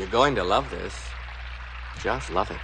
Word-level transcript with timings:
You're 0.00 0.08
going 0.08 0.34
to 0.36 0.42
love 0.42 0.70
this. 0.70 0.94
Just 2.02 2.30
love 2.30 2.50
it. 2.50 2.56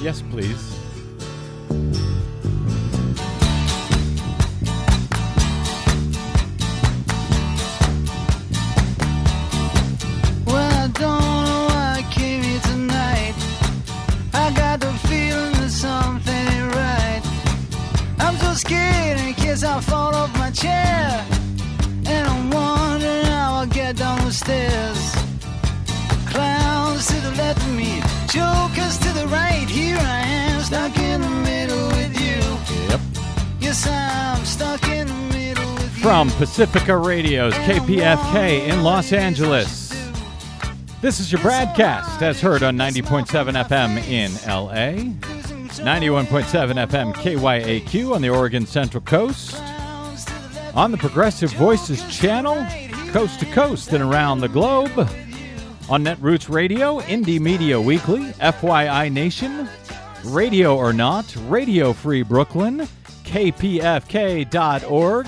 Yes, 0.00 0.22
please. 0.30 0.78
Well, 10.46 10.56
I 10.56 10.86
don't 10.86 11.20
know 11.48 11.66
why 11.66 11.96
I 11.96 12.06
came 12.12 12.44
here 12.44 12.60
tonight. 12.60 13.34
I 14.34 14.52
got 14.54 14.78
the 14.78 14.92
feeling 15.08 15.52
that 15.54 15.70
something 15.70 16.68
right. 16.78 17.22
I'm 18.20 18.36
so 18.36 18.54
scared 18.54 19.18
in 19.18 19.34
case 19.34 19.64
I 19.64 19.80
fall 19.80 20.14
off 20.14 20.32
my 20.38 20.52
chair. 20.52 21.37
Stairs. 24.48 25.12
Clowns 26.24 27.06
to 27.08 27.20
the 27.20 27.32
left 27.36 27.60
of 27.60 27.74
me, 27.74 28.00
jokers 28.32 28.96
to 28.96 29.12
the 29.12 29.26
right. 29.28 29.66
Here 29.68 29.98
I 29.98 30.20
am, 30.20 30.62
stuck 30.62 30.96
in 30.96 31.20
the 31.20 31.28
middle 31.28 31.86
with 31.88 32.18
you. 32.18 32.88
Yep. 32.88 33.00
Yes, 33.60 33.86
I'm 33.86 34.42
stuck 34.46 34.82
in 34.88 35.06
the 35.06 35.34
middle 35.34 35.70
with 35.74 35.94
you. 35.94 36.02
From 36.02 36.30
Pacifica 36.30 36.96
Radio's 36.96 37.52
KPFK 37.52 38.68
in 38.68 38.82
Los 38.82 39.12
Angeles. 39.12 39.90
This 41.02 41.20
is 41.20 41.30
your 41.30 41.42
broadcast, 41.42 42.22
as 42.22 42.40
heard 42.40 42.62
on 42.62 42.74
90.7 42.78 43.26
FM 43.66 43.98
in 44.08 44.32
LA, 44.48 45.12
91.7 45.74 46.88
FM 46.88 47.12
KYAQ 47.12 48.14
on 48.14 48.22
the 48.22 48.30
Oregon 48.30 48.64
Central 48.64 49.02
Coast, 49.02 49.60
on 50.74 50.90
the 50.90 50.96
Progressive 50.96 51.52
Voices 51.52 52.02
channel, 52.08 52.66
coast 53.08 53.40
to 53.40 53.46
coast 53.46 53.92
and 53.94 54.04
around 54.04 54.40
the 54.40 54.48
globe, 54.48 54.90
on 55.88 56.04
Netroots 56.04 56.50
Radio, 56.50 57.00
Indie 57.00 57.40
Media 57.40 57.80
Weekly, 57.80 58.20
FYI 58.32 59.10
Nation, 59.10 59.66
Radio 60.24 60.76
or 60.76 60.92
Not, 60.92 61.34
Radio 61.46 61.94
Free 61.94 62.22
Brooklyn, 62.22 62.86
KPFK.org, 63.24 65.26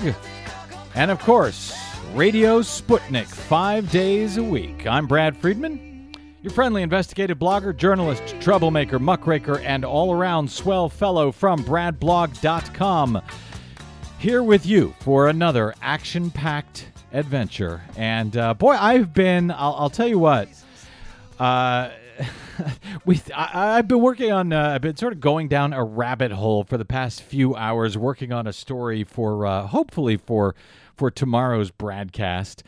and 0.93 1.09
of 1.09 1.17
course, 1.19 1.75
Radio 2.13 2.61
Sputnik 2.61 3.25
five 3.25 3.89
days 3.89 4.37
a 4.37 4.43
week. 4.43 4.85
I'm 4.85 5.07
Brad 5.07 5.35
Friedman, 5.35 6.13
your 6.43 6.53
friendly 6.53 6.83
investigative 6.83 7.39
blogger, 7.39 7.75
journalist, 7.75 8.35
troublemaker, 8.39 8.99
muckraker, 8.99 9.57
and 9.59 9.83
all 9.83 10.13
around 10.13 10.51
swell 10.51 10.87
fellow 10.87 11.31
from 11.31 11.63
BradBlog.com. 11.63 13.23
Here 14.19 14.43
with 14.43 14.67
you 14.67 14.93
for 14.99 15.29
another 15.29 15.73
action 15.81 16.29
packed 16.29 16.90
adventure. 17.13 17.81
And 17.97 18.35
uh, 18.35 18.53
boy, 18.53 18.71
I've 18.71 19.13
been, 19.13 19.51
I'll, 19.51 19.75
I'll 19.77 19.89
tell 19.89 20.07
you 20.07 20.19
what. 20.19 20.49
Uh, 21.39 21.89
we, 23.05 23.19
I, 23.35 23.77
I've 23.77 23.87
been 23.87 24.01
working 24.01 24.31
on. 24.31 24.53
Uh, 24.53 24.71
I've 24.75 24.81
been 24.81 24.97
sort 24.97 25.13
of 25.13 25.19
going 25.19 25.47
down 25.47 25.73
a 25.73 25.83
rabbit 25.83 26.31
hole 26.31 26.63
for 26.63 26.77
the 26.77 26.85
past 26.85 27.21
few 27.21 27.55
hours, 27.55 27.97
working 27.97 28.31
on 28.31 28.47
a 28.47 28.53
story 28.53 29.03
for, 29.03 29.45
uh, 29.45 29.67
hopefully 29.67 30.17
for, 30.17 30.55
for 30.95 31.09
tomorrow's 31.09 31.71
broadcast, 31.71 32.63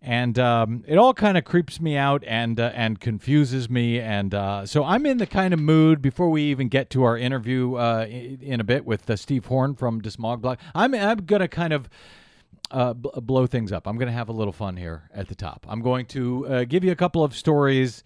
and 0.00 0.38
um, 0.38 0.84
it 0.86 0.96
all 0.96 1.12
kind 1.12 1.36
of 1.36 1.44
creeps 1.44 1.80
me 1.80 1.96
out 1.96 2.22
and 2.24 2.60
uh, 2.60 2.70
and 2.72 3.00
confuses 3.00 3.68
me, 3.68 3.98
and 3.98 4.32
uh, 4.32 4.64
so 4.64 4.84
I'm 4.84 5.04
in 5.04 5.18
the 5.18 5.26
kind 5.26 5.52
of 5.52 5.58
mood 5.58 6.00
before 6.00 6.30
we 6.30 6.42
even 6.44 6.68
get 6.68 6.88
to 6.90 7.02
our 7.02 7.18
interview 7.18 7.76
in, 7.76 8.38
in 8.40 8.60
a 8.60 8.64
bit 8.64 8.84
with 8.84 9.10
Steve 9.18 9.46
Horn 9.46 9.74
from 9.74 10.00
Desmog 10.00 10.40
Blog. 10.40 10.58
I'm 10.72 10.94
I'm 10.94 11.24
gonna 11.26 11.48
kind 11.48 11.72
of 11.72 11.88
uh, 12.70 12.94
b- 12.94 13.10
blow 13.22 13.46
things 13.46 13.72
up. 13.72 13.86
I'm 13.86 13.96
going 13.96 14.08
to 14.08 14.12
have 14.12 14.28
a 14.28 14.32
little 14.32 14.52
fun 14.52 14.76
here 14.76 15.08
at 15.14 15.28
the 15.28 15.34
top. 15.34 15.66
I'm 15.68 15.80
going 15.80 16.06
to 16.06 16.46
uh, 16.46 16.64
give 16.64 16.84
you 16.84 16.92
a 16.92 16.96
couple 16.96 17.24
of 17.24 17.34
stories 17.34 18.04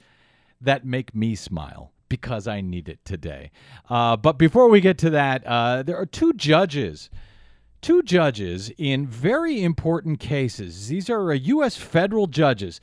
that 0.61 0.85
make 0.85 1.15
me 1.15 1.35
smile 1.35 1.93
because 2.09 2.47
I 2.47 2.61
need 2.61 2.89
it 2.89 3.05
today. 3.05 3.51
Uh, 3.89 4.17
but 4.17 4.39
before 4.39 4.69
we 4.69 4.81
get 4.81 4.99
to 4.99 5.11
that, 5.11 5.45
uh, 5.47 5.83
there 5.83 5.97
are 5.97 6.07
two 6.07 6.33
judges. 6.35 7.11
Two 7.81 8.03
judges 8.03 8.71
in 8.79 9.07
very 9.09 9.63
important 9.63 10.21
cases. 10.21 10.89
These 10.89 11.11
are 11.11 11.33
uh, 11.33 11.35
U.S. 11.35 11.77
federal 11.77 12.27
judges 12.29 12.81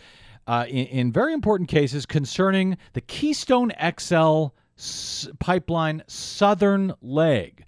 uh, 0.48 0.66
in, 0.68 0.88
in 0.88 1.12
very 1.14 1.32
important 1.34 1.70
cases 1.70 2.06
concerning 2.06 2.78
the 2.94 3.02
Keystone 3.02 3.72
XL 3.98 4.48
s- 4.78 5.30
pipeline 5.40 6.04
southern 6.08 6.94
leg. 7.02 7.66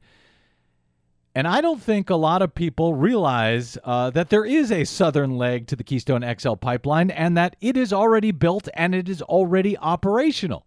And 1.33 1.47
I 1.47 1.61
don't 1.61 1.81
think 1.81 2.09
a 2.09 2.15
lot 2.15 2.41
of 2.41 2.53
people 2.53 2.93
realize 2.93 3.77
uh, 3.85 4.09
that 4.09 4.29
there 4.29 4.43
is 4.43 4.71
a 4.71 4.83
southern 4.83 5.37
leg 5.37 5.67
to 5.67 5.77
the 5.77 5.83
Keystone 5.83 6.25
XL 6.37 6.55
pipeline 6.55 7.09
and 7.09 7.37
that 7.37 7.55
it 7.61 7.77
is 7.77 7.93
already 7.93 8.31
built 8.31 8.67
and 8.73 8.93
it 8.93 9.07
is 9.07 9.21
already 9.21 9.77
operational. 9.77 10.65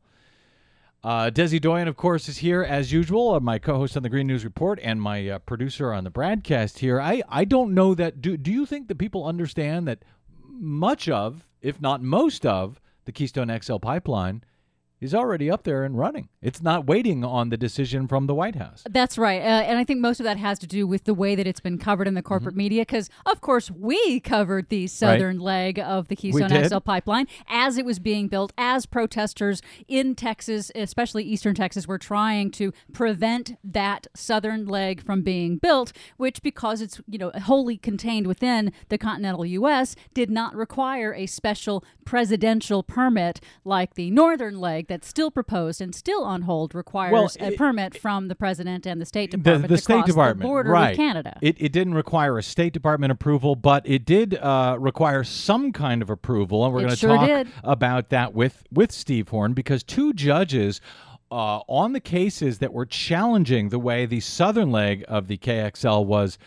Uh, 1.02 1.30
Desi 1.30 1.60
Doyen, 1.60 1.86
of 1.86 1.98
course, 1.98 2.30
is 2.30 2.38
here 2.38 2.62
as 2.62 2.90
usual, 2.90 3.34
uh, 3.34 3.40
my 3.40 3.58
co-host 3.58 3.94
on 3.94 4.02
the 4.02 4.08
Green 4.08 4.26
News 4.26 4.42
Report 4.42 4.80
and 4.82 5.02
my 5.02 5.28
uh, 5.28 5.38
producer 5.40 5.92
on 5.92 6.02
the 6.02 6.08
broadcast 6.10 6.78
here. 6.78 6.98
I, 6.98 7.22
I 7.28 7.44
don't 7.44 7.74
know 7.74 7.94
that. 7.94 8.22
Do, 8.22 8.38
do 8.38 8.50
you 8.50 8.64
think 8.64 8.88
that 8.88 8.96
people 8.96 9.26
understand 9.26 9.86
that 9.86 10.02
much 10.48 11.10
of, 11.10 11.46
if 11.60 11.78
not 11.78 12.02
most 12.02 12.46
of, 12.46 12.80
the 13.04 13.12
Keystone 13.12 13.54
XL 13.60 13.76
pipeline 13.76 14.44
is 14.98 15.14
already 15.14 15.50
up 15.50 15.64
there 15.64 15.84
and 15.84 15.98
running? 15.98 16.30
It's 16.44 16.60
not 16.62 16.86
waiting 16.86 17.24
on 17.24 17.48
the 17.48 17.56
decision 17.56 18.06
from 18.06 18.26
the 18.26 18.34
White 18.34 18.56
House. 18.56 18.82
That's 18.88 19.16
right. 19.16 19.40
Uh, 19.40 19.64
and 19.64 19.78
I 19.78 19.84
think 19.84 20.00
most 20.00 20.20
of 20.20 20.24
that 20.24 20.36
has 20.36 20.58
to 20.58 20.66
do 20.66 20.86
with 20.86 21.04
the 21.04 21.14
way 21.14 21.34
that 21.34 21.46
it's 21.46 21.58
been 21.58 21.78
covered 21.78 22.06
in 22.06 22.12
the 22.14 22.22
corporate 22.22 22.44
Mm-hmm. 22.54 22.58
media 22.58 22.82
because, 22.82 23.08
of 23.24 23.40
course, 23.40 23.70
we 23.70 24.20
covered 24.20 24.68
the 24.68 24.86
southern 24.86 25.38
leg 25.38 25.78
of 25.78 26.08
the 26.08 26.16
Keystone. 26.16 26.50
XL 26.68 26.78
pipeline 26.78 27.26
as 27.48 27.78
it 27.78 27.86
was 27.86 27.98
being 27.98 28.28
built, 28.28 28.52
as 28.58 28.84
protesters 28.84 29.62
in 29.88 30.14
Texas, 30.14 30.70
especially 30.74 31.24
eastern 31.24 31.54
Texas, 31.54 31.88
were 31.88 31.96
trying 31.98 32.50
to 32.50 32.72
prevent 32.92 33.56
that 33.64 34.06
southern 34.14 34.66
leg 34.66 35.02
from 35.02 35.22
being 35.22 35.56
built, 35.56 35.92
which, 36.18 36.42
because 36.42 36.82
it's, 36.82 37.00
you 37.08 37.16
know, 37.18 37.30
wholly 37.30 37.78
contained 37.78 38.26
within 38.26 38.70
the 38.90 38.98
continental 38.98 39.46
U.S., 39.46 39.96
did 40.12 40.30
not 40.30 40.54
require 40.54 41.14
a 41.14 41.24
special 41.24 41.82
presidential 42.04 42.82
permit 42.82 43.40
like 43.64 43.94
the 43.94 44.10
northern 44.10 44.60
leg 44.60 44.88
that's 44.88 45.08
still 45.08 45.30
proposed 45.30 45.80
and 45.80 45.94
still 45.94 46.22
on 46.24 46.33
hold 46.42 46.74
requires 46.74 47.12
Well, 47.12 47.30
a 47.40 47.52
it- 47.52 47.58
permit 47.58 47.96
from 47.98 48.28
the 48.28 48.34
president 48.34 48.86
and 48.86 49.00
the 49.00 49.06
State 49.06 49.30
Department 49.30 49.68
the 49.68 49.76
to 49.76 49.82
State 49.82 49.94
cross 49.94 50.06
Department, 50.06 50.40
the 50.40 50.46
border 50.46 50.70
right? 50.70 50.90
with 50.90 50.96
Canada. 50.98 51.38
It, 51.40 51.56
it 51.58 51.72
didn't 51.72 51.94
require 51.94 52.38
a 52.38 52.42
State 52.42 52.72
Department 52.72 53.12
approval, 53.12 53.56
but 53.56 53.86
it 53.88 54.04
did 54.04 54.34
uh, 54.36 54.76
require 54.78 55.24
some 55.24 55.72
kind 55.72 56.02
of 56.02 56.10
approval, 56.10 56.64
and 56.64 56.72
we're 56.74 56.80
going 56.80 56.90
to 56.90 56.96
sure 56.96 57.16
talk 57.16 57.26
did. 57.26 57.48
about 57.62 58.10
that 58.10 58.34
with 58.34 58.64
with 58.72 58.92
Steve 58.92 59.28
Horn 59.28 59.52
because 59.54 59.82
two 59.82 60.12
judges. 60.12 60.80
Uh, 61.30 61.60
on 61.66 61.94
the 61.94 62.00
cases 62.00 62.58
that 62.58 62.72
were 62.72 62.86
challenging 62.86 63.70
the 63.70 63.78
way 63.78 64.06
the 64.06 64.20
southern 64.20 64.70
leg 64.70 65.04
of 65.08 65.26
the 65.26 65.36
KXL 65.36 66.04
was 66.04 66.38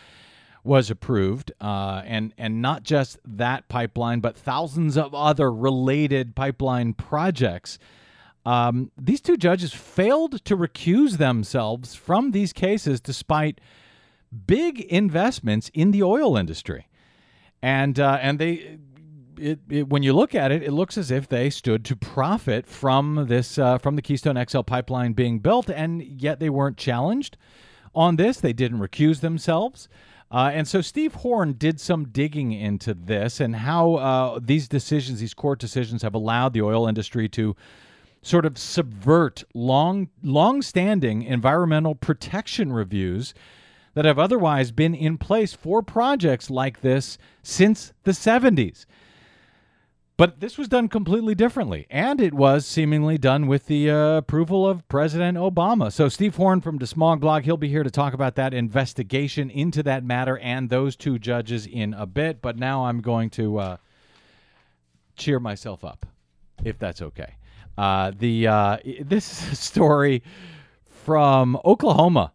was 0.64 0.88
approved, 0.88 1.52
uh, 1.60 2.00
and 2.06 2.32
and 2.38 2.62
not 2.62 2.84
just 2.84 3.18
that 3.26 3.68
pipeline, 3.68 4.20
but 4.20 4.36
thousands 4.36 4.96
of 4.96 5.14
other 5.14 5.52
related 5.52 6.34
pipeline 6.34 6.94
projects. 6.94 7.78
Um, 8.46 8.90
these 8.96 9.20
two 9.20 9.36
judges 9.36 9.72
failed 9.72 10.44
to 10.44 10.56
recuse 10.56 11.18
themselves 11.18 11.94
from 11.94 12.30
these 12.30 12.52
cases 12.52 13.00
despite 13.00 13.60
big 14.46 14.80
investments 14.80 15.70
in 15.74 15.90
the 15.90 16.02
oil 16.02 16.36
industry. 16.36 16.88
And 17.62 17.98
uh, 17.98 18.18
and 18.22 18.38
they 18.38 18.78
it, 19.38 19.60
it, 19.68 19.88
when 19.88 20.02
you 20.02 20.12
look 20.12 20.34
at 20.34 20.50
it, 20.52 20.62
it 20.62 20.72
looks 20.72 20.98
as 20.98 21.10
if 21.10 21.28
they 21.28 21.50
stood 21.50 21.84
to 21.86 21.96
profit 21.96 22.66
from 22.66 23.26
this 23.28 23.58
uh, 23.58 23.78
from 23.78 23.96
the 23.96 24.02
Keystone 24.02 24.42
XL 24.48 24.60
pipeline 24.62 25.12
being 25.12 25.38
built, 25.38 25.68
and 25.70 26.02
yet 26.02 26.40
they 26.40 26.50
weren't 26.50 26.76
challenged 26.76 27.36
on 27.94 28.16
this. 28.16 28.40
They 28.40 28.52
didn't 28.52 28.78
recuse 28.78 29.20
themselves. 29.20 29.88
Uh, 30.30 30.50
and 30.52 30.68
so 30.68 30.82
Steve 30.82 31.14
Horn 31.14 31.54
did 31.54 31.80
some 31.80 32.08
digging 32.08 32.52
into 32.52 32.92
this 32.92 33.40
and 33.40 33.56
how 33.56 33.94
uh, 33.94 34.40
these 34.42 34.68
decisions, 34.68 35.20
these 35.20 35.32
court 35.32 35.58
decisions, 35.58 36.02
have 36.02 36.14
allowed 36.14 36.52
the 36.52 36.60
oil 36.60 36.86
industry 36.86 37.30
to 37.30 37.56
sort 38.22 38.44
of 38.44 38.58
subvert 38.58 39.44
long 39.54 40.08
long-standing 40.22 41.22
environmental 41.22 41.94
protection 41.94 42.72
reviews 42.72 43.34
that 43.94 44.04
have 44.04 44.18
otherwise 44.18 44.70
been 44.70 44.94
in 44.94 45.18
place 45.18 45.54
for 45.54 45.82
projects 45.82 46.50
like 46.50 46.80
this 46.80 47.18
since 47.42 47.92
the 48.04 48.12
70s. 48.12 48.86
But 50.16 50.40
this 50.40 50.58
was 50.58 50.66
done 50.66 50.88
completely 50.88 51.36
differently, 51.36 51.86
and 51.90 52.20
it 52.20 52.34
was 52.34 52.66
seemingly 52.66 53.18
done 53.18 53.46
with 53.46 53.66
the 53.66 53.88
uh, 53.88 54.16
approval 54.16 54.68
of 54.68 54.86
President 54.88 55.38
Obama. 55.38 55.92
So, 55.92 56.08
Steve 56.08 56.34
Horn 56.34 56.60
from 56.60 56.76
DeSmog 56.76 57.20
Blog, 57.20 57.44
he'll 57.44 57.56
be 57.56 57.68
here 57.68 57.84
to 57.84 57.90
talk 57.90 58.14
about 58.14 58.34
that 58.34 58.52
investigation 58.52 59.48
into 59.48 59.80
that 59.84 60.02
matter 60.02 60.36
and 60.38 60.70
those 60.70 60.96
two 60.96 61.20
judges 61.20 61.66
in 61.66 61.94
a 61.94 62.04
bit. 62.04 62.42
But 62.42 62.58
now 62.58 62.86
I'm 62.86 63.00
going 63.00 63.30
to 63.30 63.58
uh, 63.58 63.76
cheer 65.16 65.38
myself 65.38 65.84
up, 65.84 66.04
if 66.64 66.80
that's 66.80 67.00
okay. 67.00 67.34
Uh, 67.78 68.10
the 68.18 68.48
uh, 68.48 68.78
this 69.02 69.42
is 69.44 69.52
a 69.52 69.56
story 69.56 70.24
from 71.06 71.56
Oklahoma. 71.64 72.32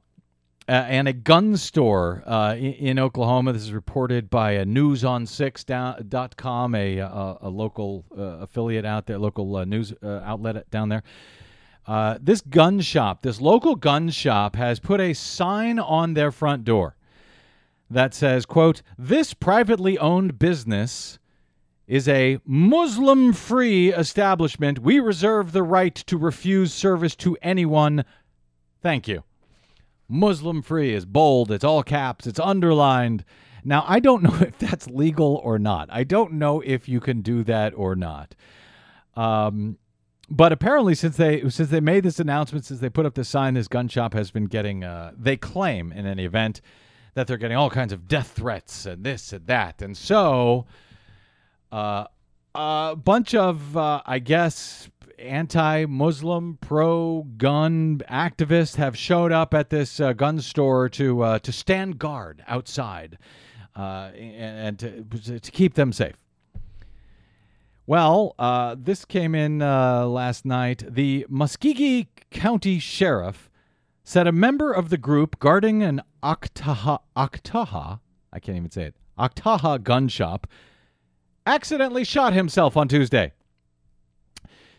uh, 0.68 0.72
and 0.72 1.08
a 1.08 1.14
gun 1.14 1.58
store 1.58 2.24
uh, 2.26 2.56
in, 2.58 2.74
in 2.74 3.00
Oklahoma. 3.00 3.54
This 3.54 3.64
is 3.64 3.74
reported 3.74 4.30
by 4.30 4.58
uh, 4.58 4.64
news6.com, 4.64 6.76
a, 6.76 6.98
a, 7.00 7.38
a 7.42 7.50
local 7.50 8.06
uh, 8.18 8.22
affiliate 8.22 8.86
out 8.86 9.06
there, 9.06 9.18
local 9.18 9.56
uh, 9.58 9.66
news 9.66 9.94
outlet 10.04 10.70
down 10.72 10.90
there. 10.90 11.04
This 12.22 12.42
gun 12.42 12.80
shop, 12.80 13.24
this 13.24 13.42
local 13.42 13.76
gun 13.76 14.10
shop, 14.10 14.56
has 14.56 14.80
put 14.80 15.02
a 15.02 15.14
sign 15.14 15.80
on 15.80 16.14
their 16.14 16.32
front 16.32 16.64
door 16.64 16.96
that 17.90 18.14
says, 18.14 18.46
quote, 18.46 18.82
this 18.98 19.34
privately 19.34 19.98
owned 20.00 20.40
business 20.40 21.20
is 21.88 22.08
a 22.08 22.40
Muslim 22.46 23.34
free 23.34 23.94
establishment. 23.94 24.80
We 24.80 25.00
reserve 25.00 25.52
the 25.52 25.64
right 25.64 25.96
to 25.96 26.18
refuse 26.18 26.74
service 26.74 27.16
to 27.18 27.38
anyone. 27.42 28.06
Thank 28.82 29.08
you. 29.08 29.24
Muslim 30.08 30.62
free 30.62 30.94
is 30.94 31.06
bold, 31.06 31.52
it's 31.52 31.64
all 31.64 31.84
caps, 31.84 32.28
it's 32.28 32.40
underlined. 32.40 33.26
Now, 33.64 33.86
I 33.88 34.00
don't 34.00 34.24
know 34.24 34.36
if 34.42 34.58
that's 34.60 34.88
legal 34.88 35.42
or 35.44 35.58
not. 35.58 35.90
I 35.92 36.04
don't 36.04 36.34
know 36.34 36.62
if 36.62 36.88
you 36.88 37.00
can 37.00 37.22
do 37.22 37.44
that 37.46 37.74
or 37.76 37.96
not. 37.96 38.36
Um, 39.16 39.78
but 40.30 40.52
apparently, 40.52 40.96
since 40.96 41.18
they 41.18 41.48
since 41.50 41.70
they 41.70 41.80
made 41.80 42.04
this 42.04 42.20
announcement, 42.20 42.66
since 42.66 42.80
they 42.80 42.90
put 42.90 43.06
up 43.06 43.14
the 43.14 43.24
sign, 43.24 43.54
this 43.54 43.68
gun 43.68 43.88
shop 43.88 44.14
has 44.14 44.32
been 44.32 44.46
getting. 44.46 44.84
Uh, 44.84 45.12
they 45.18 45.38
claim, 45.38 45.92
in 45.92 46.06
any 46.06 46.26
event, 46.26 46.62
that 47.14 47.28
they're 47.28 47.38
getting 47.38 47.58
all 47.58 47.70
kinds 47.70 47.94
of 47.94 48.08
death 48.08 48.32
threats 48.32 48.86
and 48.86 49.04
this 49.04 49.34
and 49.34 49.46
that, 49.48 49.82
and 49.82 49.96
so 49.96 50.66
uh, 51.74 52.06
a 52.54 52.96
bunch 52.96 53.34
of, 53.34 53.76
uh, 53.76 54.02
I 54.06 54.20
guess, 54.20 54.90
anti-Muslim, 55.18 56.60
pro-gun 56.62 58.02
activists 58.10 58.76
have 58.76 58.96
showed 58.96 59.32
up 59.32 59.56
at 59.56 59.72
this 59.72 60.00
uh, 60.00 60.14
gun 60.14 60.40
store 60.40 60.88
to 60.90 61.22
uh, 61.24 61.40
to 61.40 61.52
stand 61.52 61.98
guard 61.98 62.44
outside 62.48 63.18
uh, 63.76 64.12
and, 64.16 64.80
and 64.80 64.80
to, 64.80 65.40
to 65.40 65.52
keep 65.52 65.74
them 65.74 65.92
safe. 65.92 66.16
Well, 67.88 68.36
this 68.78 69.04
came 69.04 69.34
in 69.36 69.60
last 69.60 70.46
night. 70.46 70.84
The 70.88 71.26
Muskogee 71.30 72.08
County 72.30 72.80
Sheriff 72.80 73.50
said 74.04 74.28
a 74.28 74.32
member 74.32 74.72
of 74.72 74.90
the 74.90 74.98
group 74.98 75.40
guarding 75.40 75.82
an 75.84 76.02
Oktaha, 76.22 77.00
Oktaha, 77.18 78.00
I 78.32 78.40
can't 78.40 78.58
even 78.58 78.72
say 78.72 78.84
it, 78.84 78.96
Oktaha 79.18 79.84
gun 79.84 80.08
shop, 80.08 80.48
accidentally 81.46 82.04
shot 82.04 82.34
himself 82.34 82.76
on 82.78 82.88
Tuesday. 82.88 83.34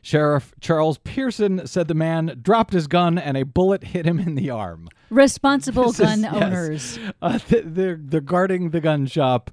Sheriff 0.02 0.52
Charles 0.60 0.98
Pearson 0.98 1.66
said 1.66 1.88
the 1.88 1.94
man 1.94 2.38
dropped 2.42 2.74
his 2.74 2.86
gun 2.86 3.16
and 3.16 3.36
a 3.38 3.44
bullet 3.44 3.84
hit 3.84 4.04
him 4.04 4.18
in 4.18 4.34
the 4.34 4.50
arm. 4.50 4.88
Responsible 5.08 5.84
This 5.92 6.00
is- 6.00 6.06
gun 6.06 6.22
yes. 6.22 6.34
owners. 6.42 6.98
Uh, 7.22 7.38
th- 7.38 7.64
they're, 7.66 7.98
they're 7.98 8.20
guarding 8.20 8.70
the 8.70 8.80
gun 8.80 9.06
shop. 9.06 9.50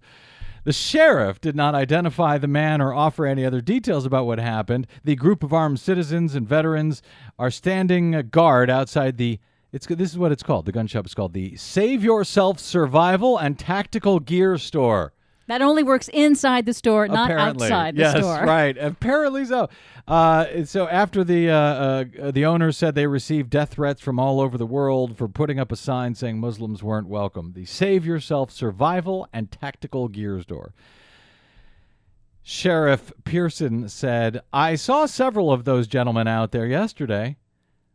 The 0.64 0.74
sheriff 0.74 1.40
did 1.42 1.56
not 1.56 1.74
identify 1.74 2.38
the 2.38 2.48
man 2.50 2.82
or 2.82 2.94
offer 2.94 3.26
any 3.26 3.46
other 3.46 3.62
details 3.62 4.06
about 4.06 4.26
what 4.28 4.40
happened. 4.40 4.86
The 5.04 5.16
group 5.16 5.42
of 5.42 5.54
armed 5.54 5.80
citizens 5.80 6.36
and 6.36 6.48
veterans 6.48 7.02
are 7.40 7.50
standing 7.50 8.14
uh, 8.14 8.22
guard 8.22 8.70
outside 8.70 9.18
the. 9.18 9.40
It's 9.72 9.88
this 9.88 10.12
is 10.12 10.18
what 10.20 10.34
it's 10.34 10.44
called. 10.44 10.66
The 10.66 10.72
gun 10.74 10.86
shop 10.86 11.06
is 11.08 11.14
called 11.16 11.32
the 11.34 11.56
Save 11.56 12.04
Yourself 12.04 12.60
Survival 12.60 13.38
and 13.38 13.58
Tactical 13.58 14.20
Gear 14.20 14.58
Store. 14.58 15.14
That 15.52 15.62
only 15.62 15.84
works 15.84 16.08
inside 16.08 16.66
the 16.66 16.74
store, 16.74 17.10
not 17.10 17.30
Apparently. 17.30 17.66
outside 17.66 17.98
the 17.98 18.10
store. 18.10 18.22
yes, 18.22 18.26
store. 18.38 18.46
right. 18.46 18.78
Apparently 18.78 19.44
so. 19.44 19.68
Uh, 20.08 20.64
so 20.64 20.88
after 20.88 21.26
the 21.26 21.50
uh, 21.50 21.56
uh, 21.58 22.32
the 22.32 22.46
owner 22.46 22.72
said 22.72 22.96
they 22.96 23.06
received 23.06 23.50
death 23.50 23.72
threats 23.74 24.00
from 24.00 24.18
all 24.18 24.40
over 24.40 24.58
the 24.58 24.66
world 24.66 25.18
for 25.18 25.28
putting 25.28 25.60
up 25.60 25.70
a 25.70 25.76
sign 25.76 26.16
saying 26.16 26.40
Muslims 26.40 26.82
weren't 26.82 27.10
welcome, 27.10 27.52
the 27.52 27.66
Save 27.66 28.06
Yourself 28.06 28.50
Survival 28.50 29.28
and 29.34 29.52
Tactical 29.52 30.08
Gear 30.08 30.40
Store. 30.40 30.74
Sheriff 32.42 33.12
Pearson 33.26 33.90
said, 33.90 34.40
"I 34.54 34.76
saw 34.76 35.06
several 35.06 35.52
of 35.52 35.66
those 35.66 35.86
gentlemen 35.86 36.30
out 36.30 36.54
there 36.54 36.66
yesterday. 36.66 37.36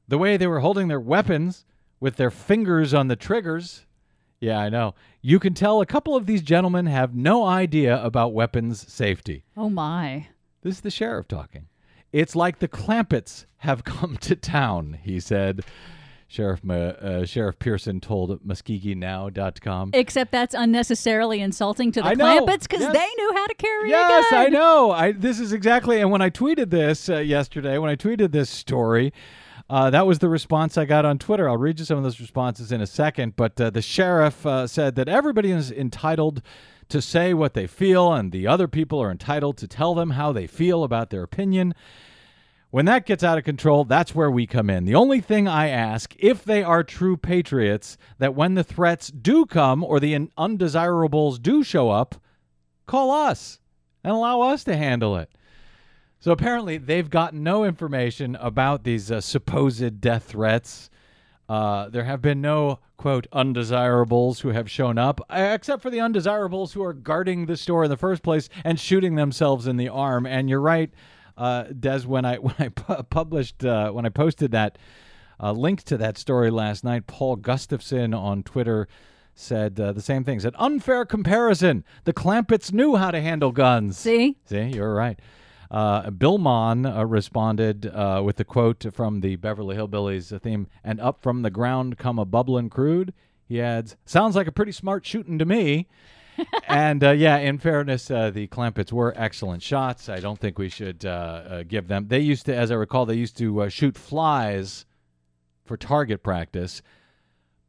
The 0.06 0.18
way 0.18 0.36
they 0.36 0.46
were 0.46 0.60
holding 0.60 0.88
their 0.88 1.00
weapons 1.00 1.64
with 2.00 2.16
their 2.16 2.30
fingers 2.30 2.92
on 2.92 3.08
the 3.08 3.16
triggers." 3.16 3.85
Yeah, 4.46 4.60
I 4.60 4.68
know. 4.68 4.94
You 5.22 5.40
can 5.40 5.54
tell 5.54 5.80
a 5.80 5.86
couple 5.86 6.14
of 6.14 6.26
these 6.26 6.40
gentlemen 6.40 6.86
have 6.86 7.16
no 7.16 7.44
idea 7.44 8.00
about 8.00 8.32
weapons 8.32 8.92
safety. 8.92 9.42
Oh 9.56 9.68
my. 9.68 10.28
This 10.62 10.76
is 10.76 10.80
the 10.82 10.90
sheriff 10.90 11.26
talking. 11.26 11.66
It's 12.12 12.36
like 12.36 12.60
the 12.60 12.68
Clampetts 12.68 13.46
have 13.56 13.82
come 13.92 14.16
to 14.18 14.36
town, 14.36 15.00
he 15.02 15.18
said. 15.18 15.64
Sheriff 16.28 16.64
Ma- 16.64 16.74
uh, 16.74 17.24
Sheriff 17.24 17.58
Pearson 17.58 18.00
told 18.00 18.44
MuskogeeNow.com. 18.44 19.90
Except 19.94 20.32
that's 20.32 20.54
unnecessarily 20.54 21.40
insulting 21.40 21.92
to 21.92 22.02
the. 22.02 22.08
Clampetts 22.10 22.62
because 22.62 22.80
Yes. 22.80 22.92
they 22.92 23.22
knew 23.22 23.32
how 23.34 23.46
to 23.46 23.54
carry 23.54 23.90
Yes, 23.90 24.26
a 24.26 24.34
gun. 24.34 24.42
Yes, 24.42 24.46
I 24.46 24.50
know. 24.50 24.90
I 24.90 25.12
this 25.12 25.38
is 25.38 25.52
exactly. 25.52 26.00
And 26.00 26.10
when 26.10 26.22
I 26.22 26.30
tweeted 26.30 26.70
this 26.70 27.08
uh, 27.08 27.18
yesterday, 27.18 27.78
when 27.78 27.90
I 27.90 27.96
tweeted 27.96 28.32
this 28.32 28.50
story, 28.50 29.12
uh, 29.70 29.90
that 29.90 30.06
was 30.06 30.18
the 30.18 30.28
response 30.28 30.76
I 30.76 30.84
got 30.84 31.04
on 31.04 31.18
Twitter. 31.18 31.48
I'll 31.48 31.56
read 31.56 31.78
you 31.78 31.84
some 31.84 31.98
of 31.98 32.04
those 32.04 32.20
responses 32.20 32.72
in 32.72 32.80
a 32.80 32.86
second. 32.86 33.36
But 33.36 33.60
uh, 33.60 33.70
the 33.70 33.82
sheriff 33.82 34.44
uh, 34.46 34.66
said 34.66 34.96
that 34.96 35.08
everybody 35.08 35.50
is 35.52 35.70
entitled 35.70 36.42
to 36.88 37.02
say 37.02 37.34
what 37.34 37.54
they 37.54 37.66
feel, 37.66 38.12
and 38.12 38.30
the 38.30 38.46
other 38.46 38.68
people 38.68 39.00
are 39.02 39.10
entitled 39.10 39.56
to 39.58 39.66
tell 39.68 39.94
them 39.94 40.10
how 40.10 40.32
they 40.32 40.46
feel 40.46 40.84
about 40.84 41.10
their 41.10 41.22
opinion. 41.24 41.74
When 42.76 42.84
that 42.84 43.06
gets 43.06 43.24
out 43.24 43.38
of 43.38 43.44
control, 43.44 43.84
that's 43.84 44.14
where 44.14 44.30
we 44.30 44.46
come 44.46 44.68
in. 44.68 44.84
The 44.84 44.96
only 44.96 45.22
thing 45.22 45.48
I 45.48 45.68
ask, 45.68 46.14
if 46.18 46.44
they 46.44 46.62
are 46.62 46.84
true 46.84 47.16
patriots, 47.16 47.96
that 48.18 48.34
when 48.34 48.52
the 48.52 48.62
threats 48.62 49.08
do 49.08 49.46
come 49.46 49.82
or 49.82 49.98
the 49.98 50.28
undesirables 50.36 51.38
do 51.38 51.64
show 51.64 51.88
up, 51.88 52.16
call 52.84 53.12
us 53.12 53.60
and 54.04 54.12
allow 54.12 54.42
us 54.42 54.62
to 54.64 54.76
handle 54.76 55.16
it. 55.16 55.30
So 56.20 56.32
apparently, 56.32 56.76
they've 56.76 57.08
gotten 57.08 57.42
no 57.42 57.64
information 57.64 58.36
about 58.36 58.84
these 58.84 59.10
uh, 59.10 59.22
supposed 59.22 60.02
death 60.02 60.24
threats. 60.24 60.90
Uh, 61.48 61.88
there 61.88 62.04
have 62.04 62.20
been 62.20 62.42
no, 62.42 62.80
quote, 62.98 63.26
undesirables 63.32 64.40
who 64.40 64.50
have 64.50 64.70
shown 64.70 64.98
up, 64.98 65.22
uh, 65.30 65.52
except 65.54 65.80
for 65.80 65.88
the 65.88 66.00
undesirables 66.00 66.74
who 66.74 66.84
are 66.84 66.92
guarding 66.92 67.46
the 67.46 67.56
store 67.56 67.84
in 67.84 67.90
the 67.90 67.96
first 67.96 68.22
place 68.22 68.50
and 68.64 68.78
shooting 68.78 69.14
themselves 69.14 69.66
in 69.66 69.78
the 69.78 69.88
arm. 69.88 70.26
And 70.26 70.50
you're 70.50 70.60
right, 70.60 70.90
uh, 71.36 71.64
Des, 71.64 72.00
when 72.00 72.24
I, 72.24 72.36
when 72.38 72.54
I 72.58 72.68
pu- 72.68 73.02
published, 73.04 73.64
uh, 73.64 73.90
when 73.90 74.06
I 74.06 74.10
posted 74.10 74.52
that 74.52 74.78
uh, 75.40 75.52
link 75.52 75.82
to 75.84 75.96
that 75.98 76.18
story 76.18 76.50
last 76.50 76.84
night, 76.84 77.06
Paul 77.06 77.36
Gustafson 77.36 78.14
on 78.14 78.42
Twitter 78.42 78.88
said 79.34 79.78
uh, 79.78 79.92
the 79.92 80.00
same 80.00 80.24
thing. 80.24 80.40
Said, 80.40 80.54
unfair 80.58 81.04
comparison. 81.04 81.84
The 82.04 82.12
Clampetts 82.12 82.72
knew 82.72 82.96
how 82.96 83.10
to 83.10 83.20
handle 83.20 83.52
guns. 83.52 83.98
See? 83.98 84.38
See, 84.46 84.62
you're 84.74 84.94
right. 84.94 85.20
Uh, 85.70 86.10
Billmon 86.10 86.86
uh, 86.86 87.04
responded 87.04 87.86
uh, 87.86 88.22
with 88.24 88.38
a 88.40 88.44
quote 88.44 88.86
from 88.92 89.20
the 89.20 89.36
Beverly 89.36 89.76
Hillbillies 89.76 90.40
theme, 90.40 90.68
and 90.84 91.00
up 91.00 91.22
from 91.22 91.42
the 91.42 91.50
ground 91.50 91.98
come 91.98 92.18
a 92.18 92.24
bubblin' 92.24 92.70
crude. 92.70 93.12
He 93.48 93.60
adds, 93.60 93.96
sounds 94.04 94.36
like 94.36 94.46
a 94.46 94.52
pretty 94.52 94.72
smart 94.72 95.04
shooting 95.04 95.38
to 95.38 95.44
me. 95.44 95.88
And 96.68 97.02
uh, 97.02 97.10
yeah, 97.12 97.38
in 97.38 97.58
fairness, 97.58 98.10
uh, 98.10 98.30
the 98.30 98.48
Clampetts 98.48 98.92
were 98.92 99.14
excellent 99.16 99.62
shots. 99.62 100.08
I 100.08 100.20
don't 100.20 100.38
think 100.38 100.58
we 100.58 100.68
should 100.68 101.04
uh, 101.04 101.08
uh, 101.08 101.62
give 101.62 101.88
them. 101.88 102.08
They 102.08 102.20
used 102.20 102.46
to, 102.46 102.56
as 102.56 102.70
I 102.70 102.74
recall, 102.74 103.06
they 103.06 103.14
used 103.14 103.36
to 103.38 103.62
uh, 103.62 103.68
shoot 103.68 103.96
flies 103.96 104.84
for 105.64 105.76
target 105.76 106.22
practice, 106.22 106.82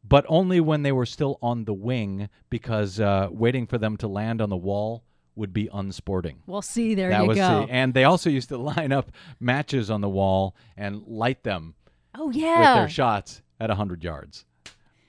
but 0.04 0.24
only 0.28 0.60
when 0.60 0.82
they 0.82 0.92
were 0.92 1.06
still 1.06 1.38
on 1.42 1.64
the 1.64 1.74
wing 1.74 2.28
because 2.50 3.00
uh, 3.00 3.28
waiting 3.30 3.66
for 3.66 3.78
them 3.78 3.96
to 3.98 4.08
land 4.08 4.40
on 4.40 4.50
the 4.50 4.56
wall 4.56 5.04
would 5.36 5.52
be 5.52 5.68
unsporting. 5.72 6.42
Well, 6.46 6.62
see, 6.62 6.94
there 6.94 7.10
that 7.10 7.22
you 7.22 7.28
was 7.28 7.36
go. 7.36 7.66
the, 7.66 7.72
and 7.72 7.94
they 7.94 8.04
also 8.04 8.28
used 8.28 8.48
to 8.50 8.58
line 8.58 8.92
up 8.92 9.12
matches 9.40 9.90
on 9.90 10.00
the 10.00 10.08
wall 10.08 10.56
and 10.76 11.02
light 11.06 11.44
them 11.44 11.74
oh, 12.14 12.30
yeah, 12.30 12.58
with 12.58 12.82
their 12.82 12.88
shots 12.88 13.42
at 13.60 13.70
100 13.70 14.02
yards. 14.04 14.44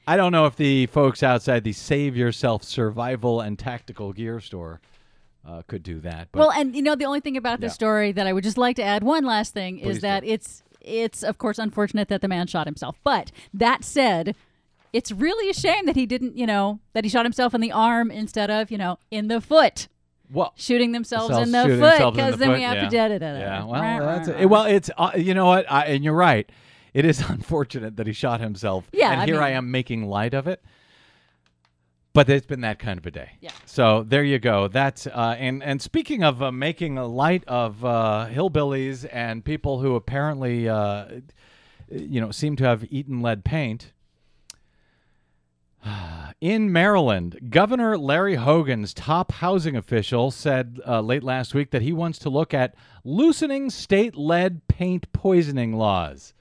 I 0.09 0.17
don't 0.17 0.31
know 0.31 0.47
if 0.47 0.55
the 0.55 0.87
folks 0.87 1.21
outside 1.21 1.63
the 1.63 1.71
Save 1.71 2.17
Yourself 2.17 2.63
Survival 2.63 3.41
and 3.41 3.59
Tactical 3.59 4.11
Gear 4.11 4.39
store 4.39 4.81
uh, 5.47 5.61
could 5.67 5.83
do 5.83 5.99
that. 5.99 6.29
But 6.31 6.39
well, 6.39 6.51
and 6.51 6.75
you 6.75 6.81
know, 6.81 6.95
the 6.95 7.05
only 7.05 7.19
thing 7.19 7.37
about 7.37 7.59
this 7.59 7.73
Yeah. 7.73 7.75
story 7.75 8.11
that 8.13 8.25
I 8.25 8.33
would 8.33 8.43
just 8.43 8.57
like 8.57 8.75
to 8.77 8.83
add 8.83 9.03
one 9.03 9.23
last 9.23 9.53
thing 9.53 9.79
Please 9.79 9.97
is 9.97 10.01
that 10.01 10.23
do. 10.23 10.29
it's 10.29 10.63
it's 10.81 11.21
of 11.23 11.37
course 11.37 11.59
unfortunate 11.59 12.07
that 12.07 12.21
the 12.21 12.27
man 12.27 12.47
shot 12.47 12.65
himself. 12.65 12.97
But 13.03 13.31
that 13.53 13.83
said, 13.83 14.35
it's 14.93 15.11
really 15.11 15.47
a 15.47 15.53
shame 15.53 15.85
that 15.85 15.95
he 15.95 16.07
didn't, 16.07 16.35
you 16.35 16.47
know, 16.47 16.79
that 16.93 17.03
he 17.03 17.09
shot 17.11 17.23
himself 17.25 17.53
in 17.53 17.61
the 17.61 17.71
arm 17.71 18.09
instead 18.09 18.49
of, 18.49 18.71
you 18.71 18.79
know, 18.79 18.97
in 19.11 19.27
the 19.27 19.39
foot. 19.39 19.89
well, 20.33 20.53
Shooting 20.55 20.91
themselves 20.91 21.37
in 21.37 21.51
the 21.51 21.65
foot 21.79 22.13
because 22.15 22.31
the 22.31 22.37
then 22.37 22.47
foot, 22.49 22.57
we 22.57 22.63
have 22.63 22.77
yeah. 22.77 22.89
to 22.89 22.89
da 22.89 23.07
da 23.09 23.17
da 23.19 23.33
da. 23.33 23.39
Yeah, 23.39 23.63
well, 23.65 24.05
that's 24.05 24.27
it. 24.27 24.45
well, 24.49 24.63
it's 24.63 24.89
uh, 24.97 25.11
you 25.15 25.35
know 25.35 25.45
what, 25.45 25.71
I, 25.71 25.85
and 25.85 26.03
you're 26.03 26.15
right. 26.15 26.49
It 26.93 27.05
is 27.05 27.19
unfortunate 27.29 27.97
that 27.97 28.07
he 28.07 28.13
shot 28.13 28.39
himself. 28.41 28.89
Yeah, 28.91 29.11
and 29.11 29.21
I 29.21 29.25
here 29.25 29.41
I 29.41 29.51
am 29.51 29.71
making 29.71 30.07
light 30.07 30.33
of 30.33 30.47
it. 30.47 30.63
But 32.11 32.27
it's 32.27 32.45
been 32.45 32.61
that 32.61 32.79
kind 32.79 32.97
of 32.97 33.05
a 33.05 33.11
day. 33.11 33.31
Yeah. 33.39 33.51
So 33.65 34.03
there 34.03 34.23
you 34.23 34.39
go. 34.39 34.67
That's 34.67 35.05
uh, 35.05 35.35
and 35.37 35.61
and 35.63 35.81
speaking 35.81 36.23
of 36.23 36.41
uh, 36.41 36.51
making 36.51 36.97
a 36.97 37.05
light 37.05 37.43
of 37.47 37.85
uh, 37.85 38.27
hillbillies 38.31 39.07
and 39.11 39.45
people 39.45 39.79
who 39.79 39.95
apparently, 39.95 40.67
uh, 40.67 41.05
you 41.91 42.19
know, 42.19 42.31
seem 42.31 42.55
to 42.57 42.63
have 42.63 42.83
eaten 42.89 43.21
lead 43.21 43.45
paint. 43.45 43.93
In 46.41 46.71
Maryland, 46.71 47.49
Governor 47.49 47.97
Larry 47.97 48.35
Hogan's 48.35 48.93
top 48.93 49.33
housing 49.33 49.75
official 49.75 50.31
said 50.31 50.79
uh, 50.87 51.01
late 51.01 51.23
last 51.23 51.53
week 51.53 51.71
that 51.71 51.81
he 51.81 51.91
wants 51.91 52.17
to 52.19 52.29
look 52.29 52.53
at 52.53 52.75
loosening 53.03 53.69
state 53.69 54.15
lead 54.15 54.67
paint 54.67 55.11
poisoning 55.11 55.73
laws, 55.73 56.33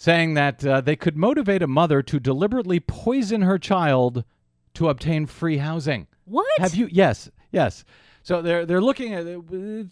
saying 0.00 0.32
that 0.32 0.64
uh, 0.64 0.80
they 0.80 0.96
could 0.96 1.14
motivate 1.14 1.60
a 1.62 1.66
mother 1.66 2.02
to 2.02 2.18
deliberately 2.18 2.80
poison 2.80 3.42
her 3.42 3.58
child 3.58 4.24
to 4.72 4.88
obtain 4.88 5.26
free 5.26 5.58
housing. 5.58 6.06
What? 6.24 6.46
Have 6.58 6.74
you? 6.74 6.88
Yes, 6.90 7.30
yes. 7.52 7.84
So 8.22 8.40
they're 8.40 8.64
they're 8.64 8.80
looking 8.80 9.12
at 9.12 9.26
uh, 9.26 9.40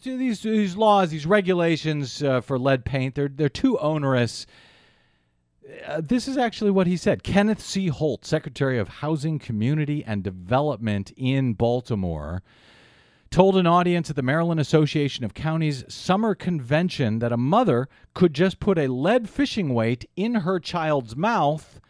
these 0.02 0.40
these 0.40 0.76
laws, 0.76 1.10
these 1.10 1.26
regulations 1.26 2.22
uh, 2.22 2.40
for 2.40 2.58
lead 2.58 2.86
paint. 2.86 3.16
They're 3.16 3.28
they're 3.28 3.50
too 3.50 3.78
onerous. 3.78 4.46
Uh, 5.86 6.00
this 6.02 6.26
is 6.26 6.38
actually 6.38 6.70
what 6.70 6.86
he 6.86 6.96
said. 6.96 7.22
Kenneth 7.22 7.60
C. 7.60 7.88
Holt, 7.88 8.24
Secretary 8.24 8.78
of 8.78 8.88
Housing, 8.88 9.38
Community, 9.38 10.02
and 10.06 10.22
Development 10.22 11.12
in 11.18 11.52
Baltimore, 11.52 12.42
told 13.30 13.56
an 13.56 13.66
audience 13.66 14.08
at 14.08 14.16
the 14.16 14.22
Maryland 14.22 14.60
Association 14.60 15.24
of 15.24 15.34
Counties 15.34 15.84
summer 15.88 16.34
convention 16.34 17.18
that 17.18 17.32
a 17.32 17.36
mother 17.36 17.88
could 18.14 18.32
just 18.32 18.60
put 18.60 18.78
a 18.78 18.88
lead 18.88 19.28
fishing 19.28 19.74
weight 19.74 20.08
in 20.16 20.36
her 20.36 20.58
child's 20.58 21.14
mouth, 21.14 21.80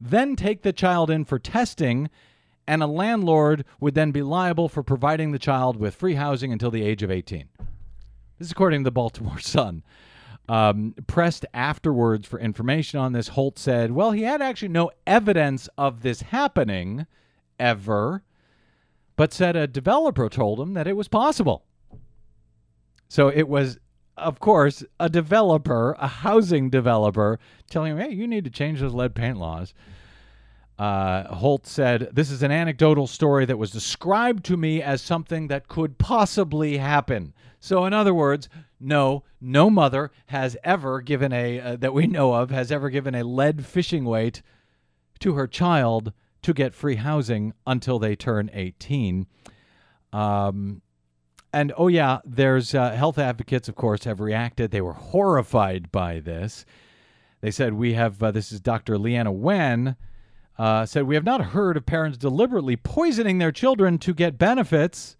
then 0.00 0.36
take 0.36 0.62
the 0.62 0.72
child 0.72 1.10
in 1.10 1.24
for 1.24 1.38
testing, 1.38 2.08
and 2.66 2.82
a 2.82 2.86
landlord 2.86 3.64
would 3.80 3.94
then 3.94 4.10
be 4.10 4.22
liable 4.22 4.68
for 4.68 4.82
providing 4.82 5.32
the 5.32 5.38
child 5.38 5.76
with 5.76 5.94
free 5.94 6.14
housing 6.14 6.52
until 6.52 6.70
the 6.70 6.82
age 6.82 7.02
of 7.02 7.10
18. 7.10 7.48
This 8.38 8.46
is 8.46 8.52
according 8.52 8.80
to 8.80 8.84
the 8.84 8.90
Baltimore 8.90 9.38
Sun. 9.40 9.82
Um, 10.48 10.94
pressed 11.06 11.46
afterwards 11.54 12.26
for 12.26 12.40
information 12.40 12.98
on 12.98 13.12
this, 13.12 13.28
Holt 13.28 13.58
said, 13.58 13.92
well, 13.92 14.10
he 14.10 14.22
had 14.22 14.42
actually 14.42 14.68
no 14.68 14.90
evidence 15.06 15.68
of 15.78 16.02
this 16.02 16.22
happening 16.22 17.06
ever, 17.60 18.24
but 19.20 19.34
said 19.34 19.54
a 19.54 19.66
developer 19.66 20.30
told 20.30 20.58
him 20.58 20.72
that 20.72 20.86
it 20.86 20.96
was 20.96 21.06
possible. 21.06 21.66
So 23.06 23.28
it 23.28 23.50
was, 23.50 23.78
of 24.16 24.40
course, 24.40 24.82
a 24.98 25.10
developer, 25.10 25.94
a 25.98 26.06
housing 26.06 26.70
developer, 26.70 27.38
telling 27.68 27.92
him, 27.92 27.98
hey, 27.98 28.14
you 28.14 28.26
need 28.26 28.44
to 28.44 28.50
change 28.50 28.80
those 28.80 28.94
lead 28.94 29.14
paint 29.14 29.36
laws. 29.36 29.74
Uh, 30.78 31.34
Holt 31.34 31.66
said, 31.66 32.08
This 32.14 32.30
is 32.30 32.42
an 32.42 32.50
anecdotal 32.50 33.06
story 33.06 33.44
that 33.44 33.58
was 33.58 33.70
described 33.70 34.42
to 34.46 34.56
me 34.56 34.80
as 34.80 35.02
something 35.02 35.48
that 35.48 35.68
could 35.68 35.98
possibly 35.98 36.78
happen. 36.78 37.34
So, 37.58 37.84
in 37.84 37.92
other 37.92 38.14
words, 38.14 38.48
no, 38.80 39.24
no 39.38 39.68
mother 39.68 40.12
has 40.28 40.56
ever 40.64 41.02
given 41.02 41.30
a, 41.34 41.60
uh, 41.60 41.76
that 41.76 41.92
we 41.92 42.06
know 42.06 42.32
of, 42.32 42.50
has 42.50 42.72
ever 42.72 42.88
given 42.88 43.14
a 43.14 43.24
lead 43.24 43.66
fishing 43.66 44.06
weight 44.06 44.40
to 45.18 45.34
her 45.34 45.46
child 45.46 46.14
to 46.42 46.52
get 46.54 46.74
free 46.74 46.96
housing 46.96 47.52
until 47.66 47.98
they 47.98 48.16
turn 48.16 48.50
18. 48.52 49.26
Um, 50.12 50.82
and 51.52 51.72
oh, 51.76 51.88
yeah, 51.88 52.18
there's 52.24 52.74
uh, 52.74 52.92
health 52.92 53.18
advocates, 53.18 53.68
of 53.68 53.74
course, 53.74 54.04
have 54.04 54.20
reacted. 54.20 54.70
They 54.70 54.80
were 54.80 54.92
horrified 54.92 55.90
by 55.90 56.20
this. 56.20 56.64
They 57.40 57.50
said, 57.50 57.74
We 57.74 57.94
have, 57.94 58.22
uh, 58.22 58.30
this 58.30 58.52
is 58.52 58.60
Dr. 58.60 58.96
Leana 58.96 59.32
Wen 59.32 59.96
uh, 60.58 60.86
said, 60.86 61.04
We 61.04 61.14
have 61.14 61.24
not 61.24 61.46
heard 61.46 61.76
of 61.76 61.86
parents 61.86 62.18
deliberately 62.18 62.76
poisoning 62.76 63.38
their 63.38 63.52
children 63.52 63.98
to 63.98 64.14
get 64.14 64.38
benefits. 64.38 65.16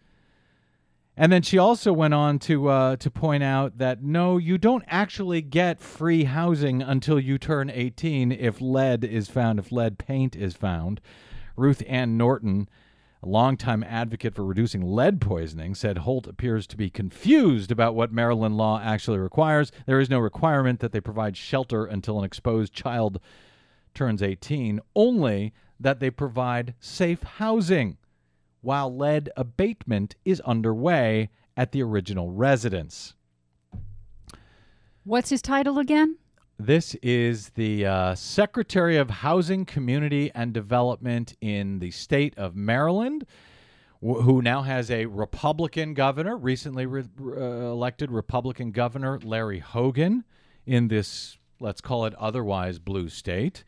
And 1.21 1.31
then 1.31 1.43
she 1.43 1.59
also 1.59 1.93
went 1.93 2.15
on 2.15 2.39
to 2.39 2.69
uh, 2.69 2.97
to 2.97 3.11
point 3.11 3.43
out 3.43 3.77
that 3.77 4.03
no, 4.03 4.39
you 4.39 4.57
don't 4.57 4.83
actually 4.87 5.43
get 5.43 5.79
free 5.79 6.25
housing 6.25 6.81
until 6.81 7.21
you 7.21 7.37
turn 7.37 7.69
18 7.69 8.33
if 8.33 8.59
lead 8.63 9.05
is 9.05 9.29
found, 9.29 9.59
if 9.59 9.71
lead 9.71 9.99
paint 9.99 10.35
is 10.35 10.55
found. 10.55 10.99
Ruth 11.57 11.83
Ann 11.87 12.17
Norton, 12.17 12.71
a 13.23 13.29
longtime 13.29 13.85
advocate 13.85 14.35
for 14.35 14.47
reducing 14.47 14.81
lead 14.81 15.21
poisoning, 15.21 15.75
said 15.75 15.99
Holt 15.99 16.27
appears 16.27 16.67
to 16.69 16.77
be 16.79 16.89
confused 16.89 17.71
about 17.71 17.95
what 17.95 18.11
Maryland 18.11 18.57
law 18.57 18.81
actually 18.83 19.19
requires. 19.19 19.71
There 19.85 20.01
is 20.01 20.09
no 20.09 20.21
requirement 20.21 20.81
that 20.81 20.93
they 20.93 21.03
provide 21.03 21.37
shelter 21.37 21.85
until 21.85 22.19
an 22.19 22.25
exposed 22.25 22.73
child 22.73 23.21
turns 23.93 24.23
18, 24.23 24.81
only 24.97 25.53
that 25.79 26.01
they 26.01 26.09
provide 26.09 26.73
safe 26.81 27.23
housing 27.23 27.99
while 28.61 28.95
lead 28.95 29.31
abatement 29.37 30.17
is 30.25 30.41
underway 30.41 31.31
at 31.57 31.73
the 31.73 31.83
original 31.83 32.31
residence. 32.31 33.15
What's 35.05 35.31
his 35.31 35.43
title 35.43 35.79
again? 35.79 36.19
This 36.59 36.95
is 36.97 37.49
the 37.51 37.87
uh, 37.87 38.15
Secretary 38.15 38.99
of 38.99 39.09
Housing, 39.09 39.65
Community, 39.65 40.31
and 40.35 40.53
Development 40.53 41.35
in 41.41 41.79
the 41.79 41.91
state 41.91 42.37
of 42.37 42.55
Maryland, 42.55 43.25
wh- 44.03 44.21
who 44.21 44.43
now 44.43 44.61
has 44.61 44.91
a 44.91 45.07
Republican 45.07 45.95
governor, 45.95 46.37
recently 46.37 46.85
re- 46.85 47.05
uh, 47.19 47.33
elected 47.33 48.11
Republican 48.11 48.73
Governor 48.73 49.19
Larry 49.23 49.61
Hogan 49.61 50.25
in 50.67 50.89
this, 50.89 51.39
let's 51.61 51.81
call 51.81 52.05
it 52.05 52.15
otherwise 52.17 52.79
blue 52.79 53.09
state. 53.09 53.65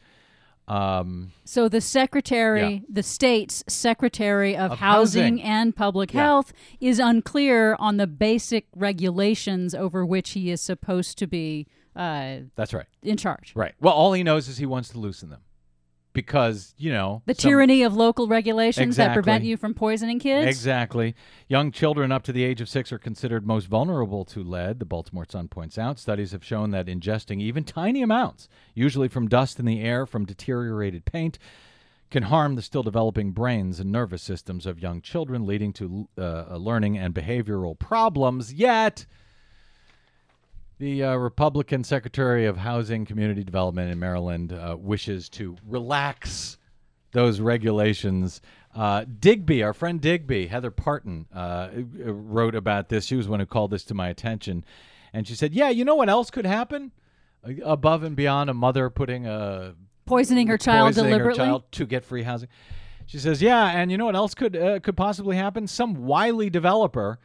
Um, 0.69 1.33
So 1.45 1.69
the 1.69 1.81
secretary, 1.81 2.75
Yeah. 2.75 2.79
the 2.89 3.03
state's 3.03 3.65
secretary 3.69 4.57
of, 4.57 4.73
Of 4.73 4.79
housing, 4.79 5.39
housing. 5.39 5.43
and 5.43 5.77
public 5.77 6.15
Yeah. 6.15 6.23
health 6.23 6.53
is 6.81 6.99
unclear 6.99 7.75
on 7.79 7.97
the 7.97 8.07
basic 8.07 8.67
regulations 8.75 9.75
over 9.75 10.07
which 10.07 10.31
he 10.31 10.51
is 10.51 10.61
supposed 10.61 11.19
to 11.19 11.27
be 11.27 11.67
uh, 11.97 12.37
that's 12.57 12.73
right. 12.73 12.87
in 13.03 13.17
charge. 13.19 13.53
Right. 13.55 13.75
Well, 13.81 13.93
all 13.93 14.13
he 14.15 14.23
knows 14.23 14.49
is 14.49 14.57
he 14.59 14.65
wants 14.67 14.89
to 14.91 14.99
loosen 14.99 15.29
them 15.31 15.41
because, 16.13 16.75
you 16.77 16.93
know, 16.93 17.23
The 17.27 17.35
some- 17.35 17.49
tyranny 17.51 17.83
of 17.83 17.95
local 17.95 18.29
regulations 18.29 18.97
that 18.97 19.15
prevent 19.15 19.45
you 19.45 19.57
from 19.57 19.75
poisoning 19.75 20.19
kids. 20.19 20.47
Exactly. 20.47 21.15
Young 21.49 21.71
children 21.73 22.13
up 22.13 22.23
to 22.25 22.33
the 22.33 22.45
age 22.45 22.61
of 22.61 22.69
six 22.69 22.93
are 22.93 22.99
considered 22.99 23.47
most 23.47 23.67
vulnerable 23.67 24.25
to 24.27 24.43
lead, 24.43 24.79
the 24.79 24.85
Baltimore 24.85 25.27
Sun 25.29 25.49
points 25.49 25.79
out. 25.79 25.99
Studies 25.99 26.33
have 26.33 26.45
shown 26.45 26.71
that 26.73 26.87
ingesting 26.87 27.41
even 27.41 27.65
tiny 27.65 28.03
amounts, 28.03 28.49
usually 28.75 29.09
from 29.09 29.29
dust 29.29 29.59
in 29.59 29.65
the 29.65 29.81
air 29.81 30.05
from 30.07 30.25
deteriorated 30.25 31.05
paint, 31.05 31.39
can 32.11 32.25
harm 32.25 32.57
the 32.57 32.63
still 32.63 32.83
developing 32.83 33.33
brains 33.33 33.81
and 33.81 33.91
nervous 33.91 34.23
systems 34.23 34.67
of 34.67 34.79
young 34.79 35.01
children, 35.01 35.47
leading 35.47 35.73
to 35.73 36.09
uh, 36.19 36.57
learning 36.57 36.99
and 36.99 37.15
behavioral 37.15 37.79
problems. 37.79 38.53
Yet, 38.53 39.07
the 40.79 41.05
uh, 41.05 41.15
Republican 41.17 41.85
Secretary 41.85 42.47
of 42.47 42.57
Housing 42.57 43.05
Community 43.05 43.45
Development 43.45 43.91
in 43.91 43.99
Maryland 43.99 44.53
uh, 44.53 44.77
wishes 44.79 45.29
to 45.31 45.57
relax 45.67 46.59
those 47.13 47.41
regulations. 47.41 48.41
Uh, 48.75 49.05
Digby, 49.21 49.63
our 49.63 49.73
friend 49.75 50.01
Digby, 50.01 50.47
Heather 50.47 50.71
Parton, 50.71 51.27
uh, 51.33 51.69
wrote 52.05 52.55
about 52.55 52.89
this. 52.89 53.05
She 53.05 53.17
was 53.17 53.29
one 53.29 53.39
who 53.41 53.47
called 53.47 53.71
this 53.71 53.85
to 53.85 53.95
my 53.95 54.09
attention. 54.09 54.65
And 55.13 55.29
she 55.29 55.35
said, 55.35 55.53
Yeah, 55.53 55.69
you 55.69 55.85
know 55.85 55.95
what 55.95 56.09
else 56.09 56.31
could 56.31 56.47
happen? 56.47 56.91
Above 57.65 58.03
and 58.03 58.17
beyond 58.17 58.51
a 58.51 58.55
mother 58.55 58.89
putting 58.89 59.27
a 59.27 59.75
Poisoning 60.05 60.47
her 60.49 60.59
child 60.59 60.89
poisoning 60.89 61.13
her 61.13 61.19
deliberately. 61.19 61.45
child 61.45 61.63
to 61.73 61.87
get 61.87 62.05
free 62.05 62.23
housing. 62.23 62.49
She 63.07 63.19
says, 63.19 63.41
"Yeah, 63.43 63.67
and 63.67 63.91
you 63.91 63.99
know 63.99 64.05
what 64.07 64.17
else 64.17 64.35
could 64.35 64.57
uh, 64.57 64.81
could 64.81 64.97
possibly 64.97 65.37
happen? 65.37 65.67
Some 65.67 66.07
wily 66.07 66.51
developer 66.51 67.19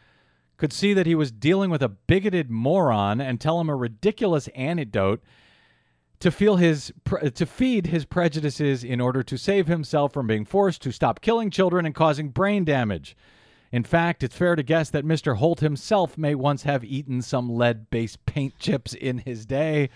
could 0.58 0.74
see 0.74 0.94
that 0.94 1.06
he 1.06 1.16
was 1.16 1.32
dealing 1.32 1.70
with 1.70 1.84
a 1.84 1.90
bigoted 1.90 2.50
moron 2.50 3.22
and 3.22 3.40
tell 3.40 3.60
him 3.62 3.70
a 3.70 3.76
ridiculous 3.76 4.48
anecdote 4.50 5.22
to 6.20 6.32
feel 6.32 6.56
his 6.56 6.92
to 7.36 7.46
feed 7.46 7.88
his 7.88 8.06
prejudices 8.06 8.84
in 8.84 9.00
order 9.00 9.22
to 9.22 9.38
save 9.38 9.68
himself 9.68 10.12
from 10.12 10.26
being 10.26 10.46
forced 10.46 10.82
to 10.82 10.92
stop 10.92 11.22
killing 11.22 11.52
children 11.52 11.86
and 11.86 11.94
causing 11.94 12.30
brain 12.30 12.66
damage." 12.66 13.16
In 13.72 13.84
fact, 13.84 14.24
it's 14.24 14.36
fair 14.36 14.56
to 14.56 14.64
guess 14.64 14.90
that 14.90 15.06
Mr. 15.06 15.36
Holt 15.38 15.60
himself 15.60 16.18
may 16.18 16.34
once 16.34 16.64
have 16.64 16.86
eaten 16.86 17.22
some 17.22 17.50
lead-based 17.50 18.26
paint 18.26 18.58
chips 18.58 18.94
in 18.94 19.20
his 19.20 19.46
day. 19.46 19.90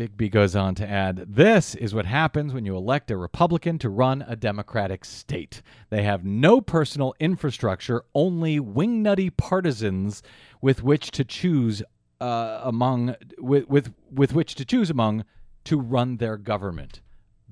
Digby 0.00 0.30
goes 0.30 0.56
on 0.56 0.74
to 0.76 0.88
add 0.88 1.26
This 1.28 1.74
is 1.74 1.94
what 1.94 2.06
happens 2.06 2.54
when 2.54 2.64
you 2.64 2.74
elect 2.74 3.10
a 3.10 3.18
Republican 3.18 3.78
to 3.80 3.90
run 3.90 4.24
a 4.26 4.34
Democratic 4.34 5.04
state. 5.04 5.60
They 5.90 6.04
have 6.04 6.24
no 6.24 6.62
personal 6.62 7.14
infrastructure, 7.20 8.04
only 8.14 8.58
wingnutty 8.58 9.36
partisans 9.36 10.22
with 10.62 10.82
which 10.82 11.10
to 11.10 11.22
choose 11.22 11.82
uh, 12.18 12.62
among 12.64 13.14
with, 13.36 13.68
with 13.68 13.92
with 14.10 14.32
which 14.32 14.54
to 14.54 14.64
choose 14.64 14.88
among 14.88 15.26
to 15.64 15.78
run 15.78 16.16
their 16.16 16.38
government. 16.38 17.02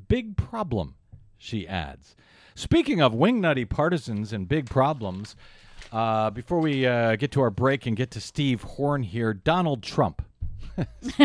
Big 0.08 0.34
problem, 0.38 0.94
she 1.36 1.68
adds. 1.68 2.16
Speaking 2.54 3.02
of 3.02 3.12
wingnutty 3.12 3.68
partisans 3.68 4.32
and 4.32 4.48
big 4.48 4.70
problems, 4.70 5.36
uh, 5.92 6.30
before 6.30 6.60
we 6.60 6.86
uh, 6.86 7.16
get 7.16 7.30
to 7.32 7.42
our 7.42 7.50
break 7.50 7.84
and 7.84 7.94
get 7.94 8.10
to 8.12 8.22
Steve 8.22 8.62
Horn 8.62 9.02
here, 9.02 9.34
Donald 9.34 9.82
Trump 9.82 10.22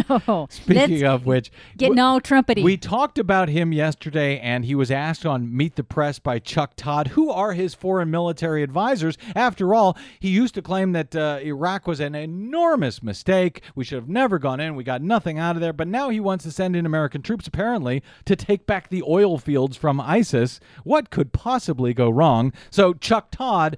Oh, 0.10 0.48
Speaking 0.52 1.02
let's 1.02 1.04
of 1.04 1.26
which, 1.26 1.52
get 1.78 1.88
w- 1.88 1.96
no 1.96 2.20
trumpety. 2.20 2.64
We 2.64 2.78
talked 2.78 3.18
about 3.18 3.50
him 3.50 3.72
yesterday, 3.72 4.40
and 4.40 4.66
he 4.66 4.76
was 4.76 4.92
asked 4.92 5.26
on 5.26 5.56
Meet 5.56 5.76
the 5.76 5.84
Press 5.84 6.20
by 6.20 6.40
Chuck 6.40 6.74
Todd 6.76 7.10
who 7.10 7.30
are 7.30 7.54
his 7.54 7.74
foreign 7.74 8.10
military 8.12 8.64
advisors. 8.64 9.18
After 9.36 9.74
all, 9.76 9.98
he 10.20 10.30
used 10.30 10.56
to 10.56 10.62
claim 10.62 10.92
that 10.94 11.16
uh, 11.16 11.40
Iraq 11.42 11.88
was 11.88 12.00
an 12.00 12.16
enormous 12.16 13.04
mistake. 13.04 13.62
We 13.76 13.84
should 13.84 13.98
have 13.98 14.10
never 14.10 14.40
gone 14.40 14.60
in. 14.60 14.76
We 14.76 14.84
got 14.84 15.02
nothing 15.02 15.40
out 15.40 15.56
of 15.56 15.62
there. 15.62 15.74
But 15.74 15.88
now 15.88 16.10
he 16.10 16.20
wants 16.20 16.44
to 16.46 16.52
send 16.52 16.76
in 16.76 16.86
American 16.86 17.22
troops, 17.22 17.48
apparently, 17.48 18.04
to 18.26 18.36
take 18.36 18.66
back 18.66 18.90
the 18.90 19.04
oil 19.08 19.38
fields 19.38 19.78
from 19.78 20.00
ISIS. 20.00 20.60
What 20.84 21.10
could 21.10 21.34
possibly 21.34 21.94
go 21.94 22.10
wrong? 22.10 22.54
So, 22.70 22.94
Chuck 22.94 23.32
Todd 23.32 23.78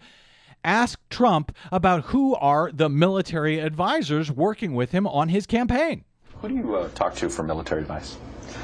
asked 0.66 1.10
Trump 1.10 1.56
about 1.72 2.06
who 2.06 2.36
are 2.36 2.72
the 2.74 2.90
military 2.90 3.60
advisors 3.60 4.32
working 4.32 4.74
with 4.74 4.92
him 4.92 5.08
on 5.08 5.30
his 5.30 5.46
campaign. 5.46 6.04
Who 6.42 6.50
do 6.50 6.56
you 6.56 6.76
uh, 6.76 6.90
talk 6.90 7.16
to 7.16 7.30
for 7.30 7.44
military 7.44 7.82
advice 7.82 8.18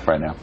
right 0.05 0.19
now? 0.19 0.35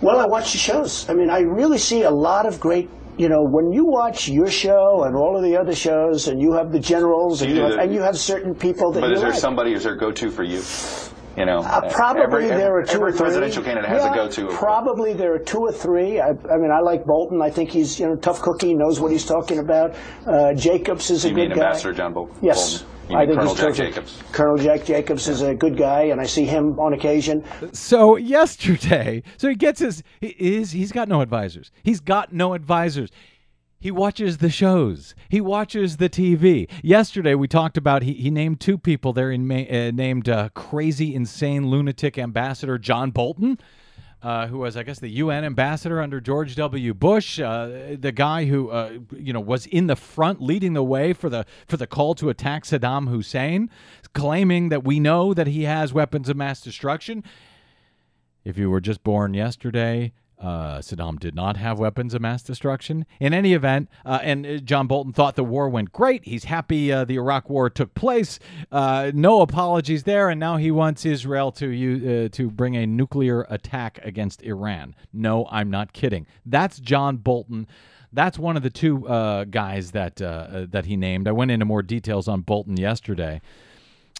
Well, 0.00 0.18
I 0.18 0.26
watch 0.26 0.52
the 0.52 0.58
shows. 0.58 1.08
I 1.08 1.14
mean, 1.14 1.30
I 1.30 1.40
really 1.40 1.78
see 1.78 2.02
a 2.02 2.10
lot 2.10 2.46
of 2.46 2.58
great. 2.58 2.90
You 3.16 3.28
know, 3.28 3.44
when 3.48 3.72
you 3.72 3.84
watch 3.86 4.28
your 4.28 4.48
show 4.50 5.04
and 5.04 5.14
all 5.14 5.36
of 5.36 5.44
the 5.44 5.56
other 5.56 5.74
shows, 5.74 6.26
and 6.26 6.42
you 6.42 6.52
have 6.54 6.72
the 6.72 6.80
generals, 6.80 7.42
and 7.42 7.50
you 7.52 7.58
you, 7.58 7.62
have, 7.62 7.72
the- 7.72 7.78
and 7.80 7.94
you 7.94 8.02
have 8.02 8.18
certain 8.18 8.54
people 8.56 8.90
that 8.92 9.00
But 9.02 9.06
you 9.10 9.14
is 9.14 9.20
there 9.20 9.30
like. 9.30 9.38
somebody, 9.38 9.72
is 9.72 9.84
there 9.84 9.94
a 9.94 9.98
go-to 9.98 10.30
for 10.32 10.42
you? 10.42 10.60
You 11.36 11.46
know, 11.46 11.58
Uh, 11.60 11.90
probably 11.90 12.22
every, 12.44 12.46
there 12.46 12.76
are 12.78 12.82
two 12.84 12.94
every 12.94 13.08
or 13.08 13.12
three. 13.12 13.20
presidential 13.20 13.62
candidate 13.62 13.90
has 13.90 14.02
Yeah, 14.04 14.12
a 14.12 14.14
go-to. 14.14 14.46
Probably 14.48 15.14
there 15.14 15.34
are 15.34 15.38
two 15.38 15.58
or 15.58 15.72
three. 15.72 16.20
I, 16.20 16.28
I 16.28 16.56
mean, 16.58 16.70
I 16.70 16.80
like 16.80 17.04
Bolton. 17.04 17.42
I 17.42 17.50
think 17.50 17.70
he's 17.70 17.98
you 17.98 18.06
know 18.06 18.16
tough 18.16 18.40
cookie, 18.40 18.72
knows 18.74 19.00
what 19.00 19.10
he's 19.10 19.24
talking 19.26 19.58
about. 19.58 19.94
Uh, 20.26 20.54
Jacobs 20.54 21.10
is 21.10 21.24
a 21.24 21.28
You 21.30 21.34
good 21.34 21.48
mean 21.50 21.58
guy. 21.58 21.64
Ambassador 21.66 21.92
John 21.92 22.12
Bol- 22.12 22.30
Yes. 22.40 22.78
Bolton? 22.78 22.88
You 23.10 23.16
I 23.18 23.26
think 23.26 23.38
Colonel 23.38 23.54
he's 23.54 23.62
Jack. 23.64 23.74
Jacobs? 23.74 24.22
Colonel 24.32 24.56
Jack 24.56 24.84
Jacobs 24.84 25.28
is 25.28 25.42
a 25.42 25.54
good 25.54 25.76
guy, 25.76 26.04
and 26.04 26.20
I 26.20 26.24
see 26.24 26.44
him 26.46 26.78
on 26.78 26.94
occasion. 26.94 27.44
So 27.72 28.16
yesterday, 28.16 29.22
so 29.36 29.48
he 29.48 29.56
gets 29.56 29.80
his 29.80 30.02
he 30.20 30.28
is 30.38 30.70
he's 30.72 30.90
got 30.92 31.08
no 31.08 31.20
advisors. 31.20 31.70
He's 31.82 32.00
got 32.00 32.32
no 32.32 32.54
advisors. 32.54 33.10
He 33.84 33.90
watches 33.90 34.38
the 34.38 34.48
shows. 34.48 35.14
He 35.28 35.42
watches 35.42 35.98
the 35.98 36.08
TV. 36.08 36.70
Yesterday, 36.82 37.34
we 37.34 37.46
talked 37.46 37.76
about 37.76 38.02
he, 38.02 38.14
he 38.14 38.30
named 38.30 38.58
two 38.58 38.78
people 38.78 39.12
there. 39.12 39.30
He 39.30 39.36
ma- 39.36 39.56
uh, 39.56 39.90
named 39.90 40.26
uh, 40.26 40.48
crazy, 40.54 41.14
insane, 41.14 41.68
lunatic 41.68 42.16
ambassador 42.16 42.78
John 42.78 43.10
Bolton, 43.10 43.58
uh, 44.22 44.46
who 44.46 44.56
was, 44.56 44.78
I 44.78 44.84
guess, 44.84 45.00
the 45.00 45.10
UN 45.10 45.44
ambassador 45.44 46.00
under 46.00 46.18
George 46.18 46.56
W. 46.56 46.94
Bush, 46.94 47.38
uh, 47.38 47.96
the 47.98 48.10
guy 48.10 48.46
who, 48.46 48.70
uh, 48.70 49.00
you 49.14 49.34
know, 49.34 49.40
was 49.40 49.66
in 49.66 49.86
the 49.86 49.96
front, 49.96 50.40
leading 50.40 50.72
the 50.72 50.82
way 50.82 51.12
for 51.12 51.28
the 51.28 51.44
for 51.68 51.76
the 51.76 51.86
call 51.86 52.14
to 52.14 52.30
attack 52.30 52.64
Saddam 52.64 53.10
Hussein, 53.10 53.68
claiming 54.14 54.70
that 54.70 54.82
we 54.82 54.98
know 54.98 55.34
that 55.34 55.46
he 55.46 55.64
has 55.64 55.92
weapons 55.92 56.30
of 56.30 56.38
mass 56.38 56.62
destruction. 56.62 57.22
If 58.44 58.56
you 58.56 58.70
were 58.70 58.80
just 58.80 59.04
born 59.04 59.34
yesterday, 59.34 60.14
uh, 60.38 60.78
Saddam 60.78 61.18
did 61.18 61.34
not 61.34 61.56
have 61.56 61.78
weapons 61.78 62.14
of 62.14 62.20
mass 62.20 62.42
destruction. 62.42 63.06
In 63.20 63.32
any 63.32 63.52
event, 63.54 63.88
uh, 64.04 64.18
and 64.22 64.46
uh, 64.46 64.58
John 64.58 64.86
Bolton 64.86 65.12
thought 65.12 65.36
the 65.36 65.44
war 65.44 65.68
went 65.68 65.92
great. 65.92 66.24
He's 66.24 66.44
happy 66.44 66.92
uh, 66.92 67.04
the 67.04 67.16
Iraq 67.16 67.48
War 67.48 67.70
took 67.70 67.94
place. 67.94 68.38
Uh, 68.70 69.10
no 69.14 69.40
apologies 69.40 70.02
there, 70.02 70.28
and 70.28 70.40
now 70.40 70.56
he 70.56 70.70
wants 70.70 71.06
Israel 71.06 71.52
to 71.52 71.68
u- 71.68 72.26
uh, 72.26 72.28
to 72.36 72.50
bring 72.50 72.76
a 72.76 72.86
nuclear 72.86 73.46
attack 73.48 73.98
against 74.02 74.42
Iran. 74.42 74.94
No, 75.12 75.46
I'm 75.50 75.70
not 75.70 75.92
kidding. 75.92 76.26
That's 76.44 76.78
John 76.78 77.18
Bolton. 77.18 77.66
That's 78.12 78.38
one 78.38 78.56
of 78.56 78.62
the 78.62 78.70
two 78.70 79.00
guys 79.50 79.90
that 79.90 80.16
that 80.16 80.84
he 80.84 80.96
named. 80.96 81.26
I 81.26 81.32
went 81.32 81.50
into 81.50 81.64
more 81.64 81.82
details 81.82 82.28
on 82.28 82.42
Bolton 82.42 82.76
yesterday, 82.76 83.40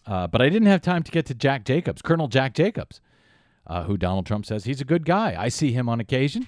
but 0.05 0.43
I 0.43 0.49
didn't 0.49 0.67
have 0.67 0.83
time 0.83 1.05
to 1.05 1.13
get 1.13 1.27
to 1.27 1.35
Jack 1.35 1.65
Jacobs, 1.65 2.03
Colonel 2.03 2.27
Jack 2.27 2.55
Jacobs 2.55 3.01
uh, 3.67 3.85
who 3.85 3.97
Donald 3.97 4.27
Trump 4.27 4.47
says 4.47 4.65
he's 4.65 4.81
a 4.81 4.85
good 4.85 5.05
guy. 5.05 5.35
I 5.39 5.49
see 5.49 5.73
him 5.73 5.89
on 5.89 6.01
occasion. 6.01 6.47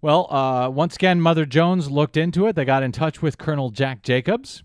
Well, 0.00 0.32
uh, 0.32 0.68
once 0.68 0.96
again, 0.96 1.20
Mother 1.20 1.46
Jones 1.46 1.90
looked 1.90 2.16
into 2.16 2.46
it. 2.46 2.56
They 2.56 2.64
got 2.64 2.82
in 2.82 2.90
touch 2.90 3.22
with 3.22 3.38
Colonel 3.38 3.70
Jack 3.70 4.02
Jacobs. 4.02 4.64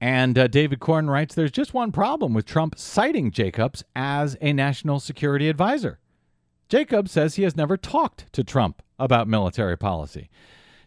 And 0.00 0.38
uh, 0.38 0.46
David 0.46 0.80
Corn 0.80 1.10
writes 1.10 1.34
there's 1.34 1.50
just 1.50 1.74
one 1.74 1.92
problem 1.92 2.32
with 2.32 2.46
Trump 2.46 2.78
citing 2.78 3.30
Jacobs 3.30 3.84
as 3.94 4.36
a 4.40 4.52
national 4.52 5.00
security 5.00 5.48
advisor. 5.48 5.98
Jacobs 6.68 7.10
says 7.10 7.34
he 7.34 7.42
has 7.42 7.56
never 7.56 7.76
talked 7.76 8.32
to 8.32 8.44
Trump 8.44 8.82
about 8.98 9.28
military 9.28 9.76
policy. 9.76 10.30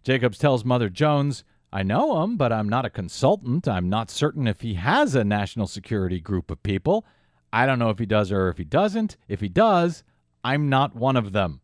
Jacobs 0.03 0.37
tells 0.37 0.63
Mother 0.63 0.89
Jones, 0.89 1.43
I 1.71 1.83
know 1.83 2.23
him, 2.23 2.37
but 2.37 2.53
I'm 2.53 2.69
not 2.69 2.85
a 2.85 2.89
consultant. 2.89 3.67
I'm 3.67 3.89
not 3.89 4.09
certain 4.09 4.47
if 4.47 4.61
he 4.61 4.75
has 4.75 5.15
a 5.15 5.23
national 5.23 5.67
security 5.67 6.19
group 6.19 6.49
of 6.49 6.63
people. 6.63 7.05
I 7.53 7.67
don't 7.67 7.77
know 7.77 7.91
if 7.91 7.99
he 7.99 8.07
does 8.07 8.31
or 8.31 8.49
if 8.49 8.57
he 8.57 8.63
doesn't. 8.63 9.15
If 9.27 9.39
he 9.39 9.47
does, 9.47 10.03
I'm 10.43 10.69
not 10.69 10.95
one 10.95 11.15
of 11.15 11.33
them. 11.33 11.61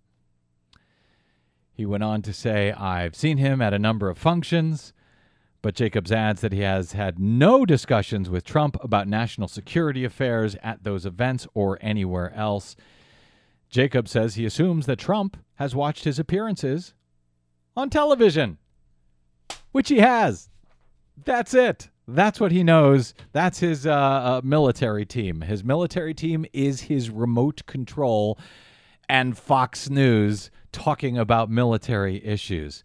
He 1.73 1.83
went 1.83 2.03
on 2.03 2.21
to 2.21 2.31
say, 2.31 2.71
I've 2.71 3.15
seen 3.15 3.37
him 3.37 3.59
at 3.59 3.73
a 3.73 3.79
number 3.79 4.07
of 4.07 4.19
functions, 4.19 4.93
but 5.63 5.73
Jacobs 5.73 6.11
adds 6.11 6.41
that 6.41 6.53
he 6.53 6.59
has 6.59 6.91
had 6.91 7.17
no 7.17 7.65
discussions 7.65 8.29
with 8.29 8.43
Trump 8.43 8.77
about 8.83 9.07
national 9.07 9.47
security 9.47 10.05
affairs 10.05 10.55
at 10.61 10.83
those 10.83 11.07
events 11.07 11.47
or 11.55 11.79
anywhere 11.81 12.31
else. 12.35 12.75
Jacobs 13.71 14.11
says 14.11 14.35
he 14.35 14.45
assumes 14.45 14.85
that 14.85 14.99
Trump 14.99 15.37
has 15.55 15.73
watched 15.73 16.03
his 16.03 16.19
appearances 16.19 16.93
on 17.75 17.89
television, 17.89 18.59
which 19.71 19.89
he 19.89 19.97
has. 19.97 20.49
That's 21.25 21.55
it. 21.55 21.89
That's 22.15 22.39
what 22.39 22.51
he 22.51 22.63
knows. 22.63 23.13
That's 23.31 23.59
his 23.59 23.85
uh, 23.85 23.91
uh, 23.93 24.41
military 24.43 25.05
team. 25.05 25.41
His 25.41 25.63
military 25.63 26.13
team 26.13 26.45
is 26.53 26.81
his 26.81 27.09
remote 27.09 27.65
control 27.65 28.37
and 29.07 29.37
Fox 29.37 29.89
News 29.89 30.51
talking 30.71 31.17
about 31.17 31.49
military 31.49 32.23
issues. 32.23 32.83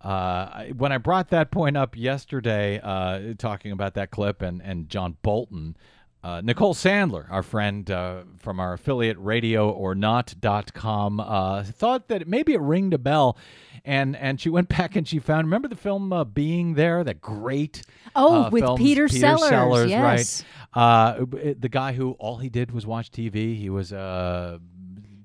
Uh, 0.00 0.64
when 0.76 0.92
I 0.92 0.98
brought 0.98 1.30
that 1.30 1.50
point 1.50 1.76
up 1.76 1.96
yesterday, 1.96 2.78
uh, 2.82 3.32
talking 3.38 3.72
about 3.72 3.94
that 3.94 4.10
clip 4.10 4.42
and, 4.42 4.60
and 4.60 4.88
John 4.90 5.16
Bolton, 5.22 5.76
uh, 6.24 6.40
Nicole 6.42 6.72
Sandler, 6.72 7.30
our 7.30 7.42
friend 7.42 7.88
uh, 7.90 8.22
from 8.38 8.58
our 8.58 8.72
affiliate 8.72 9.18
radio 9.18 9.70
or 9.70 9.94
radioornot.com, 9.94 11.20
uh, 11.20 11.62
thought 11.64 12.08
that 12.08 12.26
maybe 12.26 12.54
it 12.54 12.60
ringed 12.60 12.94
a 12.94 12.98
bell. 12.98 13.36
And, 13.84 14.16
and 14.16 14.40
she 14.40 14.48
went 14.48 14.68
back 14.76 14.96
and 14.96 15.06
she 15.06 15.18
found, 15.18 15.46
remember 15.46 15.68
the 15.68 15.76
film 15.76 16.12
uh, 16.14 16.24
Being 16.24 16.74
There, 16.74 17.04
that 17.04 17.20
great 17.20 17.82
Oh, 18.16 18.44
uh, 18.44 18.50
with 18.50 18.64
films, 18.64 18.80
Peter 18.80 19.06
Sellers, 19.06 19.90
yes. 19.90 20.44
right? 20.74 20.80
Uh, 20.80 21.26
the 21.58 21.68
guy 21.68 21.92
who 21.92 22.12
all 22.12 22.38
he 22.38 22.48
did 22.48 22.70
was 22.70 22.86
watch 22.86 23.10
TV. 23.10 23.56
He 23.58 23.68
was 23.68 23.92
uh, 23.92 24.58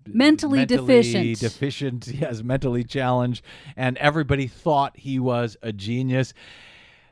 Mentally 0.06 0.66
deficient. 0.66 1.40
deficient. 1.40 2.08
Yes, 2.20 2.44
mentally 2.44 2.84
challenged, 2.84 3.44
and 3.78 3.98
everybody 3.98 4.48
thought 4.48 4.98
he 4.98 5.20
was 5.20 5.56
a 5.62 5.72
genius. 5.72 6.34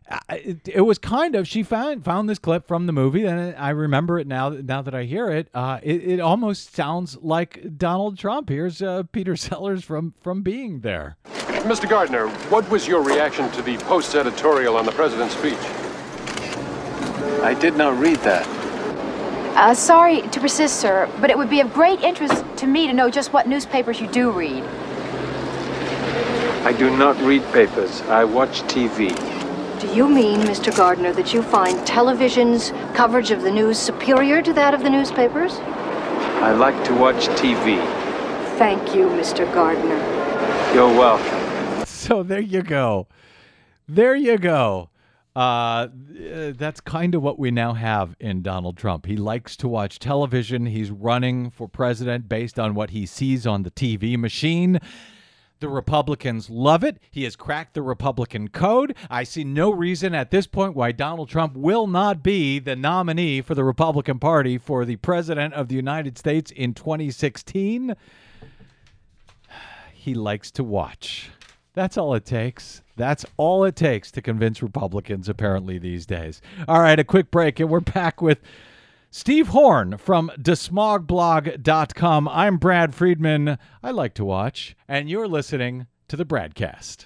I- 0.10 0.36
It, 0.38 0.68
it 0.68 0.82
was 0.82 0.98
kind 0.98 1.36
of 1.36 1.48
she 1.48 1.64
found 1.64 2.06
found 2.06 2.30
this 2.30 2.40
clip 2.40 2.68
from 2.68 2.86
the 2.86 2.94
movie, 2.94 3.26
and 3.26 3.56
I 3.58 3.72
remember 3.72 4.20
it 4.20 4.28
now. 4.28 4.50
Now 4.50 4.82
that 4.82 4.96
I 4.96 5.04
hear 5.04 5.30
it, 5.30 5.50
uh, 5.54 5.80
it, 5.84 6.04
it 6.04 6.20
almost 6.20 6.74
sounds 6.76 7.18
like 7.22 7.78
Donald 7.78 8.18
Trump. 8.18 8.50
Here's 8.50 8.82
uh, 8.82 9.04
Peter 9.12 9.36
Sellers 9.48 9.84
from 9.84 10.14
from 10.22 10.42
being 10.44 10.80
there. 10.82 11.18
Mr. 11.66 11.90
Gardner, 11.90 12.30
what 12.50 12.70
was 12.70 12.88
your 12.88 13.02
reaction 13.02 13.50
to 13.52 13.62
the 13.62 13.78
post 13.80 14.16
editorial 14.16 14.78
on 14.78 14.86
the 14.86 14.92
president's 14.94 15.36
speech? 15.36 15.58
I 17.44 17.54
did 17.60 17.76
not 17.76 17.98
read 18.00 18.18
that. 18.18 18.48
Uh, 19.58 19.74
sorry 19.74 20.22
to 20.22 20.40
persist, 20.40 20.80
sir, 20.80 21.10
but 21.20 21.30
it 21.30 21.38
would 21.38 21.50
be 21.50 21.60
of 21.62 21.74
great 21.74 22.00
interest 22.02 22.46
to 22.58 22.68
me 22.68 22.86
to 22.88 22.94
know 22.94 23.10
just 23.10 23.34
what 23.34 23.48
newspapers 23.48 24.00
you 24.00 24.08
do 24.08 24.30
read. 24.32 24.64
I 26.64 26.74
do 26.78 26.96
not 26.96 27.20
read 27.22 27.44
papers. 27.52 28.02
I 28.04 28.24
watch 28.24 28.62
TV. 28.64 29.12
Do 29.80 29.94
you 29.94 30.10
mean, 30.10 30.40
Mr. 30.42 30.76
Gardner, 30.76 31.14
that 31.14 31.36
you 31.36 31.44
find 31.44 31.86
television's 31.86 32.72
coverage 32.96 33.30
of 33.30 33.44
the 33.44 33.52
news 33.52 33.78
superior 33.78 34.42
to 34.42 34.52
that 34.54 34.74
of 34.74 34.82
the 34.82 34.90
newspapers? 34.90 35.54
I 36.40 36.52
like 36.52 36.84
to 36.86 36.96
watch 36.96 37.28
TV. 37.40 37.78
Thank 38.58 38.96
you, 38.96 39.06
Mr. 39.10 39.52
Gardner. 39.54 39.98
You're 40.74 40.88
welcome. 40.88 41.86
So 41.86 42.24
there 42.24 42.40
you 42.40 42.64
go. 42.64 43.08
There 43.88 44.16
you 44.16 44.40
go. 44.40 44.90
Uh, 45.36 45.90
that's 46.56 46.82
kind 46.82 47.14
of 47.14 47.22
what 47.22 47.38
we 47.38 47.52
now 47.52 47.74
have 47.74 48.16
in 48.20 48.42
Donald 48.42 48.78
Trump. 48.78 49.06
He 49.06 49.16
likes 49.16 49.56
to 49.58 49.68
watch 49.68 50.00
television. 50.00 50.66
He's 50.66 50.90
running 50.90 51.52
for 51.52 51.68
president 51.68 52.28
based 52.28 52.58
on 52.58 52.74
what 52.74 52.90
he 52.90 53.06
sees 53.06 53.46
on 53.46 53.62
the 53.62 53.70
TV 53.70 54.18
machine. 54.18 54.80
The 55.60 55.70
Republicans 55.70 56.50
love 56.52 56.84
it. 56.84 57.00
He 57.10 57.24
has 57.24 57.36
cracked 57.36 57.74
the 57.74 57.82
Republican 57.82 58.50
code. 58.50 58.96
I 59.10 59.24
see 59.24 59.44
no 59.44 59.72
reason 59.72 60.14
at 60.14 60.30
this 60.30 60.46
point 60.46 60.76
why 60.76 60.92
Donald 60.92 61.30
Trump 61.30 61.56
will 61.56 61.88
not 61.88 62.22
be 62.22 62.60
the 62.60 62.76
nominee 62.76 63.42
for 63.42 63.56
the 63.56 63.64
Republican 63.64 64.20
Party 64.20 64.60
for 64.60 64.86
the 64.86 64.98
President 64.98 65.56
of 65.56 65.68
the 65.68 65.76
United 65.76 66.18
States 66.18 66.52
in 66.52 66.74
2016. 66.74 67.96
He 69.94 70.14
likes 70.14 70.52
to 70.52 70.64
watch. 70.64 71.32
That's 71.74 71.98
all 71.98 72.14
it 72.14 72.24
takes. 72.24 72.82
That's 72.96 73.26
all 73.36 73.66
it 73.66 73.76
takes 73.76 74.10
to 74.12 74.22
convince 74.22 74.64
Republicans, 74.64 75.28
apparently, 75.28 75.78
these 75.78 76.06
days. 76.06 76.42
All 76.68 76.80
right, 76.80 76.98
a 76.98 77.04
quick 77.04 77.30
break, 77.30 77.60
and 77.60 77.70
we're 77.70 77.82
back 77.82 78.22
with 78.22 78.40
Steve 79.10 79.48
Horn 79.50 79.98
from 79.98 80.32
desmogblog.com. 80.38 82.28
I'm 82.28 82.58
Brad 82.58 82.94
Friedman. 82.94 83.58
I 83.82 83.92
like 83.92 84.14
to 84.16 84.26
watch, 84.26 84.76
and 84.88 85.10
you're 85.10 85.28
listening 85.28 85.88
to 86.08 86.18
the 86.18 86.26
Bradcast. 86.26 87.06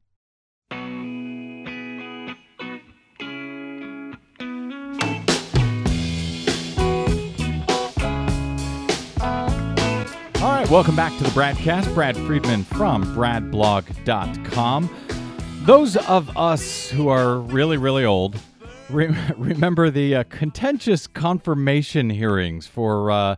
Welcome 10.71 10.95
back 10.95 11.11
to 11.17 11.23
the 11.25 11.29
Bradcast. 11.31 11.93
Brad 11.93 12.15
Friedman 12.15 12.63
from 12.63 13.03
bradblog.com. 13.13 14.89
Those 15.63 15.97
of 15.97 16.37
us 16.37 16.89
who 16.89 17.09
are 17.09 17.39
really, 17.39 17.75
really 17.75 18.05
old 18.05 18.39
re- 18.89 19.13
remember 19.37 19.89
the 19.89 20.15
uh, 20.15 20.23
contentious 20.29 21.07
confirmation 21.07 22.09
hearings 22.09 22.67
for 22.67 23.11
uh, 23.11 23.35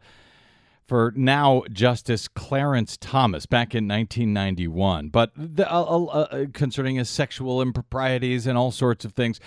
for 0.85 1.11
now 1.15 1.63
Justice 1.71 2.27
Clarence 2.27 2.97
Thomas 2.97 3.47
back 3.47 3.73
in 3.73 3.87
1991, 3.87 5.09
but 5.09 5.31
the, 5.35 5.67
uh, 5.67 5.81
uh, 5.81 6.45
concerning 6.53 6.97
his 6.97 7.09
sexual 7.09 7.63
improprieties 7.63 8.45
and 8.45 8.59
all 8.59 8.69
sorts 8.69 9.05
of 9.05 9.13
things. 9.13 9.39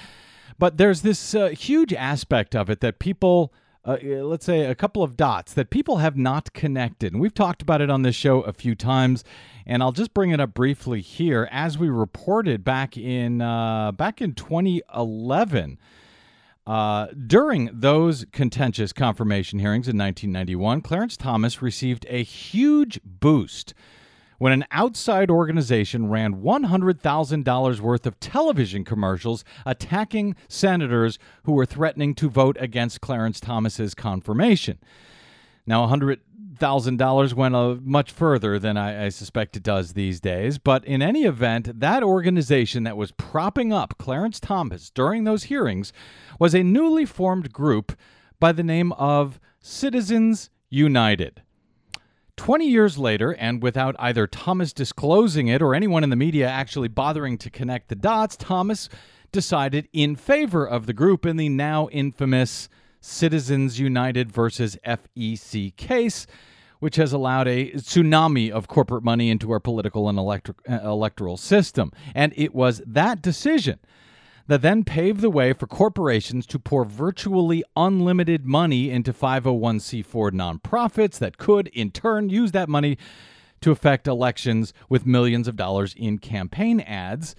But 0.58 0.76
there's 0.76 1.02
this 1.02 1.36
uh, 1.36 1.50
huge 1.50 1.92
aspect 1.92 2.56
of 2.56 2.68
it 2.68 2.80
that 2.80 2.98
people 2.98 3.52
uh, 3.86 3.98
let's 4.02 4.44
say 4.44 4.66
a 4.66 4.74
couple 4.74 5.02
of 5.02 5.16
dots 5.16 5.54
that 5.54 5.70
people 5.70 5.98
have 5.98 6.16
not 6.16 6.52
connected. 6.52 7.12
And 7.12 7.22
we've 7.22 7.34
talked 7.34 7.62
about 7.62 7.80
it 7.80 7.88
on 7.88 8.02
this 8.02 8.16
show 8.16 8.40
a 8.42 8.52
few 8.52 8.74
times, 8.74 9.22
and 9.64 9.82
I'll 9.82 9.92
just 9.92 10.12
bring 10.12 10.30
it 10.30 10.40
up 10.40 10.52
briefly 10.52 11.00
here. 11.00 11.48
As 11.52 11.78
we 11.78 11.88
reported 11.88 12.64
back 12.64 12.96
in 12.96 13.40
uh, 13.40 13.92
back 13.92 14.20
in 14.20 14.34
2011. 14.34 15.78
Uh, 16.66 17.06
during 17.28 17.70
those 17.72 18.26
contentious 18.32 18.92
confirmation 18.92 19.60
hearings 19.60 19.86
in 19.86 19.96
1991, 19.96 20.80
Clarence 20.80 21.16
Thomas 21.16 21.62
received 21.62 22.04
a 22.08 22.24
huge 22.24 22.98
boost 23.04 23.72
when 24.38 24.52
an 24.52 24.64
outside 24.70 25.30
organization 25.30 26.08
ran 26.08 26.42
$100,000 26.42 27.80
worth 27.80 28.06
of 28.06 28.20
television 28.20 28.84
commercials 28.84 29.44
attacking 29.64 30.36
senators 30.48 31.18
who 31.44 31.52
were 31.52 31.66
threatening 31.66 32.14
to 32.14 32.28
vote 32.28 32.56
against 32.60 33.00
Clarence 33.00 33.40
Thomas's 33.40 33.94
confirmation. 33.94 34.78
Now, 35.66 35.86
$100,000 35.86 37.34
went 37.34 37.54
a, 37.54 37.78
much 37.82 38.12
further 38.12 38.58
than 38.58 38.76
I, 38.76 39.06
I 39.06 39.08
suspect 39.08 39.56
it 39.56 39.62
does 39.62 39.92
these 39.92 40.20
days, 40.20 40.58
but 40.58 40.84
in 40.84 41.02
any 41.02 41.24
event, 41.24 41.80
that 41.80 42.02
organization 42.02 42.84
that 42.84 42.96
was 42.96 43.12
propping 43.12 43.72
up 43.72 43.98
Clarence 43.98 44.38
Thomas 44.38 44.90
during 44.90 45.24
those 45.24 45.44
hearings 45.44 45.92
was 46.38 46.54
a 46.54 46.62
newly 46.62 47.04
formed 47.04 47.52
group 47.52 47.96
by 48.38 48.52
the 48.52 48.62
name 48.62 48.92
of 48.92 49.40
Citizens 49.60 50.50
United. 50.68 51.42
20 52.36 52.66
years 52.66 52.98
later, 52.98 53.32
and 53.32 53.62
without 53.62 53.96
either 53.98 54.26
Thomas 54.26 54.72
disclosing 54.72 55.48
it 55.48 55.62
or 55.62 55.74
anyone 55.74 56.04
in 56.04 56.10
the 56.10 56.16
media 56.16 56.48
actually 56.48 56.88
bothering 56.88 57.38
to 57.38 57.50
connect 57.50 57.88
the 57.88 57.94
dots, 57.94 58.36
Thomas 58.36 58.88
decided 59.32 59.88
in 59.92 60.16
favor 60.16 60.66
of 60.66 60.86
the 60.86 60.92
group 60.92 61.26
in 61.26 61.36
the 61.36 61.48
now 61.48 61.88
infamous 61.88 62.68
Citizens 63.00 63.78
United 63.78 64.32
versus 64.32 64.76
FEC 64.84 65.76
case, 65.76 66.26
which 66.80 66.96
has 66.96 67.12
allowed 67.12 67.48
a 67.48 67.70
tsunami 67.72 68.50
of 68.50 68.68
corporate 68.68 69.04
money 69.04 69.30
into 69.30 69.50
our 69.50 69.60
political 69.60 70.08
and 70.08 70.18
uh, 70.18 70.52
electoral 70.82 71.36
system. 71.36 71.92
And 72.14 72.32
it 72.36 72.54
was 72.54 72.82
that 72.86 73.22
decision 73.22 73.78
that 74.46 74.62
then 74.62 74.84
paved 74.84 75.20
the 75.20 75.30
way 75.30 75.52
for 75.52 75.66
corporations 75.66 76.46
to 76.46 76.58
pour 76.58 76.84
virtually 76.84 77.64
unlimited 77.76 78.46
money 78.46 78.90
into 78.90 79.12
501c4 79.12 80.30
nonprofits 80.30 81.18
that 81.18 81.38
could, 81.38 81.68
in 81.68 81.90
turn, 81.90 82.28
use 82.28 82.52
that 82.52 82.68
money 82.68 82.96
to 83.60 83.70
affect 83.70 84.06
elections 84.06 84.72
with 84.88 85.06
millions 85.06 85.48
of 85.48 85.56
dollars 85.56 85.94
in 85.96 86.18
campaign 86.18 86.80
ads. 86.80 87.34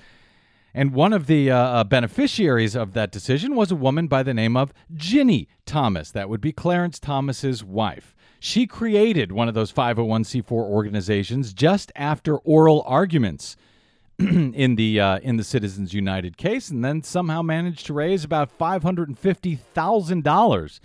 And 0.74 0.93
one 0.93 1.13
of 1.13 1.28
the 1.28 1.50
uh, 1.50 1.58
uh 1.58 1.84
beneficiaries 1.86 2.76
of 2.76 2.93
that 2.93 3.12
decision 3.12 3.56
was 3.56 3.72
a 3.72 3.76
woman 3.76 4.08
by 4.08 4.24
the 4.24 4.34
name 4.34 4.58
of 4.58 4.74
Ginni 4.93 5.48
Thomas. 5.65 6.12
That 6.12 6.30
would 6.30 6.41
be 6.41 6.52
Clarence 6.52 7.00
Thomas's 7.00 7.63
wife. 7.63 8.15
She 8.39 8.67
created 8.67 9.32
one 9.32 9.48
of 9.48 9.56
those 9.56 9.72
501c4 9.72 10.52
organizations 10.52 11.54
just 11.54 11.91
after 11.96 12.38
oral 12.38 12.84
arguments 12.86 13.58
in 14.19 14.75
the 14.75 14.99
uh, 14.99 15.19
in 15.19 15.38
the 15.38 15.43
Citizens 15.43 15.93
United 15.93 16.38
case, 16.38 16.69
and 16.69 16.84
then 16.84 17.03
somehow 17.03 17.43
managed 17.43 17.86
to 17.86 17.93
raise 17.93 18.23
about 18.23 18.49
five 18.49 18.82
hundred 18.82 19.10
and 19.10 19.19
fifty 19.19 19.56
thousand 19.56 20.23
dollars 20.23 20.82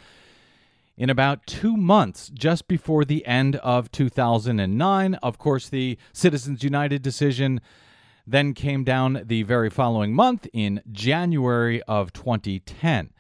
in 0.99 1.09
about 1.09 1.47
two 1.47 1.77
months, 1.77 2.31
just 2.35 2.69
before 2.69 3.07
the 3.07 3.25
end 3.25 3.57
of 3.57 3.91
two 3.91 4.11
thousand 4.11 4.61
and 4.61 4.77
nine. 4.77 5.15
Of 5.17 5.39
course, 5.39 5.71
the 5.71 5.97
Citizens 6.13 6.63
United 6.63 7.01
decision 7.01 7.63
then 8.27 8.53
came 8.53 8.85
down 8.85 9.23
the 9.25 9.43
very 9.45 9.71
following 9.71 10.15
month 10.15 10.47
in 10.53 10.83
January 10.93 11.83
of 11.85 12.13
2010. 12.13 13.11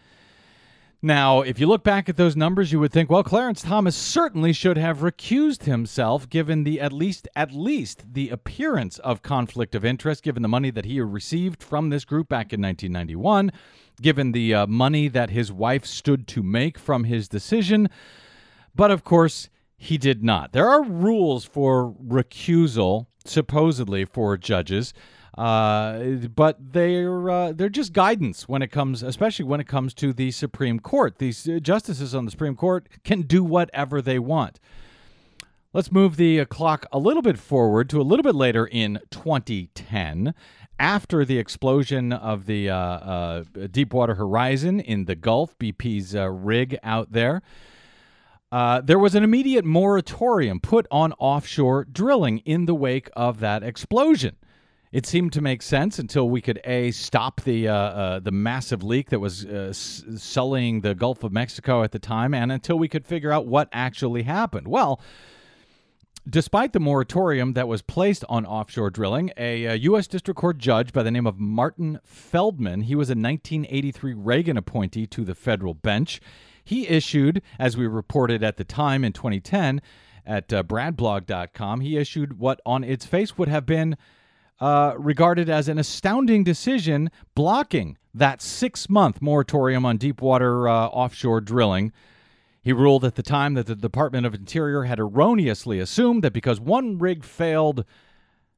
Now, 1.05 1.41
if 1.41 1.59
you 1.59 1.67
look 1.67 1.83
back 1.83 2.09
at 2.09 2.17
those 2.17 2.37
numbers, 2.37 2.71
you 2.71 2.79
would 2.79 2.93
think, 2.93 3.11
well, 3.11 3.25
Clarence 3.25 3.61
Thomas 3.61 3.97
certainly 3.97 4.53
should 4.53 4.77
have 4.77 4.99
recused 4.99 5.65
himself, 5.65 6.29
given 6.29 6.62
the 6.62 6.81
at 6.81 6.93
least 6.93 7.27
at 7.35 7.51
least 7.51 8.15
the 8.15 8.29
appearance 8.29 9.01
of 9.01 9.21
conflict 9.21 9.75
of 9.75 9.85
interest, 9.85 10.23
given 10.23 10.43
the 10.43 10.49
money 10.49 10.71
that 10.71 10.85
he 10.85 11.01
received 11.01 11.61
from 11.61 11.91
this 11.91 12.05
group 12.05 12.29
back 12.29 12.53
in 12.53 12.62
1991, 12.62 13.51
given 14.01 14.31
the 14.31 14.55
uh, 14.55 14.67
money 14.69 15.09
that 15.09 15.31
his 15.31 15.51
wife 15.51 15.85
stood 15.85 16.29
to 16.29 16.41
make 16.41 16.79
from 16.79 17.03
his 17.03 17.27
decision. 17.27 17.91
But 18.73 18.93
of 18.93 19.03
course, 19.03 19.49
he 19.77 19.99
did 19.99 20.23
not. 20.23 20.53
There 20.53 20.69
are 20.69 20.85
rules 20.85 21.45
for 21.45 21.97
recusal, 22.01 23.07
supposedly 23.25 24.05
for 24.05 24.37
judges. 24.37 24.95
Uh, 25.37 25.99
but 26.35 26.59
they're 26.73 27.31
uh, 27.31 27.53
they're 27.53 27.71
just 27.71 27.92
guidance 27.92 28.49
when 28.49 28.61
it 28.61 28.68
comes, 28.68 29.03
especially 29.03 29.47
when 29.47 29.61
it 29.61 29.66
comes 29.66 29.95
to 29.95 30.12
the 30.12 30.31
Supreme 30.31 30.79
Court. 30.79 31.18
These 31.18 31.49
uh, 31.49 31.59
justices 31.59 32.14
on 32.14 32.27
the 32.27 32.31
Supreme 32.31 32.55
Court 32.55 32.87
can 33.03 33.23
do 33.23 33.42
whatever 33.42 34.03
they 34.03 34.18
want. 34.18 34.61
Let's 35.73 35.90
move 35.90 36.16
the 36.16 36.40
uh, 36.40 36.45
clock 36.45 36.85
a 36.92 36.99
little 36.99 37.23
bit 37.23 37.38
forward 37.38 37.88
to 37.90 38.01
a 38.01 38.03
little 38.03 38.23
bit 38.23 38.35
later 38.35 38.66
in 38.66 39.01
2010, 39.11 40.35
after 40.79 41.25
the 41.25 41.38
explosion 41.38 42.12
of 42.12 42.45
the 42.45 42.68
uh, 42.68 42.77
uh, 42.77 43.45
Deepwater 43.71 44.16
Horizon 44.16 44.81
in 44.81 45.07
the 45.07 45.14
Gulf, 45.14 45.59
BP's 45.59 46.14
rig 46.14 46.79
out 46.83 47.12
there. 47.12 47.40
Uh, 48.53 48.83
there 48.83 48.99
was 48.99 49.14
an 49.14 49.25
immediate 49.25 49.64
moratorium 49.64 50.61
put 50.61 50.87
on 50.90 51.14
offshore 51.14 51.87
drilling 51.87 52.38
in 52.40 52.66
the 52.66 52.75
wake 52.75 53.09
of 53.14 53.40
that 53.40 53.62
explosion. 53.62 54.37
It 54.93 55.07
seemed 55.07 55.33
to 55.33 55.41
make 55.41 55.63
sense 55.63 55.99
until 55.99 56.29
we 56.29 56.43
could 56.43 56.61
a 56.65 56.91
stop 56.91 57.41
the 57.41 57.67
uh, 57.67 57.75
uh, 57.75 58.21
the 58.21 58.31
massive 58.31 58.83
leak 58.83 59.09
that 59.09 59.21
was 59.21 59.47
uh, 59.47 59.73
sullying 59.73 60.83
the 60.83 60.95
Gulf 60.95 61.25
of 61.25 61.33
Mexico 61.33 61.83
at 61.83 61.93
the 61.93 61.99
time, 61.99 62.35
and 62.35 62.53
until 62.53 62.79
we 62.79 62.89
could 62.89 63.07
figure 63.07 63.33
out 63.33 63.47
what 63.47 63.71
actually 63.73 64.25
happened. 64.25 64.69
Well, 64.69 65.01
despite 66.29 66.75
the 66.75 66.81
moratorium 66.81 67.55
that 67.55 67.69
was 67.69 67.81
placed 67.81 68.23
on 68.29 68.45
offshore 68.45 68.91
drilling, 68.91 69.31
a, 69.39 69.65
a 69.65 69.75
U.S. 69.77 70.07
District 70.07 70.39
Court 70.39 70.59
judge 70.59 70.93
by 70.93 71.03
the 71.03 71.11
name 71.11 71.27
of 71.27 71.39
Martin 71.39 71.99
Feldman, 72.05 72.83
he 72.83 72.95
was 72.95 73.09
a 73.09 73.17
1983 73.17 74.13
Reagan 74.13 74.59
appointee 74.59 75.07
to 75.07 75.25
the 75.25 75.35
federal 75.35 75.73
bench. 75.73 76.21
He 76.63 76.87
issued, 76.87 77.41
as 77.59 77.79
we 77.79 77.87
reported 77.87 78.45
at 78.45 78.59
the 78.59 78.65
time 78.65 79.05
in 79.05 79.15
2010, 79.15 79.81
at 80.27 80.53
uh, 80.53 80.63
bradblog.com. 80.63 81.81
He 81.81 81.97
issued 81.97 82.39
what 82.39 82.61
on 82.67 82.85
its 82.85 83.07
face 83.07 83.39
would 83.39 83.49
have 83.49 83.65
been 83.65 83.97
uh, 84.62 84.94
regarded 84.96 85.51
as 85.51 85.68
an 85.68 85.77
astounding 85.77 86.44
decision 86.44 87.11
blocking 87.35 87.98
that 88.14 88.40
six 88.40 88.88
month 88.88 89.20
moratorium 89.20 89.85
on 89.85 89.96
deepwater 89.96 90.68
uh, 90.68 90.87
offshore 90.87 91.40
drilling. 91.40 91.92
He 92.62 92.72
ruled 92.72 93.05
at 93.05 93.16
the 93.16 93.25
time 93.25 93.55
that 93.55 93.66
the 93.66 93.75
Department 93.75 94.25
of 94.25 94.35
Interior 94.35 94.85
had 94.85 95.01
erroneously 95.01 95.81
assumed 95.81 96.22
that 96.22 96.33
because 96.33 96.61
one 96.61 96.96
rig 96.96 97.25
failed, 97.25 97.85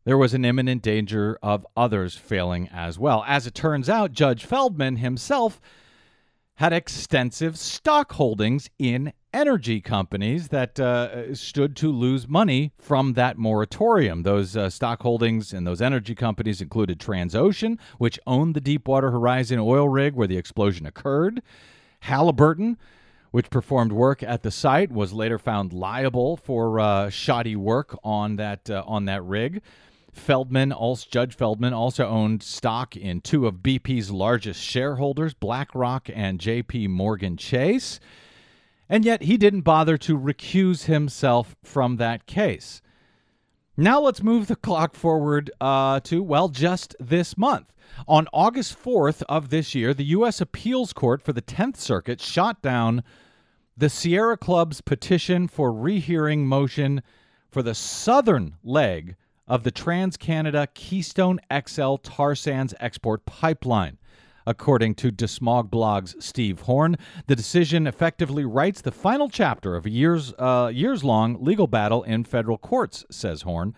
there 0.04 0.18
was 0.18 0.34
an 0.34 0.44
imminent 0.44 0.82
danger 0.82 1.38
of 1.42 1.66
others 1.74 2.14
failing 2.14 2.68
as 2.70 2.98
well. 2.98 3.24
As 3.26 3.46
it 3.46 3.54
turns 3.54 3.88
out, 3.88 4.12
Judge 4.12 4.44
Feldman 4.44 4.96
himself 4.96 5.58
had 6.56 6.72
extensive 6.72 7.58
stock 7.58 8.12
holdings 8.12 8.70
in 8.78 9.12
energy 9.32 9.80
companies 9.80 10.48
that 10.48 10.78
uh, 10.78 11.34
stood 11.34 11.74
to 11.74 11.90
lose 11.90 12.28
money 12.28 12.72
from 12.78 13.14
that 13.14 13.36
moratorium. 13.36 14.22
Those 14.22 14.56
uh, 14.56 14.70
stock 14.70 15.02
holdings 15.02 15.52
in 15.52 15.64
those 15.64 15.82
energy 15.82 16.14
companies 16.14 16.60
included 16.60 17.00
Transocean, 17.00 17.78
which 17.98 18.20
owned 18.26 18.54
the 18.54 18.60
Deepwater 18.60 19.10
Horizon 19.10 19.58
oil 19.58 19.88
rig 19.88 20.14
where 20.14 20.28
the 20.28 20.36
explosion 20.36 20.86
occurred, 20.86 21.42
Halliburton, 22.00 22.78
which 23.32 23.50
performed 23.50 23.90
work 23.90 24.22
at 24.22 24.44
the 24.44 24.52
site, 24.52 24.92
was 24.92 25.12
later 25.12 25.40
found 25.40 25.72
liable 25.72 26.36
for 26.36 26.78
uh, 26.78 27.10
shoddy 27.10 27.56
work 27.56 27.98
on 28.04 28.36
that 28.36 28.70
uh, 28.70 28.84
on 28.86 29.06
that 29.06 29.24
rig. 29.24 29.60
Feldman, 30.16 30.72
also, 30.72 31.06
Judge 31.10 31.34
Feldman, 31.34 31.72
also 31.72 32.06
owned 32.06 32.42
stock 32.42 32.96
in 32.96 33.20
two 33.20 33.46
of 33.46 33.56
BP's 33.56 34.10
largest 34.10 34.60
shareholders, 34.60 35.34
BlackRock 35.34 36.08
and 36.12 36.40
J.P. 36.40 36.88
Morgan 36.88 37.36
Chase. 37.36 38.00
And 38.88 39.04
yet 39.04 39.22
he 39.22 39.36
didn't 39.36 39.62
bother 39.62 39.96
to 39.98 40.18
recuse 40.18 40.84
himself 40.84 41.56
from 41.62 41.96
that 41.96 42.26
case. 42.26 42.80
Now 43.76 44.00
let's 44.00 44.22
move 44.22 44.46
the 44.46 44.56
clock 44.56 44.94
forward 44.94 45.50
uh, 45.60 46.00
to, 46.00 46.22
well, 46.22 46.48
just 46.48 46.94
this 47.00 47.36
month. 47.36 47.72
On 48.06 48.28
August 48.32 48.80
4th 48.82 49.22
of 49.28 49.50
this 49.50 49.74
year, 49.74 49.92
the 49.92 50.04
U.S. 50.04 50.40
Appeals 50.40 50.92
Court 50.92 51.20
for 51.22 51.32
the 51.32 51.42
10th 51.42 51.76
Circuit 51.76 52.20
shot 52.20 52.62
down 52.62 53.02
the 53.76 53.88
Sierra 53.88 54.36
Club's 54.36 54.80
petition 54.80 55.48
for 55.48 55.72
rehearing 55.72 56.46
motion 56.46 57.02
for 57.50 57.62
the 57.62 57.74
southern 57.74 58.56
leg 58.62 59.16
of 59.46 59.62
the 59.62 59.70
Trans 59.70 60.16
Canada 60.16 60.68
Keystone 60.74 61.38
XL 61.52 61.96
tar 61.96 62.34
sands 62.34 62.74
export 62.80 63.26
pipeline. 63.26 63.98
According 64.46 64.96
to 64.96 65.10
DeSmog 65.10 65.70
Blog's 65.70 66.14
Steve 66.22 66.60
Horn, 66.60 66.96
the 67.26 67.36
decision 67.36 67.86
effectively 67.86 68.44
writes 68.44 68.82
the 68.82 68.92
final 68.92 69.28
chapter 69.28 69.74
of 69.74 69.86
a 69.86 69.90
years 69.90 70.34
uh, 70.38 70.70
years 70.72 71.02
long 71.02 71.42
legal 71.42 71.66
battle 71.66 72.02
in 72.02 72.24
federal 72.24 72.58
courts, 72.58 73.04
says 73.10 73.42
Horn. 73.42 73.74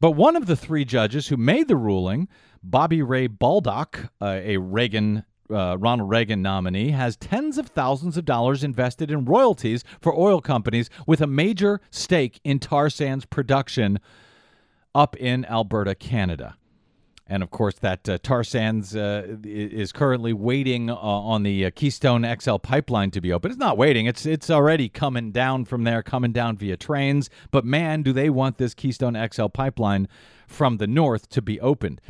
But 0.00 0.12
one 0.12 0.36
of 0.36 0.46
the 0.46 0.56
three 0.56 0.84
judges 0.84 1.28
who 1.28 1.36
made 1.36 1.68
the 1.68 1.76
ruling, 1.76 2.28
Bobby 2.62 3.00
Ray 3.00 3.28
Baldock, 3.28 4.10
uh, 4.20 4.40
a 4.42 4.56
Reagan 4.56 5.24
uh, 5.48 5.78
Ronald 5.78 6.10
Reagan 6.10 6.42
nominee, 6.42 6.90
has 6.90 7.16
tens 7.16 7.56
of 7.56 7.68
thousands 7.68 8.16
of 8.16 8.24
dollars 8.24 8.64
invested 8.64 9.12
in 9.12 9.24
royalties 9.24 9.84
for 10.00 10.18
oil 10.18 10.40
companies 10.40 10.90
with 11.06 11.20
a 11.20 11.26
major 11.28 11.80
stake 11.90 12.40
in 12.42 12.58
tar 12.58 12.90
sands 12.90 13.24
production 13.24 14.00
up 14.96 15.14
in 15.16 15.44
Alberta, 15.44 15.94
Canada. 15.94 16.56
And 17.28 17.42
of 17.42 17.50
course, 17.50 17.74
that 17.80 18.08
uh, 18.08 18.18
tar 18.22 18.44
sands 18.44 18.94
uh, 18.94 19.36
is 19.44 19.90
currently 19.92 20.32
waiting 20.32 20.88
uh, 20.88 20.94
on 20.94 21.42
the 21.42 21.66
uh, 21.66 21.70
Keystone 21.74 22.24
XL 22.40 22.56
pipeline 22.58 23.10
to 23.10 23.20
be 23.20 23.32
open. 23.32 23.50
It's 23.50 23.58
not 23.58 23.76
waiting; 23.76 24.06
it's 24.06 24.24
it's 24.24 24.48
already 24.48 24.88
coming 24.88 25.32
down 25.32 25.64
from 25.64 25.82
there, 25.82 26.04
coming 26.04 26.30
down 26.30 26.56
via 26.56 26.76
trains. 26.76 27.28
But 27.50 27.64
man, 27.64 28.02
do 28.02 28.12
they 28.12 28.30
want 28.30 28.58
this 28.58 28.74
Keystone 28.74 29.16
XL 29.32 29.46
pipeline 29.46 30.06
from 30.46 30.76
the 30.76 30.86
north 30.86 31.28
to 31.30 31.42
be 31.42 31.60
opened? 31.60 32.00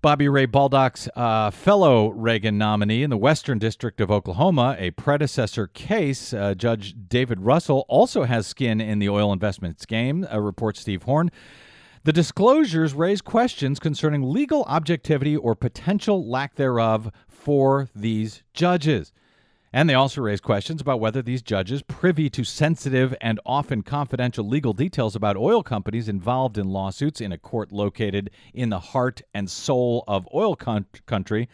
Bobby 0.00 0.28
Ray 0.28 0.46
Baldock's 0.46 1.08
uh, 1.16 1.50
fellow 1.50 2.10
Reagan 2.10 2.56
nominee 2.56 3.02
in 3.02 3.10
the 3.10 3.16
Western 3.16 3.58
District 3.58 4.00
of 4.00 4.12
Oklahoma, 4.12 4.76
a 4.78 4.90
predecessor 4.92 5.66
case, 5.66 6.32
uh, 6.34 6.54
Judge 6.54 6.94
David 7.08 7.40
Russell 7.40 7.84
also 7.88 8.24
has 8.24 8.46
skin 8.46 8.80
in 8.80 9.00
the 9.00 9.08
oil 9.08 9.32
investments 9.32 9.86
game, 9.86 10.24
reports 10.30 10.80
Steve 10.80 11.04
Horn. 11.04 11.30
The 12.04 12.12
disclosures 12.12 12.92
raise 12.92 13.22
questions 13.22 13.78
concerning 13.78 14.30
legal 14.30 14.64
objectivity 14.64 15.38
or 15.38 15.54
potential 15.54 16.28
lack 16.28 16.56
thereof 16.56 17.10
for 17.26 17.88
these 17.94 18.42
judges. 18.52 19.10
And 19.72 19.88
they 19.88 19.94
also 19.94 20.20
raise 20.20 20.42
questions 20.42 20.82
about 20.82 21.00
whether 21.00 21.22
these 21.22 21.40
judges, 21.40 21.80
privy 21.80 22.28
to 22.28 22.44
sensitive 22.44 23.14
and 23.22 23.40
often 23.46 23.82
confidential 23.82 24.46
legal 24.46 24.74
details 24.74 25.16
about 25.16 25.38
oil 25.38 25.62
companies 25.62 26.06
involved 26.06 26.58
in 26.58 26.68
lawsuits 26.68 27.22
in 27.22 27.32
a 27.32 27.38
court 27.38 27.72
located 27.72 28.30
in 28.52 28.68
the 28.68 28.80
heart 28.80 29.22
and 29.32 29.48
soul 29.48 30.04
of 30.06 30.28
oil 30.34 30.56
con- 30.56 30.84
country, 31.06 31.48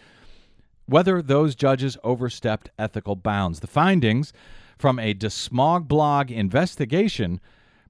whether 0.87 1.23
those 1.23 1.55
judges 1.55 1.97
overstepped 2.03 2.71
ethical 2.77 3.15
bounds. 3.15 3.61
The 3.61 3.69
findings 3.69 4.33
from 4.77 4.99
a 4.99 5.15
DeSmog 5.15 5.87
blog 5.87 6.33
investigation 6.33 7.41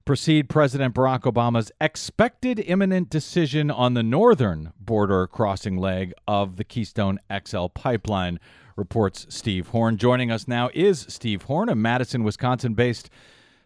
precede 0.05 0.49
President 0.49 0.95
Barack 0.95 1.21
Obama's 1.21 1.71
expected 1.79 2.59
imminent 2.59 3.09
decision 3.09 3.69
on 3.69 3.93
the 3.93 4.03
northern 4.03 4.73
border 4.79 5.27
crossing 5.27 5.77
leg 5.77 6.13
of 6.27 6.57
the 6.57 6.63
Keystone 6.63 7.19
XL 7.45 7.67
pipeline, 7.67 8.39
reports 8.75 9.27
Steve 9.29 9.67
Horn. 9.69 9.97
Joining 9.97 10.31
us 10.31 10.47
now 10.47 10.69
is 10.73 11.05
Steve 11.09 11.43
Horn, 11.43 11.69
a 11.69 11.75
Madison, 11.75 12.23
Wisconsin 12.23 12.73
based 12.73 13.09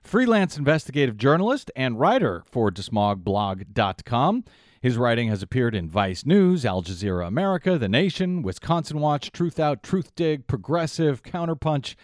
freelance 0.01 0.57
investigative 0.57 1.17
journalist 1.17 1.71
and 1.75 1.99
writer 1.99 2.43
for 2.49 2.69
DeSmogBlog.com. 2.69 4.43
His 4.81 4.97
writing 4.97 5.29
has 5.29 5.41
appeared 5.41 5.73
in 5.73 5.89
Vice 5.89 6.25
News, 6.25 6.65
Al 6.65 6.83
Jazeera 6.83 7.27
America, 7.27 7.77
The 7.77 7.89
Nation, 7.89 8.43
Wisconsin 8.43 8.99
Watch, 8.99 9.31
Truth 9.31 9.59
Out, 9.59 9.81
Truth 9.81 10.13
Dig, 10.15 10.45
Progressive, 10.45 11.23
Counterpunch, 11.23 11.95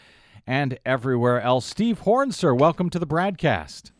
and 0.47 0.79
everywhere 0.83 1.39
else. 1.39 1.65
Steve 1.65 1.99
Horn, 1.99 2.31
sir, 2.31 2.55
welcome 2.55 2.89
to 2.89 2.97
the 2.97 3.05
BradCast. 3.05 3.91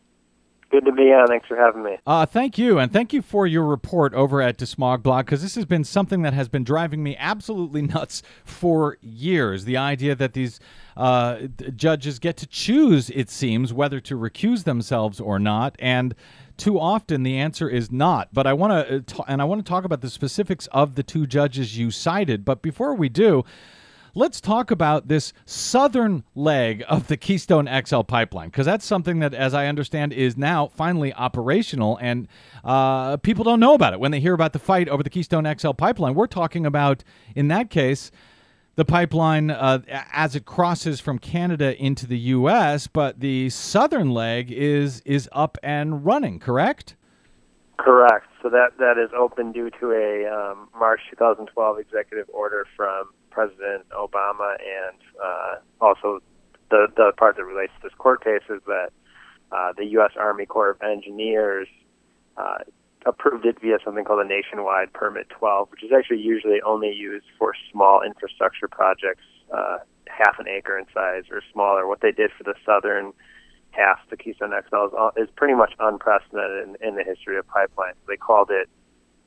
Good 0.72 0.86
to 0.86 0.92
be 0.92 1.12
on. 1.12 1.28
Thanks 1.28 1.46
for 1.46 1.54
having 1.54 1.82
me. 1.82 1.98
Uh, 2.06 2.24
thank 2.24 2.56
you, 2.56 2.78
and 2.78 2.90
thank 2.90 3.12
you 3.12 3.20
for 3.20 3.46
your 3.46 3.62
report 3.62 4.14
over 4.14 4.40
at 4.40 4.56
DeSmog 4.56 5.02
Blog 5.02 5.26
because 5.26 5.42
this 5.42 5.54
has 5.54 5.66
been 5.66 5.84
something 5.84 6.22
that 6.22 6.32
has 6.32 6.48
been 6.48 6.64
driving 6.64 7.02
me 7.02 7.14
absolutely 7.18 7.82
nuts 7.82 8.22
for 8.42 8.96
years. 9.02 9.66
The 9.66 9.76
idea 9.76 10.14
that 10.14 10.32
these 10.32 10.60
uh, 10.96 11.40
judges 11.76 12.18
get 12.18 12.38
to 12.38 12.46
choose, 12.46 13.10
it 13.10 13.28
seems, 13.28 13.74
whether 13.74 14.00
to 14.00 14.16
recuse 14.16 14.64
themselves 14.64 15.20
or 15.20 15.38
not, 15.38 15.76
and 15.78 16.14
too 16.56 16.80
often 16.80 17.22
the 17.22 17.36
answer 17.36 17.68
is 17.68 17.92
not. 17.92 18.32
But 18.32 18.46
I 18.46 18.54
want 18.54 19.06
to, 19.06 19.18
uh, 19.20 19.24
and 19.28 19.42
I 19.42 19.44
want 19.44 19.62
to 19.62 19.68
talk 19.68 19.84
about 19.84 20.00
the 20.00 20.08
specifics 20.08 20.68
of 20.68 20.94
the 20.94 21.02
two 21.02 21.26
judges 21.26 21.76
you 21.76 21.90
cited. 21.90 22.46
But 22.46 22.62
before 22.62 22.94
we 22.94 23.10
do. 23.10 23.44
Let's 24.14 24.42
talk 24.42 24.70
about 24.70 25.08
this 25.08 25.32
southern 25.46 26.24
leg 26.34 26.84
of 26.86 27.08
the 27.08 27.16
Keystone 27.16 27.66
XL 27.66 28.02
pipeline, 28.02 28.48
because 28.48 28.66
that's 28.66 28.84
something 28.84 29.20
that, 29.20 29.32
as 29.32 29.54
I 29.54 29.68
understand, 29.68 30.12
is 30.12 30.36
now 30.36 30.66
finally 30.66 31.14
operational, 31.14 31.96
and 31.96 32.28
uh, 32.62 33.16
people 33.16 33.42
don't 33.42 33.58
know 33.58 33.72
about 33.72 33.94
it 33.94 34.00
when 34.00 34.10
they 34.10 34.20
hear 34.20 34.34
about 34.34 34.52
the 34.52 34.58
fight 34.58 34.86
over 34.90 35.02
the 35.02 35.08
Keystone 35.08 35.50
XL 35.58 35.70
pipeline. 35.70 36.14
We're 36.14 36.26
talking 36.26 36.66
about, 36.66 37.02
in 37.34 37.48
that 37.48 37.70
case, 37.70 38.10
the 38.74 38.84
pipeline 38.84 39.50
uh, 39.50 39.80
as 40.12 40.36
it 40.36 40.44
crosses 40.44 41.00
from 41.00 41.18
Canada 41.18 41.74
into 41.82 42.06
the 42.06 42.18
U.S., 42.18 42.88
but 42.88 43.20
the 43.20 43.48
southern 43.48 44.10
leg 44.10 44.52
is 44.52 45.00
is 45.06 45.26
up 45.32 45.56
and 45.62 46.04
running. 46.04 46.38
Correct? 46.38 46.96
Correct. 47.78 48.26
So 48.42 48.50
that 48.50 48.76
that 48.78 48.98
is 48.98 49.10
open 49.16 49.52
due 49.52 49.70
to 49.80 49.92
a 49.92 50.26
um, 50.26 50.68
March 50.78 51.00
2012 51.10 51.78
executive 51.78 52.28
order 52.34 52.66
from 52.76 53.08
President 53.32 53.88
Obama, 53.90 54.56
and 54.60 54.98
uh, 55.22 55.54
also 55.80 56.20
the 56.70 56.86
the 56.96 57.12
part 57.16 57.36
that 57.36 57.44
relates 57.44 57.72
to 57.80 57.88
this 57.88 57.96
court 57.98 58.22
case 58.22 58.42
is 58.48 58.60
that 58.66 58.90
uh, 59.50 59.72
the 59.76 59.86
U.S. 59.96 60.12
Army 60.16 60.46
Corps 60.46 60.70
of 60.70 60.82
Engineers 60.82 61.68
uh, 62.36 62.58
approved 63.06 63.44
it 63.46 63.60
via 63.60 63.78
something 63.84 64.04
called 64.04 64.24
a 64.24 64.28
Nationwide 64.28 64.92
Permit 64.92 65.28
12, 65.30 65.70
which 65.70 65.82
is 65.82 65.90
actually 65.96 66.20
usually 66.20 66.60
only 66.62 66.92
used 66.92 67.26
for 67.38 67.52
small 67.70 68.02
infrastructure 68.02 68.68
projects, 68.68 69.24
uh, 69.52 69.78
half 70.06 70.38
an 70.38 70.48
acre 70.48 70.78
in 70.78 70.86
size 70.94 71.24
or 71.30 71.42
smaller. 71.52 71.86
What 71.86 72.00
they 72.00 72.12
did 72.12 72.30
for 72.36 72.44
the 72.44 72.54
southern 72.64 73.12
half, 73.70 73.98
the 74.10 74.16
Keystone 74.16 74.52
XL, 74.52 74.86
is, 74.86 75.28
is 75.28 75.34
pretty 75.34 75.54
much 75.54 75.72
unprecedented 75.78 76.68
in, 76.68 76.88
in 76.88 76.94
the 76.96 77.04
history 77.04 77.36
of 77.38 77.46
pipelines. 77.46 77.94
They 78.06 78.16
called 78.16 78.50
it 78.50 78.68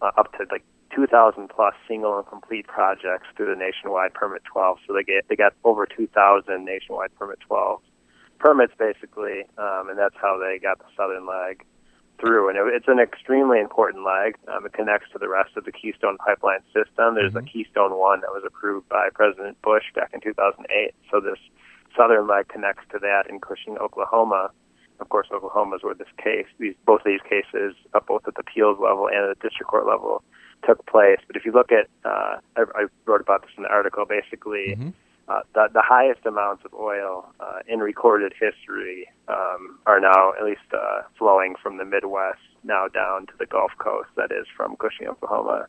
uh, 0.02 0.12
up 0.18 0.32
to 0.34 0.46
like 0.52 0.64
2,000 0.94 1.50
plus 1.50 1.74
single 1.88 2.18
and 2.18 2.28
complete 2.28 2.68
projects 2.68 3.28
through 3.36 3.54
the 3.54 3.60
nationwide 3.60 4.14
permit 4.14 4.44
12. 4.46 4.80
So 4.88 4.94
they 4.94 5.04
get 5.04 5.28
they 5.28 5.36
got 5.36 5.54
over 5.64 5.86
2,000 5.86 6.64
nationwide 6.64 7.16
permit 7.16 7.40
12 7.48 7.82
permits 8.40 8.74
basically, 8.78 9.46
um, 9.58 9.90
and 9.90 9.98
that's 9.98 10.16
how 10.22 10.38
they 10.38 10.60
got 10.60 10.80
the 10.80 10.86
southern 10.96 11.26
leg 11.26 11.64
through. 12.20 12.50
And 12.50 12.58
it, 12.58 12.64
it's 12.74 12.88
an 12.88 13.00
extremely 13.00 13.60
important 13.60 14.06
leg. 14.06 14.36
Um, 14.48 14.66
it 14.66 14.74
connects 14.74 15.12
to 15.14 15.20
the 15.20 15.30
rest 15.30 15.58
of 15.58 15.66
the 15.66 15.72
Keystone 15.72 16.18
pipeline 16.18 16.62
system. 16.74 17.16
There's 17.16 17.34
mm-hmm. 17.34 17.48
a 17.48 17.50
Keystone 17.50 17.98
One 17.98 18.22
that 18.22 18.32
was 18.32 18.44
approved 18.46 18.88
by 18.90 19.10
President 19.14 19.62
Bush 19.62 19.86
back 19.94 20.12
in 20.14 20.22
2008. 20.22 20.94
So 21.12 21.20
this 21.20 21.40
southern 21.98 22.28
leg 22.28 22.48
connects 22.48 22.84
to 22.92 23.00
that 23.00 23.30
in 23.30 23.40
Cushing, 23.40 23.78
Oklahoma. 23.78 24.52
of 25.00 25.10
course, 25.10 25.28
Oklahoma's 25.34 25.84
where 25.84 25.96
this 25.96 26.12
case, 26.22 26.48
these 26.60 26.76
both 26.86 27.02
of 27.02 27.08
these 27.08 27.24
cases, 27.28 27.76
uh, 27.94 28.00
both 28.06 28.28
at 28.28 28.36
the 28.36 28.42
appeals 28.42 28.80
level 28.80 29.08
and 29.08 29.30
at 29.30 29.40
the 29.40 29.48
district 29.48 29.70
court 29.70 29.88
level, 29.88 30.24
took 30.66 30.86
place. 30.86 31.20
But 31.28 31.36
if 31.36 31.46
you 31.46 31.52
look 31.52 31.72
at, 31.72 31.88
uh, 32.04 32.38
I, 32.56 32.64
I 32.76 32.86
wrote 33.06 33.22
about 33.22 33.42
this 33.42 33.52
in 33.58 33.64
the 33.64 33.70
article. 33.70 34.06
Basically, 34.06 34.76
uh, 35.28 35.42
the, 35.54 35.68
the 35.74 35.82
highest 35.82 36.26
amounts 36.26 36.64
of 36.66 36.74
oil 36.74 37.28
uh, 37.40 37.60
in 37.68 37.80
recorded 37.80 38.34
history 38.40 39.08
um, 39.28 39.80
are 39.86 40.00
now 40.00 40.34
at 40.38 40.46
least 40.46 40.62
uh, 40.74 41.02
flowing 41.18 41.56
from 41.62 41.78
the 41.78 41.86
Midwest 41.86 42.40
now 42.64 42.88
down 42.88 43.26
to 43.28 43.34
the 43.40 43.46
Gulf 43.46 43.72
Coast. 43.80 44.10
That 44.18 44.32
is 44.32 44.46
from 44.56 44.76
Cushing, 44.76 45.08
Oklahoma, 45.08 45.68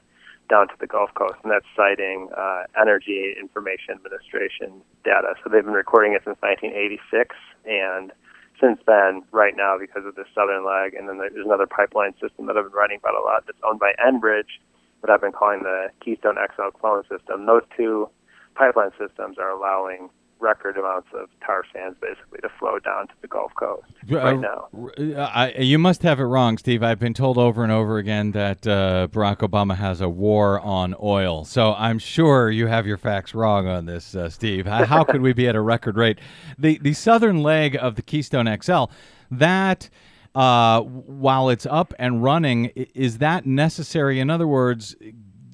down 0.51 0.68
to 0.68 0.75
the 0.79 0.87
Gulf 0.87 1.11
Coast, 1.14 1.37
and 1.42 1.51
that's 1.51 1.66
citing 1.75 2.29
uh, 2.37 2.64
Energy 2.79 3.35
Information 3.40 3.94
Administration 3.94 4.83
data. 5.05 5.35
So 5.42 5.51
they've 5.51 5.64
been 5.64 5.75
recording 5.75 6.12
it 6.12 6.22
since 6.25 6.37
1986, 6.40 7.35
and 7.64 8.12
since 8.61 8.79
then, 8.87 9.22
right 9.33 9.57
now, 9.57 9.77
because 9.79 10.05
of 10.07 10.14
the 10.14 10.25
southern 10.35 10.64
leg, 10.64 10.94
and 10.94 11.09
then 11.09 11.18
there's 11.18 11.44
another 11.44 11.66
pipeline 11.66 12.12
system 12.20 12.46
that 12.46 12.57
I've 12.57 12.64
been 12.64 12.72
writing 12.72 12.99
about 12.99 13.14
a 13.14 13.25
lot 13.25 13.44
that's 13.46 13.59
owned 13.64 13.81
by 13.81 13.92
Enbridge, 14.01 14.61
what 15.07 15.14
I've 15.14 15.21
been 15.21 15.33
calling 15.33 15.62
the 15.62 15.88
Keystone 16.05 16.35
XL 16.35 16.77
clone 16.79 17.03
system. 17.09 17.47
Those 17.47 17.62
two 17.77 18.09
pipeline 18.57 18.90
systems 18.99 19.38
are 19.38 19.51
allowing 19.51 20.11
record 20.38 20.77
amounts 20.77 21.09
of 21.14 21.29
tar 21.45 21.62
sands 21.73 21.97
basically 22.01 22.40
to 22.42 22.49
flow 22.59 22.79
down 22.79 23.07
to 23.07 23.14
the 23.23 23.29
Gulf 23.29 23.53
Coast 23.55 23.87
right 24.11 24.38
now. 24.38 24.69
Uh, 24.99 25.21
I, 25.23 25.53
you 25.59 25.79
must 25.79 26.03
have 26.03 26.21
it 26.21 26.25
wrong, 26.25 26.59
Steve. 26.59 26.83
I've 26.83 26.99
been 26.99 27.14
told 27.14 27.38
over 27.38 27.62
and 27.62 27.73
over 27.73 27.97
again 27.97 28.33
that 28.33 28.66
uh, 28.66 29.09
Barack 29.11 29.38
Obama 29.38 29.77
has 29.77 30.03
a 30.03 30.11
war 30.11 30.61
on 30.61 30.95
oil. 31.01 31.45
So 31.47 31.73
I'm 31.75 31.99
sure 31.99 32.51
you 32.51 32.66
have 32.66 32.87
your 32.87 32.99
facts 32.99 33.35
wrong 33.35 33.66
on 33.66 33.87
this, 33.87 34.14
uh, 34.14 34.29
Steve. 34.29 34.66
How, 34.66 34.85
how 34.85 35.05
could 35.05 35.23
we 35.23 35.33
be 35.33 35.49
at 35.49 35.55
a 35.55 35.61
record 35.61 35.97
rate? 35.97 36.19
The 36.59 36.79
the 36.79 36.92
southern 36.92 37.42
leg 37.42 37.77
of 37.81 37.95
the 37.95 38.03
Keystone 38.03 38.55
XL, 38.61 38.85
that. 39.31 39.88
Uh, 40.37 40.83
while 40.83 41.49
it's 41.49 41.64
up 41.64 41.94
and 41.99 42.22
running, 42.22 42.66
is 42.66 43.16
that 43.18 43.46
necessary? 43.46 44.20
In 44.20 44.29
other 44.29 44.46
words, 44.46 44.94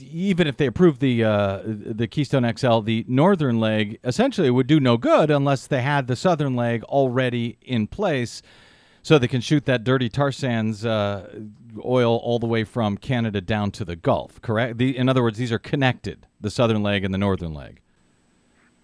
even 0.00 0.48
if 0.48 0.56
they 0.56 0.66
approve 0.66 0.98
the 0.98 1.22
uh, 1.22 1.62
the 1.64 2.08
Keystone 2.08 2.52
XL, 2.56 2.80
the 2.80 3.04
northern 3.06 3.60
leg 3.60 4.00
essentially 4.02 4.50
would 4.50 4.66
do 4.66 4.80
no 4.80 4.96
good 4.96 5.30
unless 5.30 5.68
they 5.68 5.82
had 5.82 6.08
the 6.08 6.16
southern 6.16 6.56
leg 6.56 6.82
already 6.82 7.58
in 7.62 7.86
place, 7.86 8.42
so 9.04 9.20
they 9.20 9.28
can 9.28 9.40
shoot 9.40 9.66
that 9.66 9.84
dirty 9.84 10.08
tar 10.08 10.32
sands 10.32 10.84
uh, 10.84 11.32
oil 11.84 12.16
all 12.16 12.40
the 12.40 12.48
way 12.48 12.64
from 12.64 12.96
Canada 12.96 13.40
down 13.40 13.70
to 13.70 13.84
the 13.84 13.94
Gulf. 13.94 14.42
Correct. 14.42 14.78
The, 14.78 14.96
in 14.96 15.08
other 15.08 15.22
words, 15.22 15.38
these 15.38 15.52
are 15.52 15.60
connected: 15.60 16.26
the 16.40 16.50
southern 16.50 16.82
leg 16.82 17.04
and 17.04 17.14
the 17.14 17.18
northern 17.18 17.54
leg. 17.54 17.82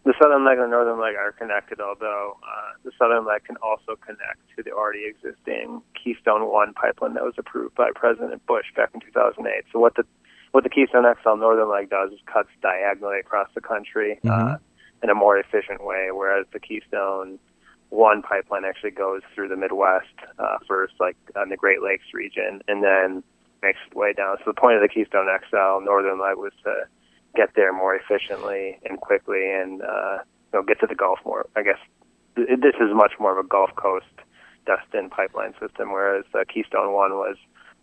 The 0.08 0.14
southern 0.18 0.42
leg 0.42 0.56
and 0.56 0.72
the 0.72 0.74
northern 0.74 0.98
leg 0.98 1.16
are 1.16 1.32
connected, 1.32 1.82
although 1.82 2.38
uh, 2.42 2.72
the 2.82 2.92
southern 2.98 3.26
leg 3.26 3.44
can 3.44 3.58
also 3.60 3.92
connect 4.00 4.40
to 4.56 4.62
the 4.62 4.72
already 4.72 5.04
existing 5.04 5.82
Keystone 5.92 6.50
One 6.50 6.72
pipeline 6.72 7.12
that 7.12 7.24
was 7.24 7.34
approved 7.36 7.74
by 7.74 7.90
President 7.94 8.40
Bush 8.46 8.64
back 8.74 8.88
in 8.94 9.00
2008. 9.00 9.64
So 9.70 9.78
what 9.78 9.96
the 9.96 10.04
what 10.52 10.64
the 10.64 10.70
Keystone 10.70 11.04
XL 11.04 11.36
Northern 11.36 11.70
Leg 11.70 11.90
does 11.90 12.10
is 12.12 12.20
cuts 12.24 12.48
diagonally 12.62 13.20
across 13.20 13.50
the 13.54 13.60
country 13.60 14.18
uh, 14.24 14.28
Mm-hmm. 14.30 14.54
uh, 14.54 14.56
in 15.02 15.10
a 15.10 15.14
more 15.14 15.36
efficient 15.38 15.84
way, 15.84 16.08
whereas 16.10 16.46
the 16.54 16.58
Keystone 16.58 17.38
One 17.90 18.22
pipeline 18.22 18.64
actually 18.64 18.92
goes 18.92 19.20
through 19.34 19.48
the 19.48 19.56
Midwest 19.56 20.16
uh, 20.38 20.56
first, 20.66 20.94
like 20.98 21.18
on 21.36 21.50
the 21.50 21.58
Great 21.58 21.82
Lakes 21.82 22.14
region, 22.14 22.62
and 22.66 22.82
then 22.82 23.22
makes 23.62 23.78
its 23.86 23.94
way 23.94 24.14
down. 24.14 24.38
So 24.38 24.44
the 24.46 24.58
point 24.58 24.76
of 24.76 24.80
the 24.80 24.88
Keystone 24.88 25.28
XL 25.28 25.84
Northern 25.84 26.18
Leg 26.18 26.38
was 26.38 26.52
to 26.64 26.88
get 27.36 27.50
there 27.54 27.72
more 27.72 27.94
efficiently 27.94 28.78
and 28.84 29.00
quickly, 29.00 29.50
and 29.50 29.82
uh, 29.82 30.18
you 30.52 30.58
know 30.58 30.62
get 30.62 30.80
to 30.80 30.86
the 30.86 30.94
Gulf 30.94 31.18
more. 31.24 31.46
I 31.56 31.62
guess 31.62 31.78
th- 32.36 32.48
this 32.60 32.74
is 32.80 32.94
much 32.94 33.12
more 33.18 33.38
of 33.38 33.44
a 33.44 33.48
Gulf 33.48 33.70
Coast 33.76 34.06
destined 34.66 35.10
pipeline 35.10 35.54
system, 35.60 35.92
whereas 35.92 36.24
the 36.32 36.44
Keystone 36.52 36.92
One 36.92 37.12
was, 37.12 37.36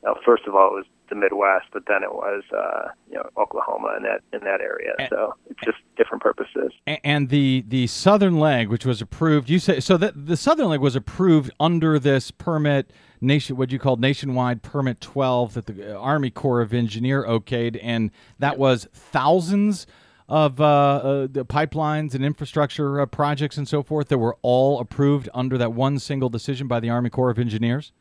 you 0.04 0.10
know, 0.10 0.16
first 0.24 0.44
of 0.46 0.56
all, 0.56 0.68
it 0.68 0.74
was 0.74 0.86
the 1.10 1.16
Midwest, 1.16 1.66
but 1.74 1.84
then 1.88 2.04
it 2.04 2.14
was 2.14 2.44
uh, 2.56 2.90
you 3.10 3.16
know 3.16 3.30
Oklahoma 3.38 3.96
in 3.98 4.04
that 4.04 4.22
in 4.34 4.44
that 4.46 4.62
area. 4.62 4.94
So 5.10 5.36
it's 5.50 5.60
just 5.64 5.78
different 5.98 6.24
purposes. 6.24 6.72
And 7.04 7.30
the 7.30 7.64
the 7.68 7.88
southern 7.88 8.40
leg, 8.40 8.70
which 8.70 8.86
was 8.86 9.02
approved, 9.02 9.50
you 9.50 9.60
say 9.60 9.80
so 9.80 9.98
that 9.98 10.28
the 10.28 10.38
southern 10.38 10.70
leg 10.70 10.80
was 10.80 10.96
approved 10.96 11.52
under 11.60 12.00
this 12.00 12.32
permit 12.32 12.92
nation, 13.22 13.58
what 13.58 13.72
you 13.72 13.80
called 13.80 14.00
nationwide 14.00 14.62
permit 14.62 15.02
twelve 15.02 15.54
that 15.54 15.66
the 15.66 15.96
Army 15.96 16.30
Corps 16.30 16.62
of 16.62 16.74
Engineer 16.74 17.24
okayed, 17.24 17.80
and 17.82 18.12
that 18.40 18.58
was 18.58 18.88
thousands 18.94 19.88
of 20.28 20.60
uh, 20.60 20.66
uh, 20.66 21.28
the 21.30 21.46
pipelines 21.46 22.16
and 22.16 22.26
infrastructure 22.26 23.00
uh, 23.00 23.06
projects 23.06 23.58
and 23.58 23.68
so 23.68 23.84
forth 23.84 24.08
that 24.08 24.18
were 24.18 24.36
all 24.42 24.80
approved 24.80 25.30
under 25.34 25.58
that 25.58 25.74
one 25.74 26.00
single 26.00 26.30
decision 26.30 26.68
by 26.68 26.80
the 26.80 26.90
Army 26.90 27.10
Corps 27.10 27.30
of 27.30 27.38
Engineers. 27.38 27.92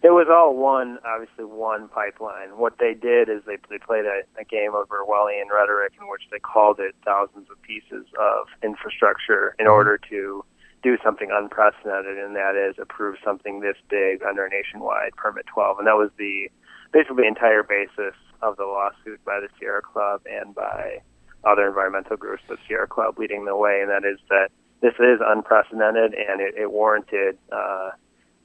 It 0.00 0.10
was 0.10 0.28
all 0.30 0.54
one, 0.56 0.98
obviously 1.04 1.44
one 1.44 1.88
pipeline. 1.88 2.50
What 2.56 2.78
they 2.78 2.94
did 2.94 3.28
is 3.28 3.42
they 3.46 3.56
they 3.68 3.78
played 3.78 4.04
a, 4.04 4.22
a 4.40 4.44
game 4.44 4.72
of 4.74 4.88
Orwellian 4.88 5.50
rhetoric 5.52 5.94
in 6.00 6.08
which 6.08 6.22
they 6.30 6.38
called 6.38 6.78
it 6.78 6.94
thousands 7.04 7.50
of 7.50 7.60
pieces 7.62 8.06
of 8.20 8.46
infrastructure 8.62 9.56
in 9.58 9.66
order 9.66 9.98
to 10.10 10.44
do 10.82 10.96
something 11.02 11.30
unprecedented, 11.32 12.18
and 12.18 12.36
that 12.36 12.54
is 12.54 12.76
approve 12.80 13.16
something 13.24 13.60
this 13.60 13.76
big 13.88 14.22
under 14.22 14.44
a 14.44 14.50
nationwide 14.50 15.16
permit 15.16 15.46
12. 15.46 15.78
And 15.78 15.86
that 15.86 15.96
was 15.96 16.10
the 16.18 16.48
basically 16.92 17.22
the 17.22 17.28
entire 17.28 17.62
basis 17.62 18.14
of 18.42 18.56
the 18.56 18.64
lawsuit 18.64 19.22
by 19.24 19.40
the 19.40 19.48
Sierra 19.58 19.82
Club 19.82 20.22
and 20.30 20.54
by 20.54 21.02
other 21.44 21.68
environmental 21.68 22.16
groups, 22.16 22.42
but 22.48 22.58
Sierra 22.66 22.86
Club 22.86 23.18
leading 23.18 23.44
the 23.44 23.56
way, 23.56 23.80
and 23.80 23.90
that 23.90 24.04
is 24.04 24.18
that 24.28 24.50
this 24.80 24.94
is 24.98 25.20
unprecedented 25.24 26.14
and 26.14 26.40
it, 26.40 26.54
it 26.56 26.70
warranted. 26.70 27.38
Uh, 27.52 27.90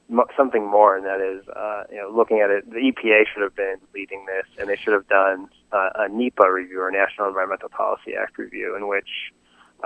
mo- 0.08 0.26
something 0.36 0.68
more, 0.68 0.96
and 0.96 1.06
that 1.06 1.20
is, 1.20 1.46
uh, 1.48 1.84
you 1.90 1.96
know, 1.96 2.10
looking 2.14 2.40
at 2.40 2.50
it, 2.50 2.68
the 2.68 2.92
EPA 2.92 3.24
should 3.32 3.42
have 3.42 3.54
been 3.54 3.76
leading 3.94 4.26
this, 4.26 4.46
and 4.58 4.68
they 4.68 4.76
should 4.76 4.92
have 4.92 5.08
done 5.08 5.48
uh, 5.72 5.90
a 5.94 6.08
NEPA 6.08 6.50
review 6.52 6.80
or 6.80 6.90
National 6.90 7.28
Environmental 7.28 7.68
Policy 7.68 8.14
Act 8.20 8.38
review, 8.38 8.76
in 8.76 8.88
which 8.88 9.32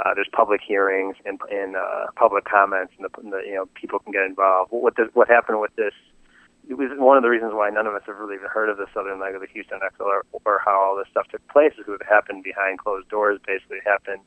uh, 0.05 0.15
there's 0.15 0.29
public 0.33 0.61
hearings 0.67 1.17
and, 1.25 1.41
and 1.51 1.77
uh, 1.77 2.07
public 2.17 2.45
comments, 2.45 2.93
and 2.99 3.05
the, 3.07 3.21
and 3.21 3.33
the 3.33 3.41
you 3.47 3.55
know 3.55 3.67
people 3.75 3.99
can 3.99 4.13
get 4.13 4.23
involved. 4.23 4.71
What 4.71 4.97
this, 4.97 5.09
what 5.15 5.29
happened 5.29 5.61
with 5.61 5.75
this? 5.77 5.95
It 6.69 6.77
was 6.77 6.91
one 6.97 7.17
of 7.17 7.23
the 7.23 7.31
reasons 7.31 7.53
why 7.55 7.71
none 7.71 7.87
of 7.87 7.95
us 7.95 8.03
have 8.07 8.19
really 8.19 8.35
even 8.35 8.49
heard 8.49 8.69
of 8.69 8.77
the 8.77 8.87
southern 8.93 9.19
leg 9.19 9.35
of 9.35 9.41
the 9.41 9.47
Keystone 9.47 9.81
XL 9.97 10.03
or, 10.05 10.23
or 10.45 10.61
how 10.63 10.79
all 10.79 10.97
this 10.97 11.09
stuff 11.11 11.27
took 11.29 11.47
place. 11.49 11.73
Is 11.79 11.87
it 11.89 12.03
happened 12.07 12.45
behind 12.45 12.79
closed 12.79 13.09
doors. 13.09 13.41
Basically, 13.47 13.79
happened 13.85 14.21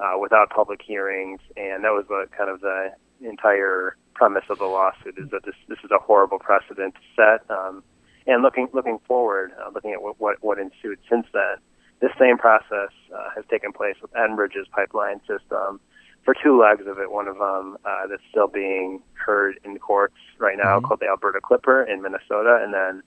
uh, 0.00 0.16
without 0.18 0.50
public 0.50 0.80
hearings, 0.82 1.40
and 1.56 1.84
that 1.84 1.92
was 1.92 2.06
the 2.08 2.26
kind 2.36 2.50
of 2.50 2.60
the 2.60 2.92
entire 3.20 3.96
premise 4.14 4.44
of 4.48 4.58
the 4.58 4.64
lawsuit 4.64 5.18
is 5.18 5.28
that 5.30 5.44
this 5.44 5.54
this 5.68 5.78
is 5.84 5.90
a 5.90 5.98
horrible 5.98 6.38
precedent 6.38 6.94
set. 7.16 7.44
Um, 7.50 7.82
and 8.26 8.42
looking 8.42 8.68
looking 8.72 8.98
forward, 9.06 9.52
uh, 9.60 9.70
looking 9.74 9.92
at 9.92 10.02
what, 10.02 10.18
what 10.18 10.36
what 10.42 10.58
ensued 10.58 10.98
since 11.10 11.26
then, 11.32 11.56
this 12.00 12.10
same 12.18 12.38
process 12.38 12.90
uh, 13.14 13.30
has 13.34 13.44
taken 13.50 13.72
place 13.72 13.96
with 14.02 14.12
Enbridge's 14.12 14.68
pipeline 14.72 15.20
system 15.20 15.80
for 16.24 16.34
two 16.34 16.60
legs 16.60 16.86
of 16.86 16.98
it. 16.98 17.10
One 17.10 17.28
of 17.28 17.38
them 17.38 17.76
uh, 17.84 18.06
that's 18.08 18.22
still 18.30 18.48
being 18.48 19.02
heard 19.14 19.58
in 19.64 19.78
courts 19.78 20.16
right 20.38 20.56
now, 20.56 20.80
called 20.80 21.00
the 21.00 21.06
Alberta 21.06 21.40
Clipper 21.40 21.82
in 21.82 22.02
Minnesota, 22.02 22.58
and 22.62 22.72
then 22.74 23.02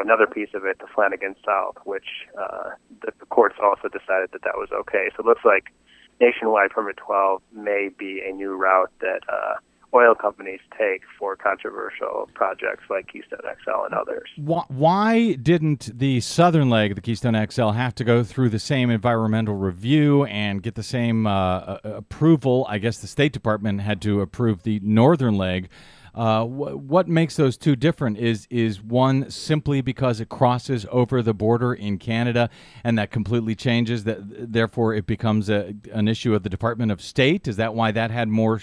another 0.00 0.26
piece 0.26 0.48
of 0.54 0.64
it, 0.64 0.78
the 0.78 0.86
Flanagan 0.94 1.34
South, 1.44 1.76
which 1.84 2.26
uh, 2.40 2.70
the, 3.02 3.12
the 3.18 3.26
courts 3.26 3.56
also 3.62 3.88
decided 3.88 4.30
that 4.32 4.42
that 4.42 4.56
was 4.56 4.68
okay. 4.72 5.10
So 5.16 5.22
it 5.22 5.26
looks 5.26 5.44
like 5.44 5.72
nationwide 6.20 6.70
permit 6.70 6.96
12 6.96 7.42
may 7.52 7.90
be 7.96 8.22
a 8.26 8.32
new 8.32 8.54
route 8.54 8.90
that 9.00 9.20
uh, 9.28 9.54
oil 9.94 10.14
companies 10.14 10.60
take 10.78 11.02
for 11.18 11.36
controversial 11.36 12.28
projects 12.34 12.84
like 12.88 13.08
Keystone 13.08 13.40
XL 13.42 13.84
and 13.84 13.94
others. 13.94 14.28
Why, 14.36 15.32
didn't 15.34 15.98
the 15.98 16.20
southern 16.20 16.70
leg 16.70 16.92
of 16.92 16.96
the 16.96 17.02
Keystone 17.02 17.34
XL 17.50 17.70
have 17.70 17.94
to 17.96 18.04
go 18.04 18.22
through 18.22 18.48
the 18.48 18.58
same 18.58 18.90
environmental 18.90 19.54
review 19.54 20.24
and 20.24 20.62
get 20.62 20.74
the 20.74 20.82
same 20.82 21.26
uh, 21.26 21.78
approval? 21.84 22.66
I 22.68 22.78
guess 22.78 22.98
the 22.98 23.06
State 23.06 23.32
Department 23.32 23.80
had 23.80 24.00
to 24.02 24.20
approve 24.20 24.62
the 24.62 24.80
northern 24.82 25.36
leg. 25.36 25.68
Uh, 26.14 26.44
wh- 26.44 26.78
what 26.78 27.08
makes 27.08 27.36
those 27.36 27.56
two 27.56 27.74
different 27.74 28.18
is 28.18 28.46
is 28.50 28.82
one 28.82 29.30
simply 29.30 29.80
because 29.80 30.20
it 30.20 30.28
crosses 30.28 30.84
over 30.90 31.22
the 31.22 31.32
border 31.32 31.72
in 31.72 31.98
Canada, 31.98 32.50
and 32.84 32.98
that 32.98 33.10
completely 33.10 33.54
changes 33.54 34.04
that. 34.04 34.52
Therefore, 34.52 34.94
it 34.94 35.06
becomes 35.06 35.48
a, 35.48 35.74
an 35.92 36.08
issue 36.08 36.34
of 36.34 36.42
the 36.42 36.50
Department 36.50 36.92
of 36.92 37.00
State. 37.00 37.48
Is 37.48 37.56
that 37.56 37.74
why 37.74 37.92
that 37.92 38.10
had 38.10 38.28
more, 38.28 38.60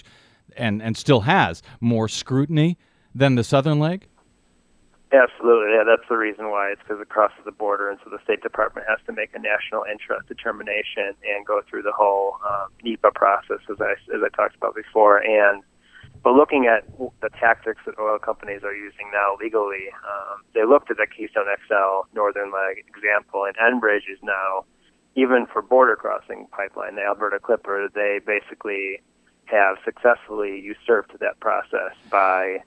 and 0.57 0.81
and 0.81 0.97
still 0.97 1.21
has 1.21 1.61
more 1.79 2.07
scrutiny 2.07 2.77
than 3.13 3.35
the 3.35 3.43
southern 3.43 3.79
leg? 3.79 4.07
Absolutely, 5.11 5.73
yeah. 5.73 5.83
That's 5.83 6.07
the 6.07 6.17
reason 6.17 6.51
why 6.51 6.69
it's 6.69 6.81
because 6.81 7.01
it 7.01 7.09
crosses 7.09 7.41
the 7.43 7.51
border, 7.51 7.89
and 7.89 7.97
so 8.03 8.11
the 8.11 8.21
State 8.23 8.43
Department 8.43 8.85
has 8.87 8.99
to 9.07 9.13
make 9.13 9.33
a 9.33 9.39
national 9.39 9.83
interest 9.89 10.27
determination 10.27 11.17
and 11.25 11.45
go 11.47 11.61
through 11.67 11.81
the 11.81 11.91
whole 11.91 12.37
um, 12.47 12.69
NEPA 12.83 13.11
process, 13.15 13.57
as 13.71 13.77
I 13.81 13.93
as 14.13 14.21
I 14.23 14.29
talked 14.35 14.55
about 14.55 14.75
before. 14.75 15.17
And 15.17 15.63
but 16.21 16.33
looking 16.33 16.67
at 16.67 16.85
the 17.21 17.29
tactics 17.39 17.81
that 17.87 17.97
oil 17.97 18.19
companies 18.19 18.61
are 18.63 18.75
using 18.75 19.09
now 19.11 19.37
legally, 19.41 19.89
um, 20.05 20.43
they 20.53 20.65
looked 20.65 20.91
at 20.91 20.97
the 20.97 21.07
Keystone 21.07 21.49
XL 21.65 22.05
Northern 22.13 22.51
Leg 22.51 22.85
example, 22.85 23.45
and 23.49 23.55
Enbridge 23.57 24.05
is 24.11 24.19
now 24.21 24.65
even 25.15 25.47
for 25.51 25.61
border 25.61 25.95
crossing 25.95 26.47
pipeline, 26.51 26.95
the 26.95 27.01
Alberta 27.01 27.39
Clipper, 27.39 27.89
they 27.93 28.19
basically 28.25 29.01
have 29.49 29.77
successfully 29.83 30.59
usurped 30.59 31.17
that 31.19 31.39
process 31.39 31.93
by 32.09 32.59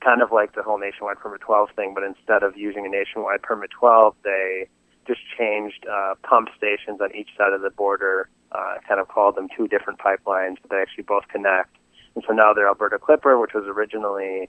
kind 0.00 0.22
of 0.22 0.32
like 0.32 0.54
the 0.54 0.62
whole 0.62 0.78
nationwide 0.78 1.18
permit 1.18 1.40
12 1.40 1.70
thing, 1.76 1.94
but 1.94 2.02
instead 2.02 2.42
of 2.42 2.56
using 2.56 2.84
a 2.86 2.88
nationwide 2.88 3.42
permit 3.42 3.70
12, 3.70 4.14
they 4.24 4.68
just 5.06 5.20
changed 5.38 5.86
uh, 5.90 6.14
pump 6.22 6.48
stations 6.56 7.00
on 7.00 7.14
each 7.14 7.28
side 7.36 7.52
of 7.52 7.60
the 7.62 7.70
border, 7.70 8.28
uh, 8.52 8.74
kind 8.86 9.00
of 9.00 9.08
called 9.08 9.36
them 9.36 9.48
two 9.56 9.68
different 9.68 9.98
pipelines, 9.98 10.56
but 10.60 10.70
they 10.70 10.76
actually 10.76 11.04
both 11.04 11.26
connect. 11.28 11.76
And 12.14 12.24
so 12.26 12.32
now 12.32 12.52
they're 12.52 12.68
Alberta 12.68 12.98
Clipper, 12.98 13.38
which 13.38 13.52
was 13.54 13.64
originally 13.66 14.48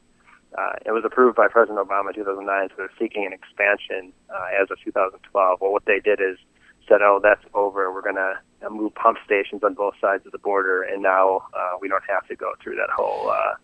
uh, 0.58 0.74
it 0.86 0.92
was 0.92 1.04
approved 1.04 1.36
by 1.36 1.48
President 1.48 1.80
Obama 1.80 2.10
in 2.10 2.16
2009, 2.16 2.70
so 2.70 2.76
they're 2.78 2.90
seeking 3.00 3.26
an 3.26 3.34
expansion 3.34 4.14
uh, 4.30 4.62
as 4.62 4.70
of 4.70 4.78
2012. 4.84 5.62
Well, 5.62 5.72
what 5.72 5.86
they 5.86 6.00
did 6.00 6.20
is 6.22 6.38
said, 6.88 7.02
"Oh, 7.02 7.20
that's 7.22 7.44
over. 7.56 7.92
We're 7.92 8.04
going 8.04 8.22
to 8.22 8.38
move 8.70 8.94
pump 8.96 9.18
stations 9.26 9.64
on 9.64 9.74
both 9.74 9.96
sides 10.00 10.26
of 10.26 10.32
the 10.32 10.38
border, 10.38 10.84
and 10.84 11.02
now 11.02 11.44
uh, 11.54 11.78
we 11.82 11.88
don't 11.88 12.04
have 12.08 12.28
to 12.28 12.36
go 12.36 12.54
through 12.62 12.76
that 12.76 12.90
whole 12.96 13.30
uh, 13.30 13.56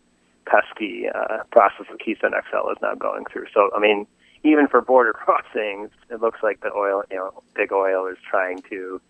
pesky 0.45 1.05
uh, 1.13 1.43
process 1.51 1.85
that 1.89 1.99
Keystone 1.99 2.31
XL 2.31 2.69
is 2.71 2.77
now 2.81 2.95
going 2.95 3.25
through." 3.31 3.47
So, 3.53 3.69
I 3.75 3.79
mean, 3.79 4.07
even 4.43 4.67
for 4.67 4.81
border 4.81 5.13
crossings, 5.13 5.89
it 6.09 6.21
looks 6.21 6.39
like 6.43 6.61
the 6.61 6.71
oil, 6.73 7.03
you 7.11 7.17
know, 7.17 7.43
big 7.55 7.71
oil 7.71 8.07
is 8.07 8.17
trying 8.29 8.61
to 8.69 9.01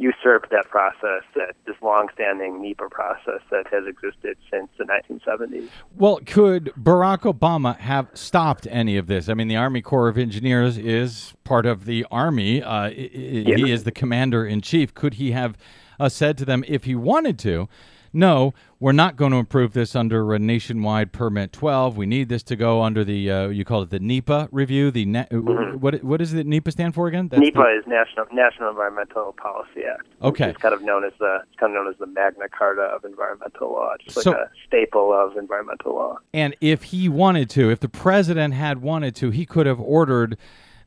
usurp 0.00 0.48
that 0.50 0.66
process, 0.70 1.22
that 1.36 1.54
this 1.66 1.76
long-standing 1.82 2.62
NEPA 2.62 2.88
process 2.90 3.42
that 3.50 3.66
has 3.70 3.86
existed 3.86 4.36
since 4.50 4.68
the 4.78 4.84
1970s. 4.84 5.68
Well, 5.94 6.20
could 6.24 6.72
Barack 6.80 7.20
Obama 7.20 7.76
have 7.76 8.08
stopped 8.14 8.66
any 8.70 8.96
of 8.96 9.06
this? 9.08 9.28
I 9.28 9.34
mean, 9.34 9.48
the 9.48 9.56
Army 9.56 9.82
Corps 9.82 10.08
of 10.08 10.16
Engineers 10.16 10.78
is 10.78 11.34
part 11.44 11.66
of 11.66 11.84
the 11.84 12.06
Army. 12.10 12.62
Uh, 12.62 12.88
yeah. 12.88 13.56
He 13.56 13.70
is 13.70 13.84
the 13.84 13.92
commander 13.92 14.46
in 14.46 14.62
chief. 14.62 14.94
Could 14.94 15.14
he 15.14 15.32
have 15.32 15.58
uh, 16.00 16.08
said 16.08 16.38
to 16.38 16.46
them, 16.46 16.64
if 16.66 16.84
he 16.84 16.94
wanted 16.94 17.38
to, 17.40 17.68
no, 18.12 18.54
we're 18.78 18.92
not 18.92 19.16
going 19.16 19.32
to 19.32 19.38
approve 19.38 19.72
this 19.72 19.94
under 19.94 20.34
a 20.34 20.38
nationwide 20.38 21.12
permit 21.12 21.52
12. 21.52 21.96
We 21.96 22.06
need 22.06 22.28
this 22.28 22.42
to 22.44 22.56
go 22.56 22.82
under 22.82 23.04
the 23.04 23.30
uh, 23.30 23.48
you 23.48 23.64
call 23.64 23.82
it 23.82 23.90
the 23.90 24.00
NEPA 24.00 24.48
review. 24.50 24.90
The 24.90 25.04
ne- 25.04 25.26
mm-hmm. 25.30 25.78
what 25.78 26.02
what 26.02 26.18
does 26.18 26.32
the 26.32 26.44
NEPA 26.44 26.72
stand 26.72 26.94
for 26.94 27.06
again? 27.06 27.28
That's 27.28 27.40
NEPA 27.40 27.58
the... 27.58 27.78
is 27.78 27.86
National 27.86 28.26
National 28.32 28.70
Environmental 28.70 29.34
Policy 29.34 29.82
Act. 29.90 30.06
Okay, 30.22 30.48
it's 30.48 30.58
kind 30.58 30.74
of 30.74 30.82
known 30.82 31.04
as 31.04 31.12
the 31.18 31.40
it's 31.48 31.58
kind 31.60 31.76
of 31.76 31.82
known 31.82 31.92
as 31.92 31.98
the 31.98 32.06
Magna 32.06 32.48
Carta 32.48 32.82
of 32.82 33.04
environmental 33.04 33.72
law, 33.72 33.94
just 34.02 34.20
so, 34.20 34.30
like 34.30 34.40
a 34.40 34.50
staple 34.66 35.12
of 35.12 35.36
environmental 35.36 35.94
law. 35.94 36.18
And 36.32 36.56
if 36.60 36.84
he 36.84 37.08
wanted 37.08 37.50
to, 37.50 37.70
if 37.70 37.80
the 37.80 37.88
president 37.88 38.54
had 38.54 38.82
wanted 38.82 39.14
to, 39.16 39.30
he 39.30 39.46
could 39.46 39.66
have 39.66 39.80
ordered 39.80 40.36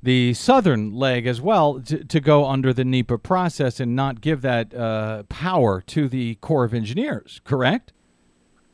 the 0.03 0.33
southern 0.33 0.93
leg 0.93 1.25
as 1.25 1.39
well 1.39 1.79
to, 1.79 2.03
to 2.03 2.19
go 2.19 2.45
under 2.45 2.73
the 2.73 2.83
NEPA 2.83 3.17
process 3.19 3.79
and 3.79 3.95
not 3.95 4.19
give 4.19 4.41
that 4.41 4.75
uh, 4.75 5.23
power 5.29 5.81
to 5.87 6.09
the 6.09 6.35
Corps 6.35 6.65
of 6.65 6.73
Engineers, 6.73 7.39
correct? 7.45 7.93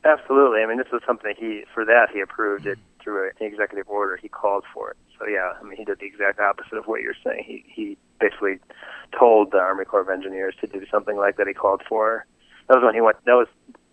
Absolutely. 0.04 0.62
I 0.64 0.66
mean, 0.66 0.80
this 0.80 0.88
was 0.92 1.04
something 1.06 1.36
he, 1.38 1.64
for 1.74 1.86
that, 1.86 2.08
he 2.12 2.20
approved 2.20 2.66
it 2.66 2.80
through 3.02 3.28
an 3.28 3.46
executive 3.46 3.88
order. 3.88 4.18
He 4.18 4.28
called 4.28 4.64
for 4.74 4.92
it. 4.92 4.98
So, 5.20 5.28
yeah, 5.28 5.54
I 5.60 5.64
mean, 5.64 5.78
he 5.78 5.86
did 5.86 6.00
the 6.00 6.06
exact 6.06 6.40
opposite 6.40 6.78
of 6.78 6.86
what 6.86 7.02
you're 7.02 7.14
saying. 7.24 7.44
He, 7.46 7.64
he 7.68 7.98
basically 8.20 8.58
told 9.18 9.52
the 9.52 9.60
Army 9.60 9.86
Corps 9.86 10.02
of 10.02 10.10
Engineers 10.10 10.56
to 10.62 10.68
do 10.68 10.84
something 10.90 11.16
like 11.16 11.38
that 11.38 11.48
he 11.48 11.54
called 11.54 11.84
for. 11.88 12.26
That 12.68 12.76
was 12.76 12.84
when 12.84 12.96
he 12.96 13.02
went, 13.02 13.18
that 13.26 13.34
was, 13.34 13.48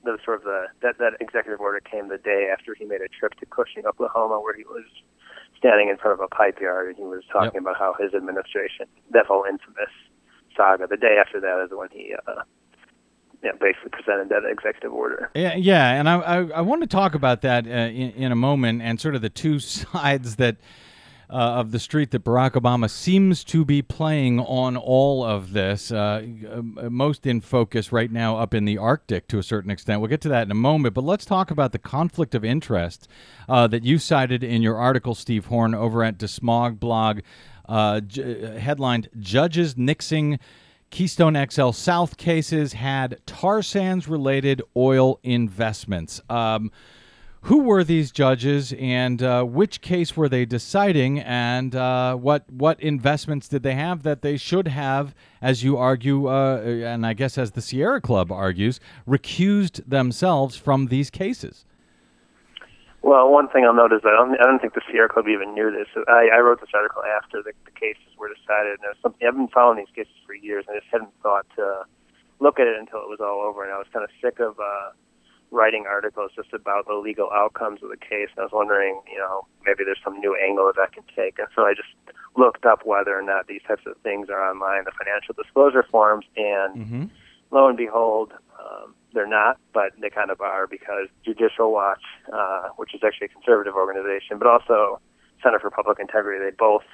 that 0.04 0.12
was 0.12 0.20
sort 0.24 0.38
of 0.38 0.44
the, 0.44 0.66
that, 0.80 0.98
that 0.98 1.14
executive 1.20 1.60
order 1.60 1.80
came 1.80 2.08
the 2.08 2.18
day 2.18 2.48
after 2.50 2.74
he 2.74 2.86
made 2.86 3.02
a 3.02 3.08
trip 3.08 3.34
to 3.40 3.46
Cushing, 3.46 3.84
Oklahoma, 3.84 4.40
where 4.40 4.54
he 4.54 4.64
was 4.64 4.84
standing 5.58 5.88
in 5.88 5.96
front 5.96 6.20
of 6.20 6.20
a 6.20 6.28
pipe 6.28 6.60
yard 6.60 6.88
and 6.88 6.96
he 6.96 7.04
was 7.04 7.22
talking 7.32 7.52
yep. 7.54 7.62
about 7.62 7.76
how 7.76 7.94
his 7.98 8.14
administration, 8.14 8.86
that 9.10 9.26
whole 9.26 9.44
infamous 9.48 9.90
saga, 10.56 10.86
the 10.86 10.96
day 10.96 11.16
after 11.20 11.40
that 11.40 11.64
is 11.64 11.70
when 11.72 11.88
he 11.90 12.14
uh, 12.26 12.42
yeah, 13.42 13.52
basically 13.60 13.90
presented 13.90 14.28
that 14.30 14.42
executive 14.48 14.92
order. 14.92 15.30
Yeah, 15.34 15.54
yeah, 15.54 15.92
and 15.92 16.08
I 16.08 16.16
I, 16.20 16.36
I 16.56 16.60
want 16.62 16.82
to 16.82 16.86
talk 16.86 17.14
about 17.14 17.42
that 17.42 17.66
uh, 17.66 17.70
in, 17.70 18.10
in 18.12 18.32
a 18.32 18.36
moment 18.36 18.82
and 18.82 19.00
sort 19.00 19.14
of 19.14 19.22
the 19.22 19.30
two 19.30 19.58
sides 19.60 20.36
that 20.36 20.56
uh, 21.28 21.34
of 21.34 21.72
the 21.72 21.78
street 21.78 22.12
that 22.12 22.24
Barack 22.24 22.52
Obama 22.52 22.88
seems 22.88 23.42
to 23.44 23.64
be 23.64 23.82
playing 23.82 24.38
on 24.40 24.76
all 24.76 25.24
of 25.24 25.52
this. 25.52 25.90
Uh, 25.90 26.24
uh, 26.48 26.88
most 26.88 27.26
in 27.26 27.40
focus 27.40 27.90
right 27.90 28.10
now 28.10 28.36
up 28.38 28.54
in 28.54 28.64
the 28.64 28.78
Arctic 28.78 29.26
to 29.28 29.38
a 29.38 29.42
certain 29.42 29.70
extent. 29.70 30.00
We'll 30.00 30.10
get 30.10 30.20
to 30.22 30.28
that 30.28 30.42
in 30.42 30.50
a 30.50 30.54
moment, 30.54 30.94
but 30.94 31.04
let's 31.04 31.24
talk 31.24 31.50
about 31.50 31.72
the 31.72 31.78
conflict 31.78 32.34
of 32.34 32.44
interest 32.44 33.08
uh, 33.48 33.66
that 33.68 33.84
you 33.84 33.98
cited 33.98 34.44
in 34.44 34.62
your 34.62 34.76
article, 34.76 35.14
Steve 35.14 35.46
Horn, 35.46 35.74
over 35.74 36.04
at 36.04 36.18
DeSmog 36.18 36.78
blog, 36.78 37.20
uh, 37.68 38.00
j- 38.00 38.58
headlined 38.58 39.08
Judges 39.18 39.74
Nixing. 39.74 40.38
Keystone 40.90 41.36
XL 41.50 41.72
South 41.72 42.16
cases 42.16 42.74
had 42.74 43.18
tar 43.26 43.60
sands 43.60 44.06
related 44.06 44.62
oil 44.76 45.18
investments. 45.24 46.20
Um, 46.30 46.70
who 47.46 47.62
were 47.62 47.84
these 47.84 48.10
judges 48.10 48.74
and 48.76 49.22
uh, 49.22 49.44
which 49.44 49.80
case 49.80 50.16
were 50.16 50.28
they 50.28 50.44
deciding 50.44 51.20
and 51.20 51.76
uh, 51.76 52.14
what 52.16 52.44
what 52.50 52.80
investments 52.80 53.46
did 53.46 53.62
they 53.62 53.74
have 53.74 54.02
that 54.02 54.20
they 54.20 54.36
should 54.36 54.66
have 54.66 55.14
as 55.40 55.62
you 55.62 55.76
argue 55.76 56.26
uh, 56.26 56.58
and 56.58 57.06
I 57.06 57.12
guess 57.12 57.38
as 57.38 57.52
the 57.52 57.62
Sierra 57.62 58.00
Club 58.00 58.32
argues 58.32 58.80
recused 59.06 59.80
themselves 59.88 60.56
from 60.56 60.86
these 60.86 61.08
cases 61.08 61.64
well, 63.02 63.30
one 63.30 63.46
thing 63.46 63.64
I'll 63.64 63.72
note 63.72 63.92
is 63.92 64.00
I 64.04 64.10
don't, 64.10 64.34
I 64.40 64.42
don't 64.42 64.58
think 64.58 64.74
the 64.74 64.80
Sierra 64.90 65.08
Club 65.08 65.28
even 65.28 65.54
knew 65.54 65.70
this. 65.70 65.86
I, 66.08 66.26
I 66.34 66.40
wrote 66.40 66.58
this 66.58 66.74
article 66.74 67.04
after 67.04 67.40
the, 67.40 67.52
the 67.64 67.70
cases 67.70 68.02
were 68.18 68.26
decided, 68.26 68.82
and 68.82 68.96
something 69.00 69.24
I've 69.24 69.36
been 69.36 69.46
following 69.46 69.78
these 69.78 69.94
cases 69.94 70.18
for 70.26 70.34
years, 70.34 70.64
and 70.66 70.74
I 70.74 70.80
just 70.80 70.90
hadn't 70.90 71.14
thought 71.22 71.46
to 71.54 71.84
look 72.40 72.58
at 72.58 72.66
it 72.66 72.74
until 72.76 72.98
it 72.98 73.08
was 73.08 73.20
all 73.20 73.46
over, 73.46 73.62
and 73.62 73.70
I 73.70 73.78
was 73.78 73.86
kind 73.92 74.02
of 74.02 74.10
sick 74.20 74.40
of 74.40 74.58
uh, 74.58 74.90
writing 75.50 75.84
articles 75.88 76.32
just 76.34 76.52
about 76.52 76.86
the 76.86 76.94
legal 76.94 77.30
outcomes 77.32 77.82
of 77.82 77.90
the 77.90 77.96
case. 77.96 78.28
And 78.34 78.40
I 78.40 78.42
was 78.42 78.52
wondering, 78.52 79.00
you 79.10 79.18
know, 79.18 79.46
maybe 79.64 79.84
there's 79.84 80.00
some 80.02 80.18
new 80.18 80.36
angle 80.36 80.70
that 80.74 80.80
I 80.80 80.92
can 80.92 81.04
take. 81.14 81.38
And 81.38 81.48
so 81.54 81.62
I 81.62 81.74
just 81.74 81.88
looked 82.36 82.66
up 82.66 82.84
whether 82.84 83.16
or 83.16 83.22
not 83.22 83.46
these 83.46 83.62
types 83.66 83.82
of 83.86 83.96
things 84.02 84.28
are 84.28 84.42
online, 84.42 84.84
the 84.84 84.92
financial 84.92 85.34
disclosure 85.34 85.84
forms, 85.90 86.26
and 86.36 86.76
mm-hmm. 86.76 87.04
lo 87.50 87.68
and 87.68 87.76
behold, 87.76 88.32
um, 88.58 88.94
they're 89.14 89.26
not, 89.26 89.58
but 89.72 89.92
they 90.00 90.10
kind 90.10 90.30
of 90.30 90.40
are 90.40 90.66
because 90.66 91.08
Judicial 91.24 91.72
Watch, 91.72 92.02
uh, 92.32 92.68
which 92.76 92.94
is 92.94 93.00
actually 93.04 93.26
a 93.26 93.28
conservative 93.28 93.74
organization, 93.74 94.38
but 94.38 94.46
also 94.46 95.00
Center 95.42 95.58
for 95.58 95.70
Public 95.70 95.98
Integrity, 95.98 96.44
they 96.44 96.54
both 96.56 96.84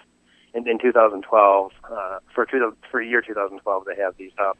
in, 0.54 0.68
in 0.68 0.78
2012 0.78 1.72
uh, 1.90 2.18
for 2.34 2.46
two, 2.46 2.76
for 2.90 3.00
year 3.00 3.22
2012 3.22 3.84
they 3.84 4.00
have 4.00 4.16
these 4.18 4.32
up 4.38 4.58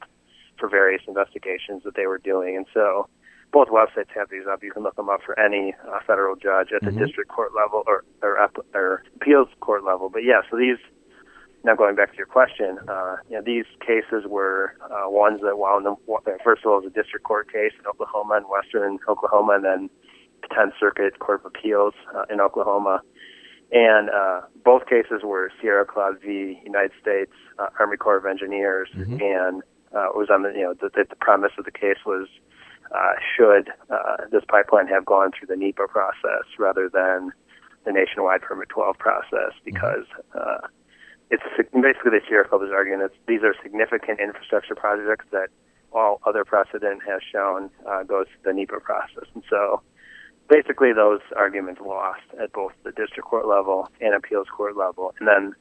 for 0.59 0.69
various 0.69 1.03
investigations 1.07 1.83
that 1.85 1.95
they 1.95 2.07
were 2.07 2.19
doing, 2.19 2.57
and 2.57 2.67
so 2.75 3.09
both 3.53 3.69
websites 3.69 4.09
have 4.15 4.31
these 4.31 4.45
up. 4.51 4.63
You 4.63 4.73
can 4.73 4.83
look 4.83 4.97
them 4.97 5.09
up 5.09 5.21
for 5.25 5.39
any 5.39 5.75
uh, 5.87 5.99
federal 6.07 6.37
judge 6.37 6.69
at 6.75 6.81
the 6.81 6.91
mm-hmm. 6.91 7.05
district 7.05 7.31
court 7.31 7.53
level 7.55 7.85
or 7.87 8.05
or, 8.23 8.51
or 8.75 9.03
appeals 9.17 9.49
court 9.61 9.85
level. 9.85 10.09
But 10.09 10.25
yeah, 10.25 10.41
so 10.51 10.57
these. 10.57 10.79
Now 11.65 11.77
going 11.77 11.95
back 11.95 12.11
to 12.11 12.17
your 12.17 12.27
question, 12.27 12.81
uh, 12.89 13.19
you 13.31 13.37
know, 13.37 13.43
these 13.47 13.67
cases 13.87 14.25
were 14.27 14.75
uh, 14.83 15.09
ones 15.09 15.43
that 15.45 15.59
wound 15.59 15.87
them. 15.87 15.95
First 16.43 16.65
of 16.65 16.73
all, 16.73 16.79
it 16.79 16.85
was 16.85 16.93
a 16.93 17.01
district 17.01 17.25
court 17.25 17.53
case 17.53 17.71
in 17.79 17.87
Oklahoma 17.87 18.35
and 18.39 18.47
Western 18.49 18.99
Oklahoma, 19.09 19.53
and 19.53 19.65
then 19.65 19.91
the 20.43 20.49
Tenth 20.53 20.75
Circuit 20.81 21.21
Court 21.21 21.39
of 21.39 21.47
Appeals 21.47 21.95
uh, 22.17 22.25
in 22.29 22.41
Oklahoma. 22.41 23.01
And 23.71 24.11
uh, 24.11 24.41
both 24.65 24.87
cases 24.87 25.23
were 25.23 25.53
Sierra 25.61 25.87
Club 25.87 26.17
v. 26.21 26.61
United 26.65 26.91
States 27.01 27.31
uh, 27.61 27.69
Army 27.79 27.97
Corps 27.97 28.17
of 28.17 28.27
Engineers, 28.27 28.89
mm-hmm. 28.95 29.23
and 29.23 29.63
uh, 29.95 30.11
it 30.11 30.17
was 30.17 30.29
on 30.31 30.43
the 30.43 30.51
you 30.51 30.63
know 30.63 30.75
the, 30.75 30.91
the 30.93 31.17
premise 31.21 31.53
of 31.59 31.65
the 31.65 31.71
case 31.71 31.99
was 32.05 32.27
uh, 32.95 33.15
should 33.37 33.71
uh, 33.91 34.29
this 34.31 34.43
pipeline 34.49 34.87
have 34.87 35.05
gone 35.05 35.31
through 35.31 35.49
the 35.49 35.57
NEPA 35.57 35.89
process 35.89 36.45
rather 36.59 36.89
than 36.93 37.33
the 37.85 37.93
nationwide 37.93 38.43
permit 38.43 38.69
12 38.69 38.99
process 38.99 39.53
because 39.65 40.05
uh, 40.35 40.67
it's 41.31 41.43
basically 41.73 42.11
the 42.11 42.21
Sierra 42.29 42.47
Club 42.47 42.63
is 42.63 42.71
arguing 42.73 43.01
that 43.01 43.13
these 43.27 43.43
are 43.43 43.55
significant 43.63 44.21
infrastructure 44.21 44.75
projects 44.75 45.25
that 45.33 45.49
all 45.93 46.21
other 46.27 46.45
precedent 46.45 47.01
has 47.07 47.21
shown 47.23 47.71
uh, 47.89 48.03
goes 48.03 48.27
to 48.27 48.39
the 48.45 48.53
NEPA 48.53 48.81
process. 48.81 49.29
And 49.35 49.43
so 49.49 49.83
basically 50.49 50.93
those 50.93 51.21
arguments 51.37 51.81
lost 51.81 52.23
at 52.41 52.53
both 52.53 52.73
the 52.85 52.93
district 52.93 53.29
court 53.29 53.47
level 53.47 53.89
and 54.01 54.15
appeals 54.15 54.47
court 54.55 54.77
level. 54.77 55.15
And 55.19 55.29
then 55.29 55.55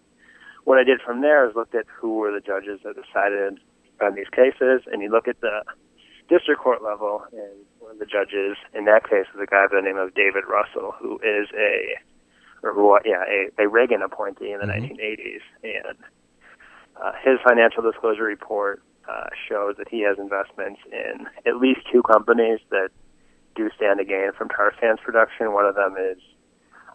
what 0.63 0.77
I 0.77 0.83
did 0.83 1.01
from 1.01 1.21
there 1.21 1.49
is 1.49 1.55
looked 1.55 1.75
at 1.75 1.85
who 1.87 2.17
were 2.17 2.31
the 2.31 2.41
judges 2.41 2.81
that 2.83 2.95
decided 2.95 3.59
on 4.01 4.15
these 4.15 4.29
cases, 4.31 4.81
and 4.91 5.01
you 5.01 5.09
look 5.09 5.27
at 5.27 5.39
the 5.41 5.63
district 6.31 6.61
court 6.61 6.81
level, 6.81 7.23
and 7.33 7.51
one 7.79 7.91
of 7.91 7.99
the 7.99 8.05
judges 8.05 8.55
in 8.73 8.85
that 8.85 9.03
case 9.03 9.27
is 9.35 9.41
a 9.41 9.45
guy 9.45 9.67
by 9.67 9.75
the 9.75 9.81
name 9.81 9.97
of 9.97 10.15
David 10.15 10.47
Russell, 10.47 10.95
who 10.97 11.19
is 11.19 11.51
a, 11.51 11.99
or 12.63 12.73
who, 12.73 12.97
yeah, 13.03 13.23
a, 13.27 13.63
a 13.63 13.67
Reagan 13.67 14.01
appointee 14.01 14.51
in 14.51 14.59
the 14.59 14.65
mm-hmm. 14.65 14.95
1980s, 14.95 15.43
and 15.63 15.97
uh, 17.03 17.11
his 17.23 17.37
financial 17.43 17.83
disclosure 17.83 18.23
report 18.23 18.81
uh, 19.09 19.27
shows 19.49 19.75
that 19.77 19.89
he 19.89 20.01
has 20.01 20.17
investments 20.17 20.79
in 20.91 21.27
at 21.45 21.57
least 21.57 21.81
two 21.91 22.01
companies 22.03 22.59
that 22.69 22.89
do 23.55 23.69
stand 23.75 23.99
to 23.99 24.05
gain 24.05 24.31
from 24.37 24.47
tar 24.47 24.73
sands 24.79 25.01
production. 25.03 25.51
One 25.51 25.65
of 25.65 25.75
them 25.75 25.97
is 25.99 26.17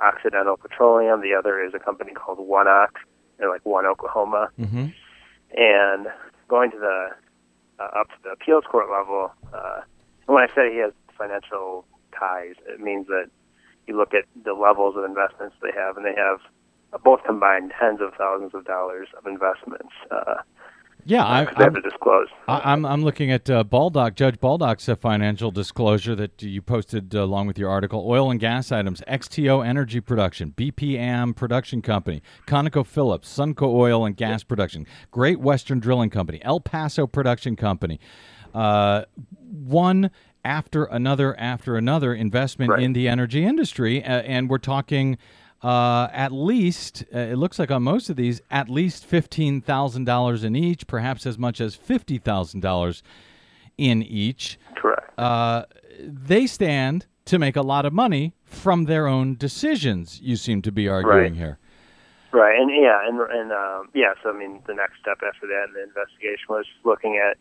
Occidental 0.00 0.56
Petroleum. 0.56 1.20
The 1.20 1.34
other 1.34 1.62
is 1.62 1.74
a 1.74 1.78
company 1.78 2.12
called 2.12 2.38
ONEOK, 2.38 2.96
they're 3.38 3.50
like 3.50 3.66
One 3.66 3.86
Oklahoma. 3.86 4.48
Mm-hmm. 4.58 4.86
And 5.56 6.06
going 6.48 6.70
to 6.70 6.78
the 6.78 7.08
uh, 7.78 8.00
up 8.00 8.08
to 8.08 8.16
the 8.24 8.30
appeals 8.30 8.64
court 8.70 8.90
level. 8.90 9.30
Uh, 9.52 9.80
and 10.26 10.34
when 10.34 10.44
I 10.44 10.48
say 10.54 10.72
he 10.72 10.78
has 10.78 10.92
financial 11.16 11.84
ties, 12.18 12.54
it 12.68 12.80
means 12.80 13.06
that 13.08 13.30
you 13.86 13.96
look 13.96 14.14
at 14.14 14.24
the 14.44 14.52
levels 14.52 14.96
of 14.96 15.04
investments 15.04 15.54
they 15.62 15.72
have, 15.76 15.96
and 15.96 16.04
they 16.04 16.14
have 16.16 16.40
both 17.02 17.20
combined 17.24 17.72
tens 17.78 18.00
of 18.00 18.14
thousands 18.18 18.54
of 18.54 18.64
dollars 18.64 19.08
of 19.16 19.26
investments. 19.26 19.92
Uh, 20.10 20.42
Yeah, 21.08 21.24
I, 21.24 21.44
they 21.44 21.50
have 21.50 21.60
I'm, 21.68 21.74
to 21.74 21.80
disclose. 21.80 22.26
I, 22.48 22.72
I'm 22.72 22.84
I'm 22.84 23.04
looking 23.04 23.30
at 23.30 23.48
uh, 23.48 23.62
Baldock, 23.62 24.16
Judge 24.16 24.40
Baldock's 24.40 24.88
uh, 24.88 24.96
financial 24.96 25.52
disclosure 25.52 26.16
that 26.16 26.42
you 26.42 26.60
posted 26.60 27.14
uh, 27.14 27.22
along 27.22 27.46
with 27.46 27.56
your 27.58 27.70
article. 27.70 28.04
Oil 28.08 28.28
and 28.28 28.40
gas 28.40 28.72
items: 28.72 29.00
XTO 29.06 29.64
Energy 29.64 30.00
Production, 30.00 30.52
BPM 30.56 31.36
Production 31.36 31.80
Company, 31.80 32.22
ConocoPhillips, 32.48 33.24
Sunco 33.24 33.72
Oil 33.72 34.04
and 34.04 34.16
Gas 34.16 34.42
Production, 34.42 34.84
Great 35.12 35.38
Western 35.38 35.78
Drilling 35.78 36.10
Company, 36.10 36.40
El 36.42 36.58
Paso 36.58 37.06
Production 37.06 37.54
Company. 37.54 38.00
Uh, 38.52 39.04
one 39.48 40.10
after 40.44 40.86
another 40.86 41.38
after 41.38 41.76
another 41.76 42.14
investment 42.14 42.80
in 42.80 42.94
the 42.94 43.06
energy 43.06 43.44
industry, 43.44 44.02
uh, 44.02 44.22
and 44.22 44.50
we're 44.50 44.58
talking. 44.58 45.18
Uh, 45.62 46.08
at 46.12 46.32
least, 46.32 47.04
uh, 47.14 47.18
it 47.18 47.36
looks 47.36 47.58
like 47.58 47.70
on 47.70 47.82
most 47.82 48.10
of 48.10 48.16
these, 48.16 48.40
at 48.50 48.68
least 48.68 49.04
fifteen 49.06 49.60
thousand 49.60 50.04
dollars 50.04 50.44
in 50.44 50.54
each, 50.54 50.86
perhaps 50.86 51.26
as 51.26 51.38
much 51.38 51.60
as 51.60 51.74
fifty 51.74 52.18
thousand 52.18 52.60
dollars 52.60 53.02
in 53.78 54.02
each. 54.02 54.58
Correct. 54.76 55.18
Uh, 55.18 55.64
they 55.98 56.46
stand 56.46 57.06
to 57.24 57.38
make 57.38 57.56
a 57.56 57.62
lot 57.62 57.84
of 57.86 57.92
money 57.92 58.34
from 58.44 58.84
their 58.84 59.06
own 59.06 59.34
decisions. 59.34 60.20
You 60.22 60.36
seem 60.36 60.62
to 60.62 60.70
be 60.72 60.88
arguing 60.88 61.32
Right. 61.32 61.34
here. 61.34 61.58
Right, 62.32 62.60
and 62.60 62.70
yeah, 62.70 63.08
and 63.08 63.18
and 63.18 63.50
um, 63.52 63.88
yeah. 63.94 64.12
So 64.22 64.30
I 64.30 64.38
mean, 64.38 64.60
the 64.66 64.74
next 64.74 65.00
step 65.00 65.18
after 65.26 65.46
that 65.46 65.68
in 65.68 65.74
the 65.74 65.82
investigation 65.82 66.44
was 66.50 66.66
looking 66.84 67.16
at 67.16 67.38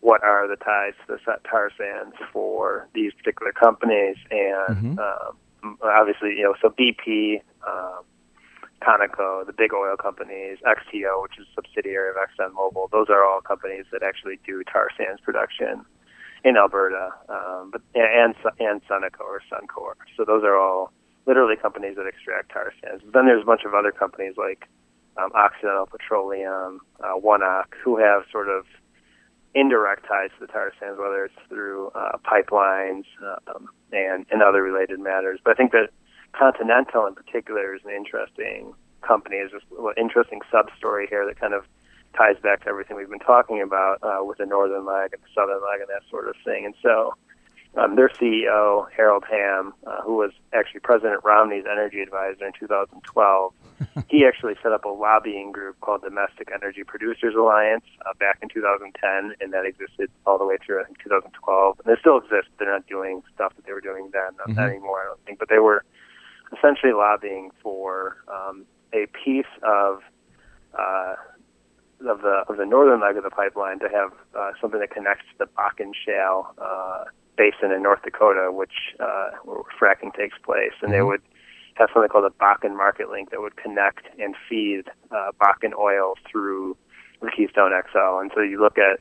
what 0.00 0.22
are 0.24 0.48
the 0.48 0.56
ties 0.56 0.94
to 1.06 1.16
the 1.16 1.36
tar 1.50 1.70
sands 1.76 2.14
for 2.32 2.88
these 2.94 3.12
particular 3.12 3.52
companies, 3.52 4.16
and 4.30 4.98
um, 4.98 5.36
obviously, 5.82 6.30
you 6.36 6.44
know, 6.44 6.54
so 6.60 6.70
BP, 6.70 7.40
um, 7.66 8.04
Conoco, 8.82 9.44
the 9.44 9.52
big 9.52 9.72
oil 9.74 9.96
companies, 9.96 10.58
XTO, 10.64 11.22
which 11.22 11.38
is 11.38 11.46
a 11.50 11.54
subsidiary 11.62 12.10
of 12.10 12.16
ExxonMobil. 12.16 12.90
Those 12.90 13.08
are 13.08 13.24
all 13.24 13.40
companies 13.40 13.86
that 13.92 14.02
actually 14.02 14.38
do 14.46 14.62
tar 14.64 14.88
sands 14.96 15.20
production 15.20 15.84
in 16.44 16.56
Alberta, 16.56 17.10
um, 17.28 17.70
but 17.72 17.82
and 17.94 18.34
and 18.60 18.80
Sunoco 18.86 19.20
or 19.20 19.42
Suncor. 19.50 19.94
So 20.16 20.24
those 20.24 20.44
are 20.44 20.56
all 20.56 20.92
literally 21.26 21.56
companies 21.56 21.96
that 21.96 22.06
extract 22.06 22.52
tar 22.52 22.72
sands. 22.80 23.02
But 23.04 23.12
then 23.12 23.26
there's 23.26 23.42
a 23.42 23.46
bunch 23.46 23.64
of 23.64 23.74
other 23.74 23.90
companies 23.90 24.34
like 24.36 24.68
um, 25.16 25.30
Occidental 25.34 25.86
Petroleum, 25.86 26.80
uh, 27.02 27.18
ONEOKs, 27.18 27.74
who 27.82 27.98
have 27.98 28.22
sort 28.30 28.48
of 28.48 28.64
indirect 29.54 30.06
ties 30.06 30.30
to 30.38 30.46
the 30.46 30.52
tar 30.52 30.72
sands, 30.78 30.98
whether 30.98 31.24
it's 31.24 31.34
through 31.48 31.88
uh, 31.94 32.18
pipelines 32.24 33.04
um, 33.48 33.68
and 33.92 34.26
and 34.30 34.42
other 34.42 34.62
related 34.62 35.00
matters. 35.00 35.40
But 35.42 35.52
I 35.52 35.54
think 35.54 35.72
that 35.72 35.90
Continental 36.32 37.06
in 37.06 37.14
particular 37.14 37.74
is 37.74 37.80
an 37.84 37.90
interesting 37.90 38.74
company. 39.02 39.36
Is 39.36 39.50
just 39.50 39.64
an 39.78 39.94
interesting 39.96 40.40
sub 40.50 40.68
story 40.76 41.06
here 41.08 41.26
that 41.26 41.40
kind 41.40 41.54
of 41.54 41.64
ties 42.16 42.36
back 42.42 42.62
to 42.64 42.68
everything 42.68 42.96
we've 42.96 43.08
been 43.08 43.18
talking 43.18 43.62
about 43.62 43.98
uh, 44.02 44.24
with 44.24 44.38
the 44.38 44.46
northern 44.46 44.84
leg 44.84 45.12
and 45.12 45.22
the 45.22 45.28
southern 45.34 45.60
leg 45.62 45.80
and 45.80 45.88
that 45.88 46.02
sort 46.10 46.28
of 46.28 46.34
thing. 46.44 46.64
And 46.64 46.74
so 46.82 47.14
um, 47.76 47.96
their 47.96 48.08
CEO, 48.08 48.86
Harold 48.94 49.24
Hamm, 49.30 49.72
uh, 49.86 50.02
who 50.02 50.16
was 50.16 50.32
actually 50.52 50.80
President 50.80 51.22
Romney's 51.24 51.64
energy 51.70 52.00
advisor 52.00 52.46
in 52.46 52.52
2012, 52.58 53.52
he 54.08 54.26
actually 54.26 54.54
set 54.62 54.72
up 54.72 54.84
a 54.84 54.88
lobbying 54.88 55.52
group 55.52 55.80
called 55.80 56.02
Domestic 56.02 56.50
Energy 56.52 56.84
Producers 56.84 57.34
Alliance 57.36 57.84
uh, 58.06 58.14
back 58.18 58.38
in 58.42 58.48
2010, 58.48 59.34
and 59.40 59.52
that 59.52 59.64
existed 59.64 60.10
all 60.26 60.38
the 60.38 60.44
way 60.44 60.56
through 60.64 60.80
I 60.80 60.84
think 60.84 60.98
2012. 61.02 61.80
And 61.84 61.92
it 61.92 61.98
still 62.00 62.18
exists. 62.18 62.50
They're 62.58 62.70
not 62.70 62.86
doing 62.86 63.22
stuff 63.34 63.54
that 63.56 63.66
they 63.66 63.72
were 63.72 63.80
doing 63.80 64.10
then 64.12 64.30
not 64.38 64.48
Mhm. 64.48 64.70
anymore, 64.70 65.02
I 65.02 65.04
don't 65.06 65.24
think. 65.24 65.38
But 65.38 65.48
they 65.48 65.58
were 65.58 65.84
essentially 66.56 66.92
lobbying 66.92 67.50
for 67.62 68.16
um, 68.28 68.64
a 68.92 69.06
piece 69.06 69.52
of 69.62 70.02
uh, 70.78 71.14
of 72.06 72.22
the 72.22 72.44
of 72.48 72.56
the 72.56 72.66
northern 72.66 73.00
leg 73.00 73.16
of 73.16 73.24
the 73.24 73.30
pipeline 73.30 73.78
to 73.80 73.88
have 73.88 74.12
uh, 74.38 74.52
something 74.60 74.80
that 74.80 74.90
connects 74.90 75.24
to 75.32 75.38
the 75.38 75.46
Bakken 75.46 75.92
Shale 75.94 76.54
uh, 76.58 77.04
basin 77.36 77.72
in 77.72 77.82
North 77.82 78.02
Dakota, 78.02 78.50
which 78.52 78.94
uh, 79.00 79.30
where 79.44 79.62
fracking 79.80 80.14
takes 80.14 80.38
place, 80.38 80.72
and 80.82 80.92
they 80.92 81.02
would 81.02 81.22
have 81.78 81.88
something 81.92 82.08
called 82.08 82.24
a 82.24 82.34
Bakken 82.42 82.76
Market 82.76 83.10
Link 83.10 83.30
that 83.30 83.40
would 83.40 83.56
connect 83.56 84.06
and 84.18 84.34
feed 84.48 84.84
uh, 85.10 85.30
Bakken 85.40 85.72
oil 85.78 86.14
through 86.30 86.76
the 87.20 87.30
Keystone 87.30 87.72
XL. 87.90 88.18
And 88.20 88.30
so 88.34 88.40
you 88.42 88.60
look 88.60 88.78
at 88.78 89.00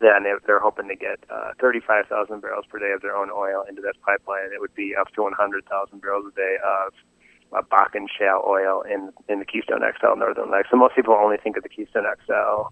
that, 0.00 0.16
and 0.16 0.24
they- 0.26 0.34
they're 0.46 0.60
hoping 0.60 0.88
to 0.88 0.96
get 0.96 1.18
uh, 1.30 1.52
35,000 1.60 2.40
barrels 2.40 2.66
per 2.66 2.78
day 2.78 2.92
of 2.92 3.02
their 3.02 3.16
own 3.16 3.30
oil 3.30 3.64
into 3.68 3.82
this 3.82 3.96
pipeline, 4.04 4.50
it 4.54 4.60
would 4.60 4.74
be 4.74 4.94
up 4.94 5.08
to 5.14 5.22
100,000 5.22 6.00
barrels 6.00 6.26
a 6.26 6.36
day 6.36 6.56
of 6.64 6.92
uh, 7.52 7.62
Bakken 7.62 8.06
shale 8.16 8.44
oil 8.46 8.82
in 8.82 9.10
in 9.28 9.38
the 9.38 9.44
Keystone 9.44 9.80
XL 9.80 10.16
Northern 10.16 10.50
Leg. 10.50 10.66
So 10.70 10.76
most 10.76 10.94
people 10.94 11.14
only 11.14 11.38
think 11.38 11.56
of 11.56 11.62
the 11.62 11.68
Keystone 11.70 12.04
XL 12.26 12.68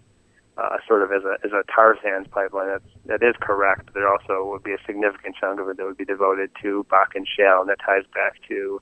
uh, 0.58 0.76
sort 0.86 1.02
of 1.02 1.12
as 1.12 1.22
a 1.24 1.36
as 1.44 1.52
a 1.52 1.62
tar 1.72 1.96
sands 2.02 2.28
pipeline. 2.30 2.68
That's 2.68 2.90
that 3.06 3.22
is 3.22 3.34
correct. 3.40 3.92
There 3.94 4.08
also 4.08 4.44
would 4.50 4.62
be 4.62 4.72
a 4.72 4.78
significant 4.86 5.36
chunk 5.40 5.60
of 5.60 5.68
it 5.68 5.76
that 5.78 5.84
would 5.86 5.96
be 5.96 6.04
devoted 6.04 6.50
to 6.62 6.84
Bakken 6.90 7.24
shale, 7.26 7.60
and 7.60 7.68
that 7.70 7.78
ties 7.84 8.04
back 8.14 8.34
to 8.48 8.80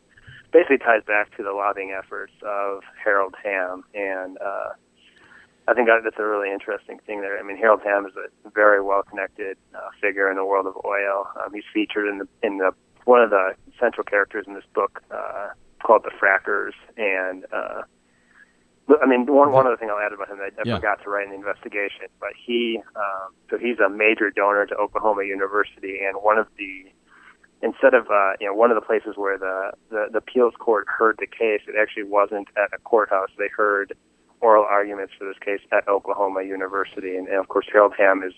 basically 0.55 0.79
ties 0.79 1.03
back 1.05 1.37
to 1.37 1.43
the 1.43 1.53
lobbying 1.53 1.91
efforts 1.93 2.33
of 2.43 2.83
Harold 3.03 3.35
Hamm 3.45 3.85
and. 3.93 4.39
Uh, 4.39 4.71
I 5.67 5.73
think 5.73 5.89
that's 5.89 6.19
a 6.19 6.27
really 6.27 6.53
interesting 6.53 6.99
thing 7.07 7.23
there. 7.23 7.39
I 7.39 7.43
mean, 7.43 7.57
Harold 7.57 7.81
Hamm 7.83 8.05
is 8.05 8.13
a 8.17 8.51
very 8.51 8.83
well-connected 8.83 9.57
uh, 9.75 9.79
figure 9.99 10.29
in 10.29 10.37
the 10.37 10.45
world 10.45 10.67
of 10.67 10.75
oil. 10.85 11.27
Um, 11.43 11.55
he's 11.55 11.65
featured 11.73 12.07
in 12.07 12.19
the 12.19 12.29
in 12.43 12.59
the 12.59 12.73
one 13.07 13.23
of 13.23 13.31
the 13.31 13.55
central 13.81 14.05
characters 14.05 14.45
in 14.47 14.53
this 14.53 14.69
book 14.75 15.03
uh, 15.11 15.49
called 15.83 16.05
the 16.05 16.11
Frackers, 16.21 16.75
and 16.99 17.47
uh, 17.51 17.81
I 19.03 19.07
mean, 19.07 19.25
one 19.25 19.53
one 19.53 19.67
other 19.67 19.79
thing 19.79 19.89
I'll 19.89 19.99
add 20.05 20.13
about 20.13 20.29
him 20.29 20.37
that 20.37 20.53
I 20.59 20.69
Yeah. 20.69 20.77
forgot 20.77 21.03
to 21.05 21.09
write 21.09 21.25
in 21.25 21.31
the 21.31 21.37
investigation, 21.37 22.09
but 22.21 22.35
he 22.37 22.83
um, 22.95 23.33
so 23.49 23.57
he's 23.57 23.79
a 23.79 23.89
major 23.89 24.31
donor 24.31 24.67
to 24.67 24.75
Oklahoma 24.75 25.25
University, 25.25 26.01
and 26.05 26.19
one 26.23 26.37
of 26.37 26.47
the 26.59 26.93
instead 27.65 27.95
of 27.95 28.07
uh, 28.11 28.33
you 28.39 28.47
know 28.47 28.55
one 28.55 28.71
of 28.71 28.77
the 28.77 28.87
places 28.87 29.15
where 29.17 29.39
the, 29.39 29.73
the 29.91 30.07
the 30.13 30.19
appeals 30.19 30.53
court 30.59 30.87
heard 30.87 31.17
the 31.19 31.27
case, 31.27 31.63
it 31.67 31.75
actually 31.81 32.05
wasn't 32.05 32.49
at 32.57 32.69
a 32.75 32.79
courthouse. 32.85 33.31
They 33.39 33.49
heard 33.49 33.95
oral 34.41 34.65
arguments 34.65 35.15
for 35.19 35.27
this 35.27 35.39
case 35.43 35.61
at 35.73 35.89
Oklahoma 35.89 36.43
University, 36.43 37.17
and, 37.17 37.27
and 37.27 37.39
of 37.39 37.49
course 37.49 37.67
Harold 37.73 37.95
Hamm 37.99 38.23
is 38.23 38.35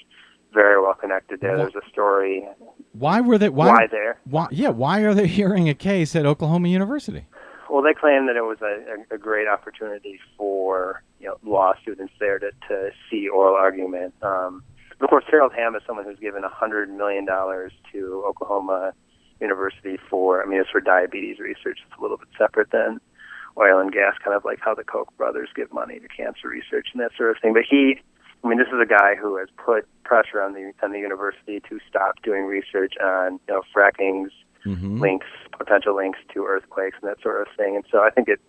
very 0.55 0.81
well 0.81 0.95
connected 0.95 1.41
there. 1.41 1.57
There's 1.57 1.75
a 1.75 1.87
story. 1.91 2.49
Why 2.93 3.21
were 3.21 3.37
they? 3.37 3.49
Why, 3.49 3.69
Why 3.69 3.87
there? 3.91 4.19
Why? 4.25 4.47
Yeah. 4.51 4.69
Why 4.69 5.01
are 5.01 5.13
they 5.13 5.27
hearing 5.41 5.69
a 5.69 5.75
case 5.75 6.15
at 6.15 6.25
Oklahoma 6.25 6.69
University? 6.69 7.27
Well, 7.69 7.83
they 7.83 7.95
claim 7.95 8.27
that 8.29 8.37
it 8.37 8.43
was 8.43 8.59
a, 8.63 9.13
a, 9.13 9.17
a 9.17 9.19
great 9.19 9.49
opportunity 9.49 10.21
for 10.39 11.03
you 11.19 11.27
know 11.27 11.37
law 11.45 11.75
students 11.83 12.15
there 12.21 12.39
to, 12.39 12.53
to 12.69 12.91
see 13.11 13.29
oral 13.29 13.57
argument. 13.57 14.15
Um, 14.23 14.63
of 15.01 15.11
course, 15.11 15.25
Harold 15.29 15.53
Hamm 15.55 15.75
is 15.75 15.83
someone 15.87 16.07
who's 16.07 16.19
given 16.21 16.45
a 16.45 16.49
hundred 16.49 16.89
million 16.89 17.27
dollars 17.27 17.73
to 17.93 18.25
Oklahoma 18.27 18.95
University 19.41 19.99
for. 20.09 20.43
I 20.43 20.47
mean, 20.47 20.61
it's 20.61 20.71
for 20.71 20.81
diabetes 20.81 21.39
research. 21.39 21.79
It's 21.87 21.99
a 21.99 22.03
little 22.03 22.17
bit 22.17 22.29
separate 22.39 22.71
than 22.71 23.01
oil 23.59 23.79
and 23.79 23.93
gas, 23.93 24.15
kind 24.23 24.37
of 24.37 24.45
like 24.45 24.59
how 24.61 24.75
the 24.75 24.85
Koch 24.85 25.09
brothers 25.17 25.49
give 25.55 25.73
money 25.73 25.99
to 25.99 26.09
cancer 26.09 26.49
research 26.49 26.89
and 26.93 27.03
that 27.03 27.13
sort 27.17 27.31
of 27.31 27.37
thing. 27.41 27.55
But 27.55 27.63
he, 27.69 27.99
I 28.45 28.49
mean, 28.49 28.59
this 28.59 28.69
is 28.69 28.81
a 28.81 28.87
guy 28.87 29.15
who 29.15 29.37
has 29.39 29.49
put 29.57 29.87
pressure 30.05 30.43
on 30.43 30.53
the 30.55 30.73
on 30.83 30.93
the 30.93 30.99
university 30.99 31.61
to 31.69 31.79
stop 31.89 32.23
doing 32.23 32.45
research 32.45 32.95
on 33.03 33.41
you 33.49 33.55
know 33.55 33.63
fracking's 33.75 34.33
Mm-hmm. 34.67 35.01
links, 35.01 35.27
potential 35.57 35.95
links 35.95 36.19
to 36.35 36.45
earthquakes 36.45 36.97
and 37.01 37.09
that 37.09 37.23
sort 37.23 37.41
of 37.41 37.47
thing. 37.57 37.77
And 37.77 37.85
so 37.89 38.01
I 38.01 38.11
think 38.11 38.27
it, 38.27 38.41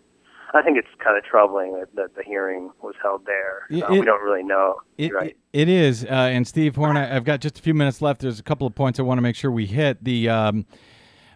I 0.54 0.62
think 0.62 0.78
it's 0.78 0.88
kind 1.04 1.18
of 1.18 1.24
troubling 1.24 1.74
that, 1.74 1.94
that 1.96 2.16
the 2.16 2.24
hearing 2.24 2.72
was 2.82 2.96
held 3.02 3.26
there. 3.26 3.64
Yeah, 3.70 3.86
Uh, 3.86 3.94
we 3.94 4.02
don't 4.02 4.24
really 4.24 4.44
know. 4.44 4.76
It, 4.98 5.14
right. 5.14 5.36
it 5.54 5.68
is. 5.70 6.06
Uh, 6.06 6.08
and 6.08 6.48
Steve 6.48 6.76
Horn, 6.76 6.96
I've 6.98 7.24
got 7.26 7.42
just 7.42 7.60
a 7.60 7.62
few 7.62 7.74
minutes 7.74 8.02
left. 8.02 8.22
There's 8.22 8.40
a 8.40 8.44
couple 8.44 8.66
of 8.66 8.74
points 8.74 9.00
I 9.00 9.04
want 9.04 9.18
to 9.18 9.22
make 9.22 9.36
sure 9.36 9.52
we 9.52 9.66
hit. 9.66 10.04
The 10.04 10.30
um, 10.30 10.66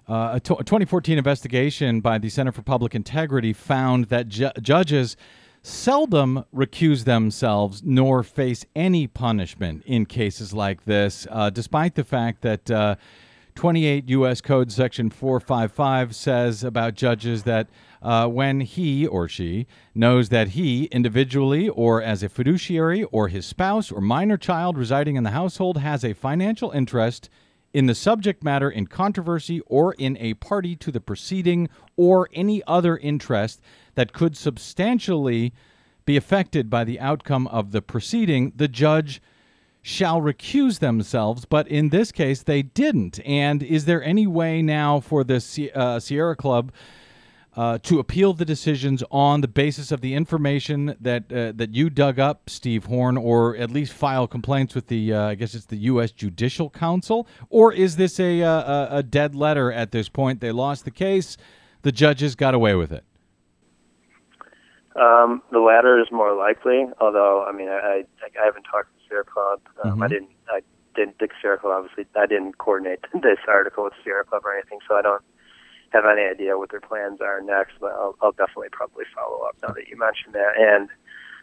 uh, 0.07 0.32
a 0.36 0.39
tw- 0.39 0.59
a 0.59 0.64
2014 0.64 1.18
investigation 1.18 2.01
by 2.01 2.18
the 2.18 2.30
Center 2.30 2.51
for 2.51 2.62
Public 2.62 2.95
Integrity 2.95 3.53
found 3.53 4.05
that 4.05 4.28
ju- 4.30 4.51
judges 4.62 5.16
seldom 5.62 6.43
recuse 6.53 7.03
themselves 7.03 7.84
nor 7.86 8.24
face 8.24 8.66
any 8.76 9.07
punishment 9.07 9.84
in 9.86 10.05
cases 10.05 10.53
like 10.53 10.86
this, 10.86 11.28
uh, 11.30 11.49
despite 11.49 11.95
the 11.95 12.03
fact 12.03 12.41
that. 12.41 12.72
Uh, 12.72 12.95
28 13.53 14.07
U.S. 14.12 14.39
Code 14.39 14.72
Section 14.72 15.09
455 15.09 16.16
says 16.16 16.64
about 16.64 16.95
judges 16.95 17.43
that 17.43 17.68
uh, 18.02 18.28
when 18.28 18.62
he 18.62 19.06
or 19.06 19.28
she 19.28 19.68
knows 19.93 20.30
that 20.30 20.49
he, 20.49 20.86
individually 20.86 21.70
or 21.70 22.02
as 22.02 22.24
a 22.24 22.30
fiduciary, 22.30 23.04
or 23.06 23.28
his 23.28 23.45
spouse 23.45 23.91
or 23.91 24.02
minor 24.02 24.38
child 24.38 24.78
residing 24.78 25.16
in 25.16 25.24
the 25.24 25.32
household, 25.32 25.78
has 25.78 26.04
a 26.04 26.14
financial 26.14 26.72
interest 26.72 27.30
in 27.74 27.86
the 27.86 27.95
subject 27.95 28.43
matter 28.43 28.70
in 28.70 28.88
controversy 28.88 29.62
or 29.68 29.93
in 29.93 30.18
a 30.18 30.34
party 30.36 30.76
to 30.76 30.91
the 30.91 30.99
proceeding 30.99 31.70
or 31.95 32.30
any 32.34 32.62
other 32.68 32.97
interest 32.97 33.62
that 33.95 34.14
could 34.14 34.36
substantially 34.36 35.54
be 36.06 36.18
affected 36.18 36.70
by 36.70 36.84
the 36.84 36.99
outcome 36.99 37.47
of 37.47 37.72
the 37.72 37.82
proceeding, 37.82 38.52
the 38.56 38.68
judge 38.68 39.22
shall 39.82 40.22
recuse 40.22 40.80
themselves, 40.80 41.45
but 41.45 41.68
in 41.68 41.89
this 41.89 42.12
case 42.12 42.43
they 42.43 42.62
didn't. 42.62 43.20
And 43.26 43.64
is 43.64 43.86
there 43.86 44.04
any 44.04 44.28
way 44.28 44.62
now 44.62 44.99
for 44.99 45.24
the 45.24 45.72
uh, 45.74 45.99
Sierra 45.99 46.36
Club 46.36 46.72
uh, 47.58 47.78
to 47.80 47.99
appeal 47.99 48.34
the 48.34 48.45
decisions 48.45 49.04
on 49.12 49.41
the 49.41 49.47
basis 49.47 49.91
of 49.91 49.99
the 50.02 50.14
information 50.14 50.95
that 51.02 51.32
uh, 51.32 51.52
that 51.56 51.74
you 51.76 51.89
dug 51.89 52.18
up, 52.20 52.49
Steve 52.49 52.86
Horn, 52.86 53.18
or 53.18 53.56
at 53.58 53.70
least 53.70 53.91
file 53.93 54.26
complaints 54.28 54.74
with 54.74 54.88
the 54.88 55.14
uh, 55.14 55.22
I 55.28 55.36
guess 55.36 55.54
it's 55.54 55.66
the 55.66 55.78
U.S. 55.78 56.12
Judicial 56.12 56.70
Council, 56.70 57.28
or 57.49 57.74
is 57.74 57.97
this 57.97 58.20
a, 58.20 58.41
uh, 58.41 58.88
a 58.93 58.97
a 58.99 59.04
dead 59.04 59.36
letter 59.36 59.72
at 59.72 59.91
this 59.91 60.08
point? 60.08 60.39
They 60.39 60.52
lost 60.52 60.86
the 60.86 60.91
case, 60.91 61.36
the 61.82 61.91
judges 61.91 62.36
got 62.36 62.54
away 62.54 62.76
with 62.76 62.91
it. 62.93 63.04
Um, 64.95 65.41
the 65.52 65.60
latter 65.60 65.99
is 66.02 66.08
more 66.12 66.34
likely, 66.36 66.86
although 66.99 67.45
I 67.47 67.52
mean 67.54 67.70
I 67.70 67.80
I, 67.80 68.04
I 68.41 68.45
haven't 68.45 68.64
talked 68.64 68.89
to 68.93 68.99
Sierra 69.08 69.24
Club. 69.24 69.60
Um, 69.84 70.02
I 70.02 70.08
Mhm. 70.08 70.10
didn't 70.10 70.30
I 70.49 70.60
didn't 70.95 71.18
think 71.20 71.32
Sierra 71.41 71.58
Club 71.58 71.84
obviously 71.84 72.06
I 72.16 72.26
didn't 72.26 72.58
coordinate 72.58 72.99
this 73.24 73.39
article 73.47 73.86
with 73.86 73.93
Sierra 74.04 74.26
Club 74.26 74.43
or 74.45 74.54
anything, 74.54 74.80
so 74.88 74.95
I 74.95 75.02
don't 75.02 75.22
have 75.92 76.06
any 76.06 76.24
idea 76.24 76.58
what 76.58 76.72
their 76.72 76.80
plans 76.82 77.22
are 77.22 77.42
next. 77.42 77.74
But 77.80 77.92
I'll, 77.94 78.16
I'll 78.22 78.32
definitely 78.32 78.70
probably 78.72 79.06
follow 79.16 79.44
up 79.46 79.56
now 79.62 79.74
that 79.74 79.88
you 79.88 79.98
mentioned 79.98 80.34
that. 80.34 80.54
And 80.58 80.89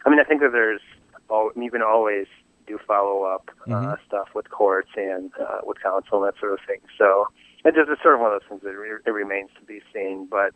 I 0.05 0.09
mean 0.09 0.19
I 0.19 0.23
think 0.23 0.41
that 0.41 0.51
there's 0.51 0.81
al- 1.29 1.51
you 1.55 1.71
can 1.71 1.81
always 1.81 2.27
do 2.67 2.77
follow 2.87 3.23
up 3.23 3.49
uh, 3.65 3.69
Mhm. 3.69 3.97
stuff 4.05 4.29
with 4.35 4.49
courts 4.51 4.89
and 4.95 5.31
uh, 5.39 5.59
with 5.63 5.81
counsel 5.81 6.23
and 6.23 6.27
that 6.33 6.39
sort 6.39 6.53
of 6.53 6.59
thing. 6.67 6.79
So 6.97 7.27
it 7.65 7.73
just 7.75 7.89
it's 7.89 8.01
sort 8.01 8.15
of 8.15 8.21
one 8.21 8.31
of 8.33 8.39
those 8.41 8.47
things 8.49 8.61
that 8.63 8.77
re- 8.77 9.01
it 9.05 9.11
remains 9.11 9.49
to 9.59 9.65
be 9.65 9.81
seen, 9.93 10.27
but 10.29 10.53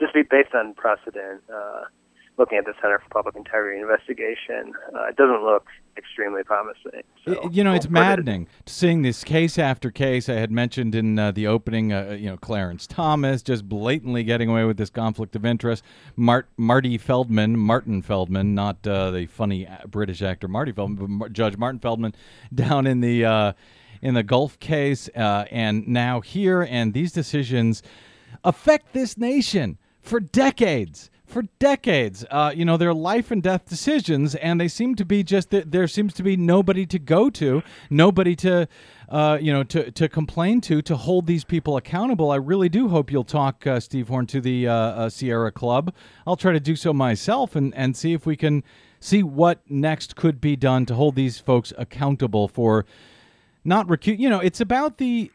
just 0.00 0.12
be 0.14 0.22
based 0.22 0.54
on 0.54 0.74
precedent. 0.74 1.42
Uh, 1.52 1.84
looking 2.36 2.58
at 2.58 2.64
the 2.64 2.74
Center 2.82 2.98
for 2.98 3.08
Public 3.10 3.36
Integrity 3.36 3.80
investigation, 3.80 4.72
uh, 4.94 5.06
it 5.06 5.16
doesn't 5.16 5.42
look 5.44 5.66
extremely 5.96 6.42
promising. 6.42 7.02
I- 7.28 7.48
you 7.52 7.62
know, 7.62 7.72
it's 7.74 7.88
maddening 7.88 8.48
to 8.66 8.72
seeing 8.74 9.02
this 9.02 9.22
case 9.22 9.56
after 9.58 9.90
case. 9.92 10.28
I 10.28 10.34
had 10.34 10.50
mentioned 10.50 10.94
in 10.96 11.16
uh, 11.18 11.30
the 11.30 11.46
opening, 11.46 11.92
uh, 11.92 12.16
you 12.18 12.26
know, 12.26 12.36
Clarence 12.36 12.86
Thomas 12.88 13.42
just 13.42 13.68
blatantly 13.68 14.24
getting 14.24 14.48
away 14.48 14.64
with 14.64 14.76
this 14.76 14.90
conflict 14.90 15.36
of 15.36 15.44
interest. 15.44 15.84
Mart- 16.16 16.48
Marty 16.56 16.98
Feldman, 16.98 17.56
Martin 17.56 18.02
Feldman, 18.02 18.54
not 18.54 18.84
uh, 18.86 19.12
the 19.12 19.26
funny 19.26 19.68
British 19.86 20.20
actor 20.20 20.48
Marty 20.48 20.72
Feldman, 20.72 20.96
but 20.98 21.08
Mar- 21.10 21.28
Judge 21.28 21.56
Martin 21.56 21.78
Feldman, 21.78 22.14
down 22.54 22.86
in 22.86 23.00
the 23.00 23.24
uh, 23.24 23.52
in 24.02 24.14
the 24.14 24.22
Gulf 24.24 24.58
case, 24.58 25.08
uh, 25.16 25.44
and 25.50 25.86
now 25.86 26.20
here, 26.20 26.62
and 26.62 26.92
these 26.92 27.12
decisions 27.12 27.82
affect 28.42 28.92
this 28.92 29.16
nation 29.16 29.78
for 30.00 30.18
decades. 30.20 31.10
For 31.26 31.42
decades, 31.58 32.24
uh, 32.30 32.52
you 32.54 32.64
know, 32.64 32.76
they're 32.76 32.94
life 32.94 33.30
and 33.30 33.42
death 33.42 33.64
decisions, 33.66 34.34
and 34.34 34.60
they 34.60 34.68
seem 34.68 34.94
to 34.96 35.04
be 35.04 35.24
just 35.24 35.50
that 35.50 35.72
there 35.72 35.88
seems 35.88 36.12
to 36.14 36.22
be 36.22 36.36
nobody 36.36 36.84
to 36.86 36.98
go 36.98 37.30
to, 37.30 37.62
nobody 37.88 38.36
to, 38.36 38.68
uh, 39.08 39.38
you 39.40 39.52
know, 39.52 39.64
to, 39.64 39.90
to 39.90 40.08
complain 40.08 40.60
to, 40.60 40.82
to 40.82 40.96
hold 40.96 41.26
these 41.26 41.42
people 41.42 41.78
accountable. 41.78 42.30
I 42.30 42.36
really 42.36 42.68
do 42.68 42.88
hope 42.88 43.10
you'll 43.10 43.24
talk, 43.24 43.66
uh, 43.66 43.80
Steve 43.80 44.08
Horn, 44.08 44.26
to 44.26 44.40
the 44.40 44.68
uh, 44.68 44.74
uh, 44.74 45.08
Sierra 45.08 45.50
Club. 45.50 45.94
I'll 46.26 46.36
try 46.36 46.52
to 46.52 46.60
do 46.60 46.76
so 46.76 46.92
myself 46.92 47.56
and, 47.56 47.74
and 47.74 47.96
see 47.96 48.12
if 48.12 48.26
we 48.26 48.36
can 48.36 48.62
see 49.00 49.22
what 49.22 49.60
next 49.68 50.16
could 50.16 50.40
be 50.40 50.56
done 50.56 50.84
to 50.86 50.94
hold 50.94 51.14
these 51.14 51.38
folks 51.38 51.72
accountable 51.78 52.48
for 52.48 52.84
not 53.64 53.86
recuse. 53.86 54.18
You 54.18 54.28
know, 54.28 54.40
it's 54.40 54.60
about 54.60 54.98
the. 54.98 55.30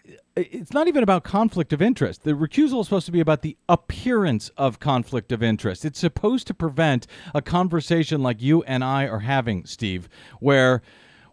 It's 0.52 0.74
not 0.74 0.88
even 0.88 1.04
about 1.04 1.24
conflict 1.24 1.74
of 1.74 1.82
interest. 1.82 2.24
The 2.24 2.32
recusal 2.32 2.82
is 2.82 2.88
supposed 2.88 3.06
to 3.08 3.12
be 3.12 3.20
about 3.20 3.42
the 3.42 3.58
appearance 3.68 4.50
of 4.58 4.80
conflict 4.80 5.32
of 5.32 5.44
interest. 5.44 5.86
It's 5.86 6.00
supposed 6.00 6.48
to 6.48 6.54
prevent 6.54 7.08
a 7.34 7.42
conversation 7.42 8.22
like 8.24 8.42
you 8.42 8.64
and 8.64 8.84
I 8.84 9.06
are 9.08 9.20
having, 9.20 9.66
Steve, 9.66 10.08
where 10.40 10.82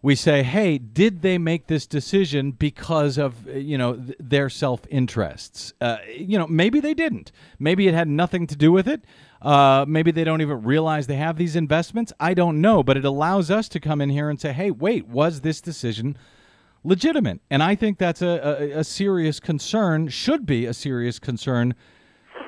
we 0.01 0.15
say, 0.15 0.43
"Hey, 0.43 0.77
did 0.77 1.21
they 1.21 1.37
make 1.37 1.67
this 1.67 1.87
decision 1.87 2.51
because 2.51 3.17
of 3.17 3.47
you 3.47 3.77
know 3.77 3.95
th- 3.95 4.15
their 4.19 4.49
self 4.49 4.81
interests? 4.89 5.73
Uh, 5.81 5.97
you 6.15 6.37
know, 6.37 6.47
maybe 6.47 6.79
they 6.79 6.93
didn't. 6.93 7.31
Maybe 7.59 7.87
it 7.87 7.93
had 7.93 8.07
nothing 8.07 8.47
to 8.47 8.55
do 8.55 8.71
with 8.71 8.87
it. 8.87 9.03
Uh, 9.41 9.85
maybe 9.87 10.11
they 10.11 10.23
don't 10.23 10.41
even 10.41 10.63
realize 10.63 11.07
they 11.07 11.15
have 11.15 11.37
these 11.37 11.55
investments. 11.55 12.13
I 12.19 12.33
don't 12.33 12.61
know, 12.61 12.83
but 12.83 12.97
it 12.97 13.05
allows 13.05 13.51
us 13.51 13.67
to 13.69 13.79
come 13.79 14.01
in 14.01 14.09
here 14.09 14.29
and 14.29 14.39
say, 14.39 14.53
"Hey, 14.53 14.71
wait, 14.71 15.07
was 15.07 15.41
this 15.41 15.61
decision?" 15.61 16.17
Legitimate. 16.83 17.41
And 17.49 17.61
I 17.63 17.75
think 17.75 17.97
that's 17.97 18.21
a, 18.21 18.57
a, 18.75 18.79
a 18.79 18.83
serious 18.83 19.39
concern, 19.39 20.09
should 20.09 20.45
be 20.45 20.65
a 20.65 20.73
serious 20.73 21.19
concern 21.19 21.75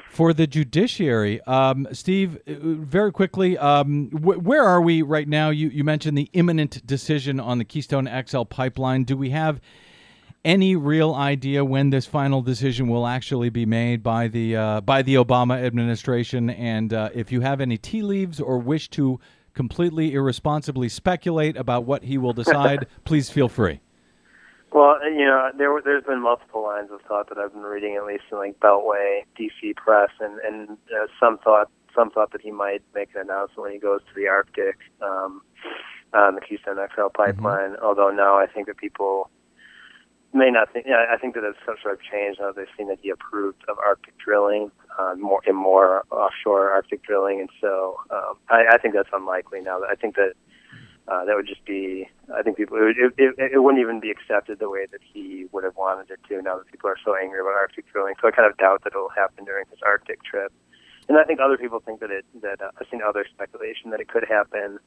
for 0.09 0.33
the 0.33 0.47
judiciary. 0.47 1.39
Um, 1.41 1.87
Steve, 1.91 2.37
uh, 2.47 2.53
very 2.57 3.11
quickly, 3.11 3.57
um, 3.57 4.09
wh- 4.09 4.43
where 4.43 4.63
are 4.63 4.81
we 4.81 5.01
right 5.01 5.27
now? 5.27 5.49
You, 5.49 5.69
you 5.69 5.83
mentioned 5.83 6.17
the 6.17 6.29
imminent 6.33 6.85
decision 6.85 7.39
on 7.39 7.59
the 7.59 7.63
Keystone 7.63 8.09
XL 8.27 8.43
pipeline. 8.43 9.03
Do 9.03 9.15
we 9.15 9.29
have 9.29 9.61
any 10.43 10.75
real 10.75 11.13
idea 11.13 11.63
when 11.63 11.89
this 11.89 12.05
final 12.05 12.41
decision 12.41 12.87
will 12.87 13.05
actually 13.05 13.49
be 13.49 13.65
made 13.65 14.01
by 14.01 14.27
the 14.27 14.55
uh, 14.55 14.81
by 14.81 15.01
the 15.01 15.15
Obama 15.15 15.63
administration? 15.63 16.49
And 16.49 16.93
uh, 16.93 17.09
if 17.13 17.31
you 17.31 17.41
have 17.41 17.61
any 17.61 17.77
tea 17.77 18.01
leaves 18.01 18.39
or 18.39 18.57
wish 18.57 18.89
to 18.91 19.19
completely 19.53 20.13
irresponsibly 20.13 20.89
speculate 20.89 21.57
about 21.57 21.83
what 21.83 22.03
he 22.03 22.17
will 22.17 22.33
decide, 22.33 22.87
please 23.03 23.29
feel 23.29 23.49
free. 23.49 23.81
Well, 24.71 24.97
you 25.03 25.25
know, 25.25 25.49
there 25.57 25.81
there's 25.83 26.03
been 26.03 26.21
multiple 26.21 26.61
lines 26.61 26.89
of 26.91 27.01
thought 27.01 27.29
that 27.29 27.37
I've 27.37 27.53
been 27.53 27.63
reading, 27.63 27.95
at 27.95 28.05
least 28.05 28.23
in 28.31 28.37
like 28.37 28.59
Beltway, 28.59 29.23
DC 29.39 29.75
Press, 29.75 30.11
and 30.19 30.39
and 30.39 30.77
uh, 30.93 31.07
some 31.19 31.39
thought 31.39 31.71
some 31.95 32.11
thought 32.11 32.31
that 32.33 32.41
he 32.41 32.51
might 32.51 32.83
make 32.93 33.09
an 33.15 33.21
announcement 33.21 33.61
when 33.61 33.71
he 33.71 33.79
goes 33.79 34.01
to 34.01 34.13
the 34.15 34.27
Arctic 34.27 34.77
um, 35.01 35.41
on 36.13 36.35
the 36.35 36.41
Keystone 36.41 36.77
XL 36.95 37.07
pipeline. 37.13 37.75
Although 37.81 38.11
now 38.11 38.37
I 38.37 38.45
think 38.45 38.67
that 38.67 38.77
people 38.77 39.31
may 40.33 40.51
not 40.51 40.71
think. 40.71 40.85
Yeah, 40.87 41.05
I 41.11 41.17
think 41.17 41.33
that 41.33 41.43
it's 41.43 41.57
some 41.65 41.75
sort 41.81 41.95
of 41.95 42.01
changed 42.01 42.39
now. 42.39 42.51
They've 42.51 42.67
seen 42.77 42.89
that 42.89 42.99
he 43.01 43.09
approved 43.09 43.63
of 43.67 43.77
Arctic 43.79 44.17
drilling, 44.17 44.71
uh, 44.99 45.15
more 45.17 45.41
and 45.47 45.57
more 45.57 46.03
offshore 46.11 46.69
Arctic 46.69 47.01
drilling, 47.01 47.39
and 47.39 47.49
so 47.59 47.97
um, 48.11 48.37
I, 48.49 48.65
I 48.73 48.77
think 48.77 48.93
that's 48.93 49.09
unlikely 49.11 49.61
now. 49.61 49.81
I 49.89 49.95
think 49.95 50.15
that 50.15 50.33
uh, 51.09 51.25
that 51.25 51.35
would 51.35 51.47
just 51.47 51.65
be. 51.65 52.07
I 52.35 52.41
think 52.43 52.57
people. 52.57 52.77
It, 52.77 52.95
it, 53.17 53.33
it, 53.37 53.51
it 53.53 53.59
wouldn't 53.63 53.81
even 53.81 53.99
be 53.99 54.11
accepted 54.11 54.59
the 54.59 54.69
way 54.69 54.85
that 54.91 55.01
he 55.01 55.47
would 55.51 55.63
have 55.63 55.75
wanted 55.75 56.11
it 56.11 56.19
to. 56.29 56.41
Now 56.41 56.57
that 56.57 56.67
people 56.67 56.89
are 56.89 56.97
so 57.03 57.15
angry 57.15 57.39
about 57.39 57.53
Arctic 57.53 57.91
drilling, 57.91 58.13
so 58.21 58.27
I 58.27 58.31
kind 58.31 58.49
of 58.49 58.55
doubt 58.57 58.83
that 58.83 58.93
it'll 58.93 59.09
happen 59.09 59.45
during 59.45 59.65
his 59.69 59.79
Arctic 59.85 60.23
trip. 60.23 60.51
And 61.07 61.17
I 61.17 61.23
think 61.23 61.39
other 61.39 61.57
people 61.57 61.79
think 61.79 61.99
that 62.01 62.11
it. 62.11 62.25
That 62.41 62.61
uh, 62.61 62.69
I've 62.79 62.87
seen 62.91 63.01
other 63.01 63.25
speculation 63.33 63.89
that 63.89 63.99
it 63.99 64.07
could 64.07 64.25
happen 64.29 64.77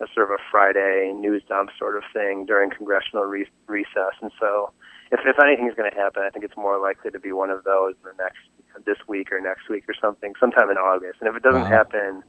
as 0.00 0.08
sort 0.14 0.30
of 0.30 0.34
a 0.34 0.42
Friday 0.50 1.12
news 1.14 1.42
dump 1.48 1.70
sort 1.78 1.96
of 1.96 2.02
thing 2.12 2.46
during 2.46 2.70
congressional 2.70 3.24
re- 3.24 3.50
recess. 3.66 4.14
And 4.20 4.32
so, 4.40 4.72
if 5.12 5.20
if 5.24 5.38
anything 5.38 5.68
is 5.68 5.74
going 5.74 5.90
to 5.90 5.96
happen, 5.96 6.22
I 6.26 6.30
think 6.30 6.44
it's 6.44 6.56
more 6.56 6.80
likely 6.80 7.10
to 7.12 7.20
be 7.20 7.30
one 7.32 7.50
of 7.50 7.62
those 7.64 7.94
in 8.02 8.10
the 8.10 8.22
next 8.22 8.42
this 8.84 8.98
week 9.06 9.30
or 9.32 9.40
next 9.40 9.68
week 9.68 9.84
or 9.88 9.94
something, 10.00 10.34
sometime 10.40 10.70
in 10.70 10.76
August. 10.76 11.18
And 11.20 11.28
if 11.28 11.36
it 11.36 11.42
doesn't 11.42 11.62
Wow. 11.62 11.78
happen 11.82 12.22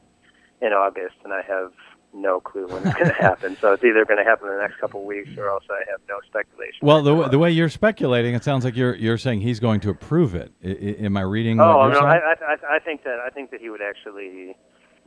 in 0.62 0.74
August, 0.74 1.16
then 1.24 1.32
I 1.32 1.42
have 1.42 1.72
no 2.14 2.40
clue 2.40 2.68
when 2.68 2.86
it's 2.86 2.96
going 2.96 3.08
to 3.10 3.14
happen. 3.14 3.56
So 3.62 3.74
it's 3.74 3.84
either 3.84 4.04
going 4.06 4.18
to 4.18 4.24
happen 4.24 4.48
in 4.50 4.56
the 4.56 4.62
next 4.62 4.78
couple 4.80 5.02
of 5.02 5.06
weeks, 5.06 5.30
or 5.38 5.48
else 5.50 5.64
I 5.70 5.80
have 5.92 6.00
no 6.10 6.16
speculation. 6.28 6.80
Well, 6.82 7.02
the, 7.04 7.12
w- 7.12 7.30
the 7.30 7.38
way 7.40 7.52
you're 7.52 7.70
speculating, 7.70 8.34
it 8.36 8.44
sounds 8.44 8.66
like 8.66 8.76
you're 8.76 8.96
you're 8.96 9.18
saying 9.18 9.42
he's 9.42 9.60
going 9.60 9.80
to 9.82 9.90
approve 9.90 10.34
it. 10.36 10.52
I, 10.64 10.68
I, 10.70 11.06
am 11.06 11.18
I 11.18 11.22
reading? 11.22 11.60
Oh 11.60 11.78
what 11.78 11.84
you're 11.86 11.94
no, 11.94 12.00
saying? 12.10 12.22
I, 12.24 12.46
I 12.46 12.54
I 12.74 12.76
I 12.76 12.80
think 12.80 13.04
that 13.04 13.20
I 13.26 13.30
think 13.30 13.52
that 13.52 13.62
he 13.62 13.70
would 13.70 13.82
actually 13.82 14.56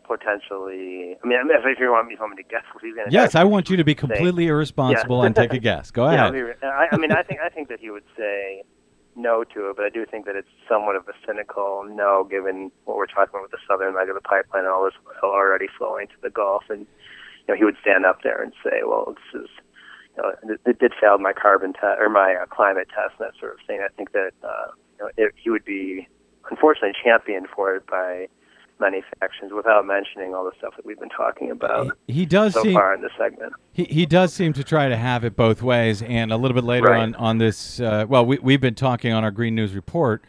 potentially. 0.06 1.16
I 1.22 1.26
mean, 1.26 1.38
I 1.38 1.44
mean, 1.44 1.56
if 1.64 1.78
you 1.78 1.90
want 1.90 2.08
me, 2.08 2.14
if 2.14 2.18
you 2.18 2.24
want 2.24 2.36
me 2.36 2.42
to 2.42 2.48
guess 2.48 2.62
what 2.72 2.82
he's 2.84 2.94
going 2.94 3.08
to. 3.08 3.12
yes, 3.12 3.34
I 3.34 3.44
want 3.44 3.70
you 3.70 3.76
to 3.76 3.84
be 3.84 3.94
completely 3.94 4.44
say- 4.44 4.48
irresponsible 4.50 5.20
Yeah. 5.20 5.26
and 5.26 5.36
take 5.36 5.52
a 5.52 5.58
guess. 5.58 5.90
Go 5.90 6.04
Yeah, 6.10 6.28
ahead. 6.28 6.56
I'll 6.62 6.68
I, 6.70 6.88
I 6.92 6.96
mean, 6.98 7.12
I 7.12 7.22
think 7.22 7.40
I 7.40 7.48
think 7.48 7.68
that 7.68 7.80
he 7.80 7.90
would 7.90 8.04
say 8.16 8.62
no 9.16 9.44
to 9.44 9.70
it, 9.70 9.76
but 9.76 9.84
I 9.84 9.90
do 9.90 10.06
think 10.06 10.26
that 10.26 10.36
it's 10.36 10.48
somewhat 10.68 10.96
of 10.96 11.06
a 11.08 11.12
cynical 11.26 11.84
no, 11.88 12.24
given 12.24 12.70
what 12.84 12.96
we're 12.96 13.06
talking 13.06 13.30
about 13.30 13.42
with 13.42 13.50
the 13.50 13.64
southern 13.68 13.94
leg 13.94 14.08
of 14.08 14.14
the 14.14 14.20
pipeline 14.20 14.64
and 14.64 14.72
all 14.72 14.84
this 14.84 14.94
oil 15.22 15.30
already 15.30 15.66
flowing 15.78 16.08
to 16.08 16.14
the 16.22 16.30
Gulf, 16.30 16.64
and 16.68 16.80
you 16.80 17.48
know, 17.48 17.56
he 17.56 17.64
would 17.64 17.76
stand 17.80 18.06
up 18.06 18.22
there 18.22 18.42
and 18.42 18.52
say, 18.64 18.80
"Well, 18.84 19.14
this 19.16 19.42
is." 19.42 19.48
You 20.14 20.22
know, 20.22 20.28
it, 20.54 20.60
it 20.66 20.78
did 20.78 20.92
fail 21.00 21.16
my 21.16 21.32
carbon 21.32 21.72
test 21.72 21.96
or 21.98 22.10
my 22.10 22.34
uh, 22.34 22.44
climate 22.44 22.86
test 22.94 23.14
and 23.18 23.28
that 23.28 23.40
sort 23.40 23.54
of 23.54 23.66
thing. 23.66 23.80
I 23.82 23.88
think 23.96 24.12
that 24.12 24.32
uh, 24.44 24.68
you 24.98 25.04
know, 25.04 25.10
it, 25.16 25.32
he 25.42 25.48
would 25.48 25.64
be 25.64 26.06
unfortunately 26.50 26.92
championed 27.02 27.46
for 27.54 27.76
it 27.76 27.86
by 27.86 28.28
many 28.80 29.02
factions, 29.20 29.52
without 29.52 29.86
mentioning 29.86 30.34
all 30.34 30.44
the 30.44 30.52
stuff 30.58 30.74
that 30.76 30.84
we've 30.84 30.98
been 30.98 31.08
talking 31.08 31.50
about 31.50 31.96
He 32.08 32.26
does 32.26 32.54
so 32.54 32.62
seem 32.62 32.74
far 32.74 32.94
in 32.94 33.00
this 33.02 33.12
segment. 33.18 33.52
he, 33.72 33.84
he 33.84 34.06
does 34.06 34.32
seem 34.32 34.52
to 34.54 34.64
try 34.64 34.88
to 34.88 34.96
have 34.96 35.24
it 35.24 35.36
both 35.36 35.62
ways. 35.62 36.02
And 36.02 36.32
a 36.32 36.36
little 36.36 36.54
bit 36.54 36.64
later 36.64 36.88
Right. 36.88 37.00
on 37.02 37.14
on 37.16 37.38
this, 37.38 37.80
uh, 37.80 38.06
well, 38.08 38.24
we 38.26 38.38
we've 38.38 38.60
been 38.60 38.74
talking 38.74 39.12
on 39.12 39.24
our 39.24 39.30
Green 39.30 39.54
News 39.54 39.72
report 39.74 40.24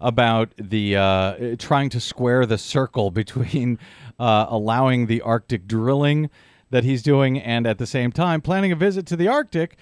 about 0.00 0.50
the 0.56 0.96
uh, 0.96 1.56
trying 1.58 1.90
to 1.90 2.00
square 2.00 2.46
the 2.46 2.56
circle 2.58 3.10
between 3.22 3.78
uh, 4.18 4.46
allowing 4.48 5.06
the 5.06 5.20
Arctic 5.20 5.66
drilling 5.66 6.30
that 6.70 6.84
he's 6.84 7.02
doing 7.02 7.38
and 7.38 7.66
at 7.66 7.78
the 7.78 7.86
same 7.86 8.12
time 8.12 8.40
planning 8.40 8.70
a 8.72 8.76
visit 8.76 9.04
to 9.06 9.16
the 9.16 9.28
Arctic 9.28 9.76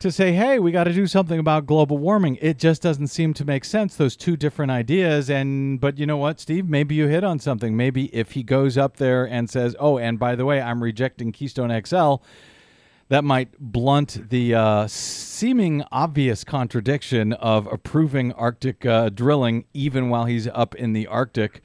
to 0.00 0.12
say, 0.12 0.32
hey, 0.32 0.58
we 0.58 0.72
got 0.72 0.84
to 0.84 0.92
do 0.92 1.06
something 1.06 1.38
about 1.38 1.66
global 1.66 1.98
warming. 1.98 2.38
It 2.40 2.58
just 2.58 2.82
doesn't 2.82 3.08
seem 3.08 3.34
to 3.34 3.44
make 3.44 3.64
sense, 3.64 3.96
those 3.96 4.16
two 4.16 4.36
different 4.36 4.70
ideas. 4.70 5.30
And, 5.30 5.80
but 5.80 5.98
you 5.98 6.06
know 6.06 6.16
what, 6.16 6.40
Steve? 6.40 6.68
Maybe 6.68 6.94
you 6.94 7.06
hit 7.06 7.24
on 7.24 7.38
something. 7.38 7.76
Maybe 7.76 8.14
if 8.14 8.32
he 8.32 8.42
goes 8.42 8.76
up 8.76 8.96
there 8.96 9.24
and 9.24 9.48
says, 9.48 9.76
oh, 9.78 9.98
and 9.98 10.18
by 10.18 10.34
the 10.34 10.44
way, 10.44 10.60
I'm 10.60 10.82
rejecting 10.82 11.32
Keystone 11.32 11.70
XL, 11.84 12.16
that 13.08 13.24
might 13.24 13.58
blunt 13.58 14.30
the 14.30 14.54
uh, 14.54 14.86
seeming 14.86 15.84
obvious 15.92 16.42
contradiction 16.42 17.32
of 17.34 17.66
approving 17.66 18.32
Arctic 18.32 18.84
uh, 18.86 19.10
drilling 19.10 19.64
even 19.74 20.08
while 20.08 20.24
he's 20.24 20.48
up 20.48 20.74
in 20.74 20.94
the 20.94 21.06
Arctic, 21.06 21.60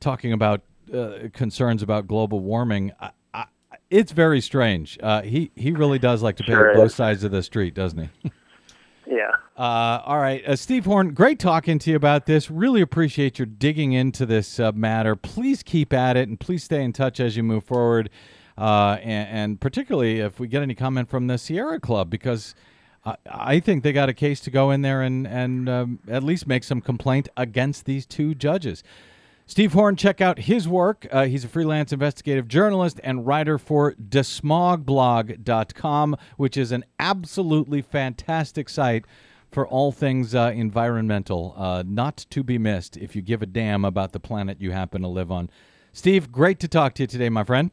talking 0.00 0.32
about 0.32 0.62
uh, 0.92 1.28
concerns 1.32 1.82
about 1.82 2.06
global 2.06 2.40
warming. 2.40 2.92
I, 3.00 3.10
it's 3.90 4.12
very 4.12 4.40
strange. 4.40 4.98
Uh, 5.02 5.22
he 5.22 5.50
he 5.54 5.72
really 5.72 5.98
does 5.98 6.22
like 6.22 6.36
to 6.36 6.44
play 6.44 6.54
Sure 6.54 6.74
both 6.74 6.92
sides 6.92 7.24
of 7.24 7.30
the 7.30 7.42
street, 7.42 7.74
doesn't 7.74 8.10
he? 8.22 8.30
Yeah. 9.08 9.30
Uh, 9.56 10.02
all 10.04 10.18
right, 10.18 10.44
uh, 10.44 10.56
Steve 10.56 10.84
Horn, 10.84 11.14
great 11.14 11.38
talking 11.38 11.78
to 11.78 11.90
you 11.90 11.96
about 11.96 12.26
this. 12.26 12.50
Really 12.50 12.80
appreciate 12.80 13.38
your 13.38 13.46
digging 13.46 13.92
into 13.92 14.26
this 14.26 14.58
uh, 14.58 14.72
matter. 14.72 15.14
Please 15.14 15.62
keep 15.62 15.92
at 15.92 16.16
it, 16.16 16.28
and 16.28 16.38
please 16.38 16.64
stay 16.64 16.82
in 16.82 16.92
touch 16.92 17.20
as 17.20 17.36
you 17.36 17.42
move 17.42 17.64
forward. 17.64 18.10
Uh, 18.58 18.98
and, 19.02 19.28
and 19.28 19.60
particularly 19.60 20.20
if 20.20 20.40
we 20.40 20.48
get 20.48 20.62
any 20.62 20.74
comment 20.74 21.08
from 21.08 21.28
the 21.28 21.38
Sierra 21.38 21.78
Club, 21.78 22.10
because 22.10 22.54
I, 23.04 23.16
I 23.26 23.60
think 23.60 23.84
they 23.84 23.92
got 23.92 24.08
a 24.08 24.14
case 24.14 24.40
to 24.40 24.50
go 24.50 24.70
in 24.70 24.82
there 24.82 25.02
and 25.02 25.26
and 25.26 25.68
um, 25.68 25.98
at 26.08 26.24
least 26.24 26.46
make 26.46 26.64
some 26.64 26.80
complaint 26.80 27.28
against 27.36 27.84
these 27.84 28.06
two 28.06 28.34
judges. 28.34 28.82
Steve 29.48 29.74
Horn, 29.74 29.94
check 29.94 30.20
out 30.20 30.40
his 30.40 30.66
work. 30.66 31.06
Uh, 31.12 31.26
he's 31.26 31.44
a 31.44 31.48
freelance 31.48 31.92
investigative 31.92 32.48
journalist 32.48 32.98
and 33.04 33.24
writer 33.24 33.58
for 33.58 33.94
desmogblog.com, 33.94 36.16
which 36.36 36.56
is 36.56 36.72
an 36.72 36.84
absolutely 36.98 37.80
fantastic 37.80 38.68
site 38.68 39.04
for 39.52 39.64
all 39.68 39.92
things 39.92 40.34
uh, 40.34 40.50
environmental, 40.52 41.54
uh, 41.56 41.84
not 41.86 42.26
to 42.30 42.42
be 42.42 42.58
missed 42.58 42.96
if 42.96 43.14
you 43.14 43.22
give 43.22 43.40
a 43.40 43.46
damn 43.46 43.84
about 43.84 44.10
the 44.10 44.18
planet 44.18 44.60
you 44.60 44.72
happen 44.72 45.02
to 45.02 45.08
live 45.08 45.30
on. 45.30 45.48
Steve, 45.92 46.32
great 46.32 46.58
to 46.58 46.66
talk 46.66 46.94
to 46.94 47.04
you 47.04 47.06
today, 47.06 47.28
my 47.28 47.44
friend. 47.44 47.70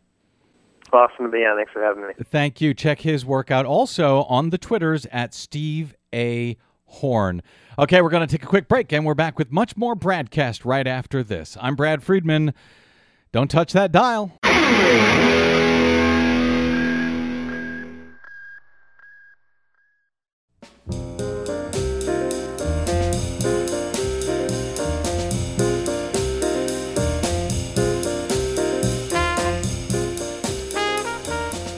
Awesome 0.93 1.25
to 1.25 1.31
be 1.31 1.39
on. 1.39 1.57
Thanks 1.57 1.71
for 1.71 1.81
having 1.81 2.05
me. 2.05 2.13
Thank 2.23 2.61
you. 2.61 2.75
Check 2.75 3.01
his 3.01 3.25
work 3.25 3.49
out 3.49 3.65
also 3.65 4.25
on 4.25 4.51
the 4.51 4.59
Twitters 4.59 5.07
at 5.07 5.33
Steve 5.33 5.95
A. 6.13 6.55
Horn. 6.93 7.41
Okay, 7.79 8.01
we're 8.01 8.09
going 8.09 8.25
to 8.25 8.31
take 8.31 8.43
a 8.43 8.47
quick 8.47 8.67
break 8.67 8.93
and 8.93 9.03
we're 9.05 9.15
back 9.15 9.39
with 9.39 9.51
much 9.51 9.75
more 9.75 9.95
Bradcast 9.95 10.63
right 10.63 10.85
after 10.85 11.23
this. 11.23 11.57
I'm 11.59 11.75
Brad 11.75 12.03
Friedman. 12.03 12.53
Don't 13.31 13.49
touch 13.49 13.73
that 13.73 13.91
dial. 13.91 14.39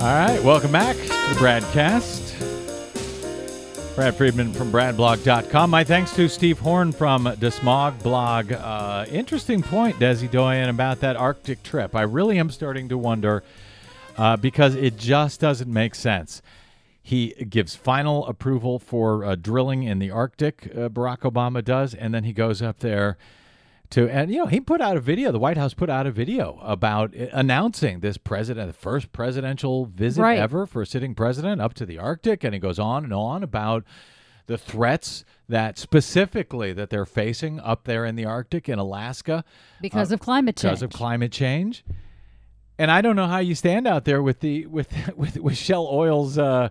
All 0.02 0.14
right, 0.14 0.44
welcome 0.44 0.72
back 0.72 0.98
to 0.98 1.04
the 1.04 1.40
Bradcast. 1.40 2.25
Brad 3.96 4.14
Friedman 4.16 4.52
from 4.52 4.74
BradBlog.com. 4.74 5.70
My 5.70 5.86
thanks 5.86 6.14
to 6.16 6.28
Steve 6.28 6.60
Horn 6.60 6.92
from 6.92 7.24
Desmog 7.24 8.04
Blog. 8.04 8.52
Uh, 8.52 9.06
interesting 9.10 9.64
point, 9.64 9.96
Desi 9.96 10.30
Doyen, 10.30 10.68
about 10.68 11.00
that 11.00 11.16
Arctic 11.16 11.64
trip. 11.64 11.96
I 11.96 12.02
really 12.02 12.38
am 12.38 12.50
starting 12.50 12.90
to 12.90 12.98
wonder 12.98 13.42
uh, 14.18 14.36
because 14.36 14.76
it 14.76 14.98
just 14.98 15.40
doesn't 15.40 15.72
make 15.72 15.96
sense. 15.96 16.42
He 17.02 17.30
gives 17.50 17.78
final 17.78 18.28
approval 18.28 18.80
for 18.80 19.24
uh, 19.24 19.36
drilling 19.36 19.84
in 19.84 20.00
the 20.00 20.12
Arctic, 20.12 20.72
uh, 20.76 20.90
Barack 20.90 21.20
Obama 21.20 21.64
does, 21.64 21.94
and 21.94 22.14
then 22.14 22.26
he 22.26 22.34
goes 22.34 22.62
up 22.62 22.80
there 22.80 23.18
to 23.92 24.10
and 24.10 24.32
you 24.32 24.38
know 24.40 24.46
he 24.48 24.60
put 24.60 24.82
out 24.82 24.98
a 24.98 25.00
video 25.00 25.32
the 25.32 25.40
white 25.40 25.58
house 25.58 25.74
put 25.74 25.90
out 25.90 26.08
a 26.08 26.12
video 26.12 26.60
about 26.64 27.16
uh, 27.16 27.28
announcing 27.34 28.00
this 28.00 28.18
president 28.18 28.68
the 28.68 28.74
first 28.74 29.12
presidential 29.12 29.86
visit 29.86 30.22
Right. 30.22 30.40
ever 30.40 30.66
for 30.66 30.82
a 30.82 30.86
sitting 30.86 31.14
president 31.16 31.62
up 31.62 31.74
to 31.76 31.86
the 31.86 31.98
arctic 32.00 32.44
and 32.44 32.54
he 32.54 32.60
goes 32.60 32.80
on 32.80 33.04
and 33.04 33.14
on 33.14 33.44
about 33.44 33.84
the 34.48 34.58
threats 34.58 35.26
that 35.50 35.78
specifically 35.78 36.72
that 36.74 36.90
they're 36.90 37.06
facing 37.06 37.60
up 37.60 37.84
there 37.86 38.06
in 38.06 38.16
the 38.16 38.26
arctic 38.26 38.68
in 38.70 38.80
alaska 38.80 39.44
Because 39.82 40.12
uh, 40.12 40.16
of 40.16 40.20
climate 40.20 40.56
change. 40.56 40.72
because 40.72 40.82
of 40.84 40.92
climate 40.92 41.32
change 41.32 41.84
and 42.78 42.90
i 42.92 43.02
don't 43.02 43.16
know 43.16 43.28
how 43.28 43.40
you 43.40 43.56
stand 43.56 43.88
out 43.88 44.06
there 44.06 44.22
with 44.22 44.40
the 44.42 44.66
with 44.66 44.92
with, 45.16 45.38
with 45.38 45.58
shell 45.58 45.88
oil's 45.92 46.38
uh 46.38 46.70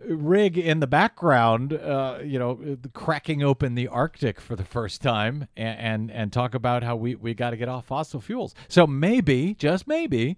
rig 0.00 0.58
in 0.58 0.80
the 0.80 0.86
background, 0.86 1.72
uh, 1.72 2.18
you 2.22 2.38
know, 2.38 2.76
cracking 2.92 3.42
open 3.42 3.74
the 3.74 3.88
Arctic 3.88 4.40
for 4.40 4.56
the 4.56 4.64
first 4.64 5.02
time, 5.02 5.48
and 5.56 5.78
and, 5.78 6.10
and 6.10 6.32
talk 6.32 6.54
about 6.54 6.82
how 6.82 6.96
we 6.96 7.14
we 7.14 7.34
got 7.34 7.50
to 7.50 7.56
get 7.56 7.68
off 7.68 7.86
fossil 7.86 8.20
fuels. 8.20 8.54
So 8.68 8.86
maybe, 8.86 9.54
just 9.54 9.86
maybe, 9.86 10.36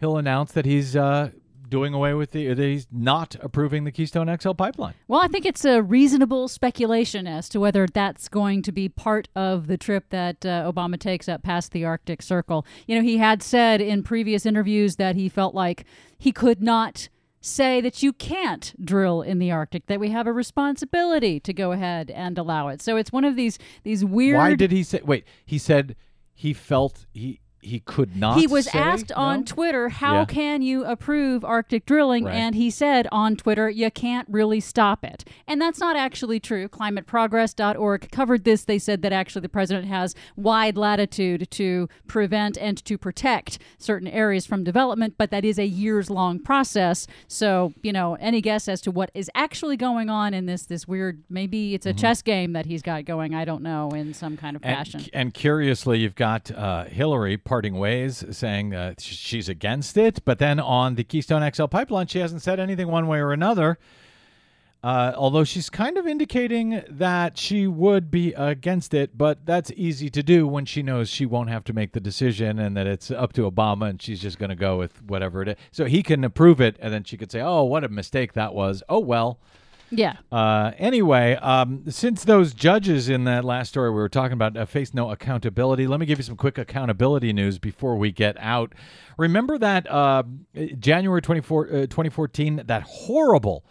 he'll 0.00 0.16
announce 0.16 0.52
that 0.52 0.64
he's 0.64 0.96
uh, 0.96 1.30
doing 1.68 1.94
away 1.94 2.14
with 2.14 2.30
the 2.30 2.54
that 2.54 2.58
he's 2.58 2.86
not 2.90 3.36
approving 3.40 3.84
the 3.84 3.92
Keystone 3.92 4.34
XL 4.38 4.52
pipeline. 4.52 4.94
Well, 5.08 5.20
I 5.20 5.28
think 5.28 5.44
it's 5.44 5.64
a 5.64 5.82
reasonable 5.82 6.48
speculation 6.48 7.26
as 7.26 7.48
to 7.50 7.60
whether 7.60 7.86
that's 7.86 8.28
going 8.28 8.62
to 8.62 8.72
be 8.72 8.88
part 8.88 9.28
of 9.34 9.66
the 9.66 9.76
trip 9.76 10.06
that 10.10 10.44
uh, 10.46 10.70
Obama 10.70 10.98
takes 10.98 11.28
up 11.28 11.42
past 11.42 11.72
the 11.72 11.84
Arctic 11.84 12.22
Circle. 12.22 12.66
You 12.86 12.96
know, 12.96 13.02
he 13.02 13.18
had 13.18 13.42
said 13.42 13.80
in 13.80 14.02
previous 14.02 14.46
interviews 14.46 14.96
that 14.96 15.16
he 15.16 15.28
felt 15.28 15.54
like 15.54 15.84
he 16.18 16.32
could 16.32 16.62
not 16.62 17.08
say 17.44 17.80
that 17.80 18.02
you 18.02 18.12
can't 18.12 18.74
drill 18.84 19.22
in 19.22 19.38
the 19.38 19.50
Arctic, 19.50 19.86
that 19.86 20.00
we 20.00 20.10
have 20.10 20.26
a 20.26 20.32
responsibility 20.32 21.38
to 21.40 21.52
go 21.52 21.72
ahead 21.72 22.10
and 22.10 22.38
allow 22.38 22.68
it. 22.68 22.80
So 22.80 22.96
it's 22.96 23.12
one 23.12 23.24
of 23.24 23.36
these 23.36 23.58
these 23.82 24.04
weird 24.04 24.38
Why 24.38 24.54
did 24.54 24.72
he 24.72 24.82
say? 24.82 25.00
Wait, 25.04 25.24
he 25.44 25.58
said 25.58 25.96
he 26.32 26.52
felt 26.52 27.06
he 27.12 27.40
he 27.64 27.80
could 27.80 28.16
not. 28.16 28.38
He 28.38 28.46
was 28.46 28.66
asked 28.74 29.10
on 29.12 29.44
Twitter, 29.44 29.88
"How 29.88 30.20
Yeah. 30.20 30.24
can 30.26 30.62
you 30.62 30.84
approve 30.84 31.44
Arctic 31.44 31.86
drilling?" 31.86 32.24
Right. 32.24 32.34
And 32.34 32.54
he 32.54 32.70
said 32.70 33.08
on 33.10 33.36
Twitter, 33.36 33.68
"You 33.70 33.90
can't 33.90 34.28
really 34.30 34.60
stop 34.60 35.04
it." 35.04 35.24
And 35.48 35.60
that's 35.60 35.80
not 35.80 35.96
actually 35.96 36.40
true. 36.40 36.68
ClimateProgress.org 36.68 38.10
covered 38.10 38.44
this. 38.44 38.64
They 38.64 38.78
said 38.78 39.02
that 39.02 39.12
actually 39.12 39.40
the 39.42 39.48
president 39.48 39.86
has 39.86 40.14
wide 40.36 40.76
latitude 40.76 41.48
to 41.52 41.88
prevent 42.06 42.58
and 42.58 42.82
to 42.84 42.98
protect 42.98 43.58
certain 43.78 44.08
areas 44.08 44.46
from 44.46 44.64
development, 44.64 45.14
but 45.18 45.30
that 45.30 45.44
is 45.44 45.58
a 45.58 45.66
years-long 45.66 46.38
process. 46.40 47.06
So, 47.28 47.72
you 47.82 47.92
know, 47.92 48.14
any 48.20 48.40
guess 48.40 48.68
as 48.68 48.80
to 48.82 48.90
what 48.90 49.10
is 49.14 49.30
actually 49.34 49.76
going 49.76 50.10
on 50.10 50.34
in 50.34 50.46
this 50.46 50.66
this 50.66 50.86
weird 50.88 51.22
maybe 51.30 51.74
it's 51.74 51.86
a 51.86 51.92
chess 51.92 52.22
game 52.22 52.52
that 52.52 52.66
he's 52.66 52.82
got 52.82 53.04
going, 53.04 53.34
I 53.34 53.44
don't 53.44 53.62
know, 53.62 53.88
in 53.90 54.14
some 54.14 54.36
kind 54.36 54.56
of 54.56 54.62
Mm-hmm. 54.64 54.68
And, 54.70 54.76
fashion. 54.88 55.10
and 55.12 55.34
curiously, 55.34 55.98
you've 55.98 56.14
got 56.14 56.50
uh, 56.50 56.84
Hillary 56.84 57.36
parting 57.54 57.78
ways, 57.78 58.24
saying 58.32 58.74
uh, 58.74 58.92
she's 58.98 59.48
against 59.48 59.96
it. 59.96 60.24
But 60.24 60.40
then 60.40 60.58
on 60.58 60.96
the 60.96 61.04
Keystone 61.04 61.48
XL 61.52 61.66
pipeline, 61.66 62.08
she 62.08 62.18
hasn't 62.18 62.42
said 62.42 62.58
anything 62.58 62.88
one 62.88 63.06
way 63.06 63.20
or 63.20 63.32
another. 63.32 63.78
Uh, 64.82 65.12
although 65.16 65.44
she's 65.44 65.70
kind 65.70 65.96
of 65.96 66.04
indicating 66.04 66.82
that 66.88 67.38
she 67.38 67.68
would 67.68 68.10
be 68.10 68.32
against 68.32 68.92
it, 68.92 69.16
but 69.16 69.46
that's 69.46 69.70
easy 69.76 70.10
to 70.10 70.20
do 70.20 70.48
when 70.48 70.64
she 70.64 70.82
knows 70.82 71.08
she 71.08 71.24
won't 71.24 71.48
have 71.48 71.62
to 71.62 71.72
make 71.72 71.92
the 71.92 72.00
decision 72.00 72.58
and 72.58 72.76
that 72.76 72.88
it's 72.88 73.12
up 73.12 73.32
to 73.32 73.48
Obama 73.48 73.88
and 73.88 74.02
she's 74.02 74.20
just 74.20 74.36
going 74.36 74.50
to 74.50 74.56
go 74.56 74.76
with 74.76 75.00
whatever 75.04 75.40
it 75.40 75.50
is. 75.50 75.56
So 75.70 75.84
he 75.84 76.02
can 76.02 76.24
approve 76.24 76.60
it, 76.60 76.76
and 76.80 76.92
then 76.92 77.04
she 77.04 77.16
could 77.16 77.30
say, 77.30 77.40
"Oh, 77.40 77.62
what 77.62 77.84
a 77.84 77.88
mistake 77.88 78.32
that 78.32 78.52
was." 78.52 78.82
Oh 78.88 78.98
well. 78.98 79.38
Yeah. 79.98 80.16
Uh, 80.30 80.72
anyway, 80.78 81.34
um, 81.36 81.84
since 81.88 82.24
those 82.24 82.52
judges 82.52 83.08
in 83.08 83.24
that 83.24 83.44
last 83.44 83.68
story 83.68 83.90
we 83.90 83.96
were 83.96 84.08
talking 84.08 84.32
about 84.32 84.56
uh, 84.56 84.66
face 84.66 84.94
no 84.94 85.10
accountability, 85.10 85.86
let 85.86 86.00
me 86.00 86.06
give 86.06 86.18
you 86.18 86.24
some 86.24 86.36
quick 86.36 86.58
accountability 86.58 87.32
news 87.32 87.58
before 87.58 87.96
we 87.96 88.12
get 88.12 88.36
out. 88.38 88.74
Remember 89.18 89.58
that 89.58 89.90
uh, 89.90 90.22
January 90.78 91.22
24, 91.22 91.66
uh, 91.66 91.70
2014, 91.86 92.62
that 92.66 92.82
horrible 92.82 93.64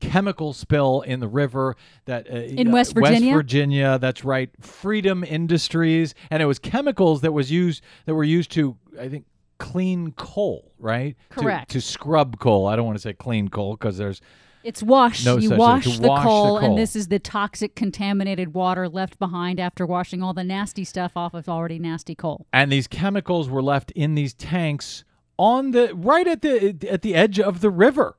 chemical 0.00 0.52
spill 0.52 1.02
in 1.02 1.20
the 1.20 1.28
river 1.28 1.76
that 2.04 2.30
uh, 2.30 2.36
In 2.36 2.68
uh, 2.68 2.72
West 2.72 2.94
Virginia? 2.94 3.30
West 3.30 3.36
Virginia, 3.36 3.98
that's 3.98 4.24
right. 4.24 4.50
Freedom 4.60 5.24
Industries, 5.24 6.14
and 6.30 6.42
it 6.42 6.46
was 6.46 6.58
chemicals 6.58 7.20
that 7.22 7.32
was 7.32 7.50
used 7.50 7.82
that 8.06 8.14
were 8.14 8.24
used 8.24 8.50
to, 8.52 8.76
I 8.98 9.08
think, 9.08 9.24
clean 9.58 10.12
coal, 10.12 10.72
right? 10.78 11.16
To- 11.30 11.40
Correct. 11.40 11.70
To, 11.72 11.80
scrub 11.80 12.38
coal. 12.38 12.66
I 12.66 12.76
don't 12.76 12.86
want 12.86 12.96
to 12.96 13.02
say 13.02 13.12
clean 13.12 13.48
coal 13.48 13.72
because 13.76 13.98
there's 13.98 14.20
It's 14.68 14.82
wash. 14.82 15.24
No 15.24 15.38
you 15.38 15.48
wash, 15.56 15.84
the, 15.84 15.90
wash 15.90 15.98
the 15.98 16.08
coal, 16.08 16.44
coal. 16.44 16.58
and 16.58 16.76
this 16.76 16.94
is 16.94 17.08
the 17.08 17.18
toxic, 17.18 17.74
contaminated 17.74 18.52
water 18.52 18.86
left 18.86 19.18
behind 19.18 19.58
after 19.58 19.86
washing 19.86 20.22
all 20.22 20.34
the 20.34 20.44
nasty 20.44 20.84
stuff 20.84 21.16
off 21.16 21.32
of 21.32 21.48
already 21.48 21.78
nasty 21.78 22.14
coal. 22.14 22.46
and 22.52 22.70
these 22.70 22.86
chemicals 22.86 23.48
were 23.48 23.62
left 23.62 23.90
in 23.92 24.14
these 24.14 24.34
tanks 24.34 25.04
on 25.38 25.70
the 25.70 25.94
right 25.94 26.28
at 26.28 26.42
the 26.42 26.76
at 26.86 27.00
the 27.00 27.14
edge 27.14 27.40
of 27.40 27.62
the 27.62 27.70
river 27.70 28.18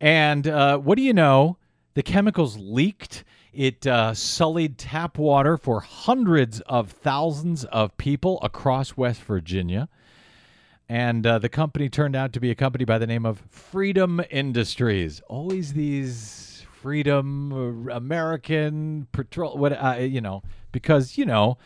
and 0.00 0.46
uh, 0.46 0.78
what 0.78 0.96
do 0.96 1.02
you 1.02 1.12
know 1.12 1.56
the 1.94 2.02
chemicals 2.02 2.56
leaked 2.56 3.24
it 3.52 3.84
uh, 3.84 4.14
sullied 4.14 4.78
tap 4.78 5.18
water 5.18 5.56
for 5.56 5.80
hundreds 5.80 6.60
of 6.60 6.92
thousands 6.92 7.64
of 7.64 7.96
people 7.96 8.38
across 8.42 8.96
west 8.96 9.22
virginia 9.22 9.88
and 10.88 11.26
uh, 11.26 11.38
the 11.38 11.48
company 11.48 11.88
turned 11.88 12.16
out 12.16 12.32
to 12.32 12.40
be 12.40 12.50
a 12.50 12.54
company 12.54 12.84
by 12.84 12.98
the 12.98 13.06
name 13.06 13.26
of 13.26 13.42
freedom 13.50 14.20
industries 14.30 15.20
always 15.28 15.74
these 15.74 16.64
freedom 16.80 17.52
uh, 17.52 17.94
american 17.94 19.06
patrol 19.12 19.56
what 19.56 19.72
uh, 19.72 19.96
you 19.98 20.20
know 20.20 20.42
because 20.72 21.18
you 21.18 21.26
know 21.26 21.58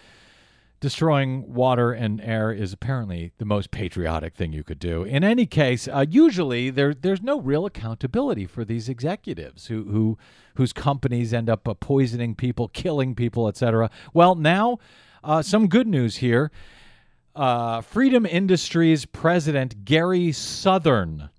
destroying 0.80 1.54
water 1.54 1.92
and 1.92 2.20
air 2.22 2.50
is 2.50 2.72
apparently 2.72 3.30
the 3.38 3.44
most 3.44 3.70
patriotic 3.70 4.34
thing 4.34 4.52
you 4.52 4.64
could 4.64 4.80
do. 4.80 5.04
In 5.04 5.22
any 5.22 5.46
case, 5.46 5.86
uh, 5.86 6.04
usually 6.10 6.70
there 6.70 6.92
there's 6.92 7.22
no 7.22 7.40
real 7.40 7.64
accountability 7.66 8.46
for 8.46 8.64
these 8.64 8.88
executives 8.88 9.68
who 9.68 9.84
who 9.84 10.18
whose 10.56 10.72
companies 10.72 11.32
end 11.32 11.48
up 11.48 11.68
uh, 11.68 11.74
poisoning 11.74 12.34
people, 12.34 12.66
killing 12.66 13.14
people, 13.14 13.46
etc. 13.46 13.90
Well, 14.12 14.34
now 14.34 14.80
some 15.42 15.68
good 15.68 15.86
news 15.86 16.16
here. 16.16 16.50
Uh, 17.34 17.80
Freedom 17.80 18.26
Industries 18.26 19.06
president 19.06 19.86
Gary 19.86 20.32
Southern. 20.32 21.30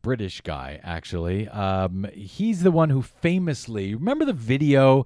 British 0.00 0.40
guy, 0.40 0.80
actually. 0.82 1.46
Um, 1.48 2.06
he's 2.14 2.62
the 2.62 2.70
one 2.70 2.88
who 2.88 3.02
famously 3.02 3.94
remember 3.94 4.24
the 4.24 4.32
video 4.32 5.04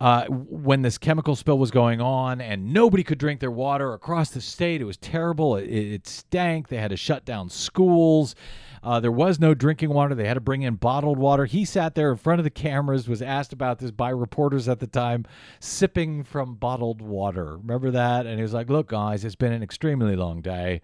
uh, 0.00 0.26
when 0.26 0.82
this 0.82 0.96
chemical 0.96 1.34
spill 1.34 1.58
was 1.58 1.70
going 1.70 2.00
on 2.00 2.40
and 2.40 2.72
nobody 2.72 3.02
could 3.02 3.18
drink 3.18 3.40
their 3.40 3.50
water 3.50 3.92
across 3.92 4.30
the 4.30 4.40
state. 4.40 4.80
It 4.80 4.84
was 4.84 4.96
terrible. 4.96 5.56
It, 5.56 5.68
it 5.68 6.06
stank. 6.06 6.68
They 6.68 6.76
had 6.76 6.90
to 6.90 6.96
shut 6.96 7.24
down 7.24 7.50
schools. 7.50 8.36
Uh, 8.80 9.00
there 9.00 9.10
was 9.10 9.40
no 9.40 9.54
drinking 9.54 9.90
water. 9.90 10.14
They 10.14 10.28
had 10.28 10.34
to 10.34 10.40
bring 10.40 10.62
in 10.62 10.76
bottled 10.76 11.18
water. 11.18 11.46
He 11.46 11.64
sat 11.64 11.96
there 11.96 12.12
in 12.12 12.16
front 12.16 12.38
of 12.38 12.44
the 12.44 12.50
cameras, 12.50 13.08
was 13.08 13.20
asked 13.20 13.52
about 13.52 13.80
this 13.80 13.90
by 13.90 14.10
reporters 14.10 14.68
at 14.68 14.78
the 14.78 14.86
time, 14.86 15.24
sipping 15.58 16.22
from 16.22 16.54
bottled 16.54 17.02
water. 17.02 17.56
Remember 17.56 17.90
that? 17.90 18.24
And 18.24 18.36
he 18.36 18.42
was 18.42 18.54
like, 18.54 18.70
Look, 18.70 18.88
guys, 18.88 19.24
it's 19.24 19.34
been 19.34 19.52
an 19.52 19.64
extremely 19.64 20.14
long 20.14 20.40
day. 20.40 20.80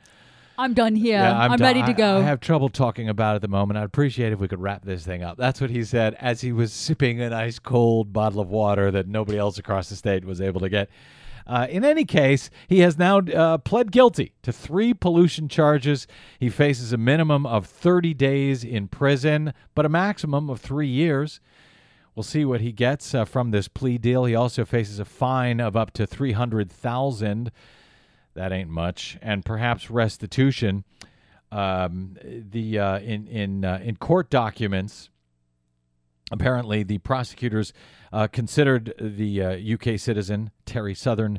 I'm 0.57 0.74
done 0.74 0.94
here. 0.94 1.18
Yeah, 1.18 1.38
I'm, 1.38 1.50
done. 1.57 1.61
ready 1.61 1.82
to 1.82 1.92
go. 1.92 2.18
I, 2.18 2.22
have 2.22 2.40
trouble 2.40 2.68
talking 2.68 3.09
about 3.09 3.34
it 3.34 3.36
at 3.36 3.42
the 3.42 3.48
moment. 3.48 3.78
I'd 3.78 3.84
appreciate 3.84 4.32
if 4.32 4.38
we 4.38 4.48
could 4.48 4.61
wrap 4.61 4.84
this 4.84 5.05
thing 5.05 5.22
up. 5.22 5.36
That's 5.36 5.61
what 5.61 5.70
he 5.70 5.84
said 5.84 6.14
as 6.20 6.40
he 6.40 6.52
was 6.52 6.72
sipping 6.72 7.20
an 7.20 7.32
ice 7.32 7.59
cold 7.59 8.12
bottle 8.12 8.40
of 8.40 8.48
water 8.48 8.90
that 8.90 9.09
nobody 9.09 9.38
else 9.38 9.59
across 9.59 9.88
the 9.88 9.96
state 9.96 10.24
was 10.24 10.40
able 10.40 10.61
to 10.61 10.68
get. 10.68 10.88
Uh, 11.46 11.66
in 11.68 11.84
any 11.84 12.05
case, 12.05 12.48
he 12.68 12.80
has 12.80 12.96
now 12.96 13.18
uh, 13.18 13.59
pled 13.59 13.92
guilty 13.92 14.32
to 14.42 14.52
three 14.52 14.94
pollution 14.94 15.48
charges. 15.48 16.07
He 16.38 16.48
faces 16.48 16.92
a 16.92 16.96
minimum 16.96 17.44
of 17.44 17.66
30 17.66 18.14
days 18.14 18.64
in 18.64 18.88
prison, 18.88 19.52
but 19.74 19.84
a 19.84 19.90
maximum 19.90 20.48
of 20.48 20.61
three 20.61 20.88
years. 20.88 21.40
We'll 22.14 22.22
see 22.22 22.44
what 22.44 22.61
he 22.61 22.72
gets 22.72 23.14
uh, 23.14 23.24
from 23.24 23.50
this 23.50 23.68
plea 23.68 23.98
deal. 23.98 24.24
He 24.24 24.34
also 24.34 24.64
faces 24.64 24.98
a 25.00 25.05
fine 25.05 25.61
of 25.61 25.76
up 25.76 25.92
to 25.94 26.07
300,000. 26.07 27.50
That 28.35 28.53
ain't 28.53 28.70
much, 28.70 29.16
and 29.22 29.45
perhaps 29.45 29.91
restitution. 29.91 30.85
Um, 31.53 32.16
the 32.22 32.78
uh, 32.78 32.99
in 32.99 33.28
in 33.28 33.64
uh, 33.64 33.80
in 33.82 33.97
court 33.97 34.28
documents, 34.28 35.09
apparently 36.32 36.82
the 36.82 36.99
prosecutors 36.99 37.72
uh, 38.12 38.26
considered 38.26 38.93
the 38.99 39.43
uh, 39.43 39.74
UK 39.74 39.99
citizen 39.99 40.51
Terry 40.66 40.95
Southern 40.95 41.39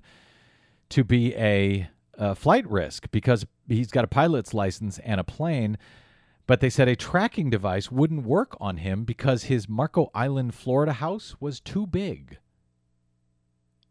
to 0.90 1.04
be 1.04 1.36
a, 1.36 1.90
uh 2.18 2.34
flight 2.34 2.70
risk 2.70 3.12
because 3.12 3.46
he's 3.68 3.92
got 3.92 4.06
a 4.06 4.08
pilot's 4.08 4.54
license 4.54 5.00
and 5.00 5.20
a 5.20 5.24
plane. 5.24 5.78
But 6.48 6.62
they 6.62 6.70
said 6.70 6.88
a 6.88 6.96
tracking 6.96 7.50
device 7.50 7.92
wouldn't 7.92 8.26
work 8.26 8.56
on 8.62 8.78
him 8.78 9.04
because 9.04 9.46
his 9.46 9.68
Marco 9.68 10.12
Island, 10.14 10.54
Florida 10.54 10.94
house 10.94 11.36
was 11.40 11.60
too 11.60 11.88
big. 11.88 12.38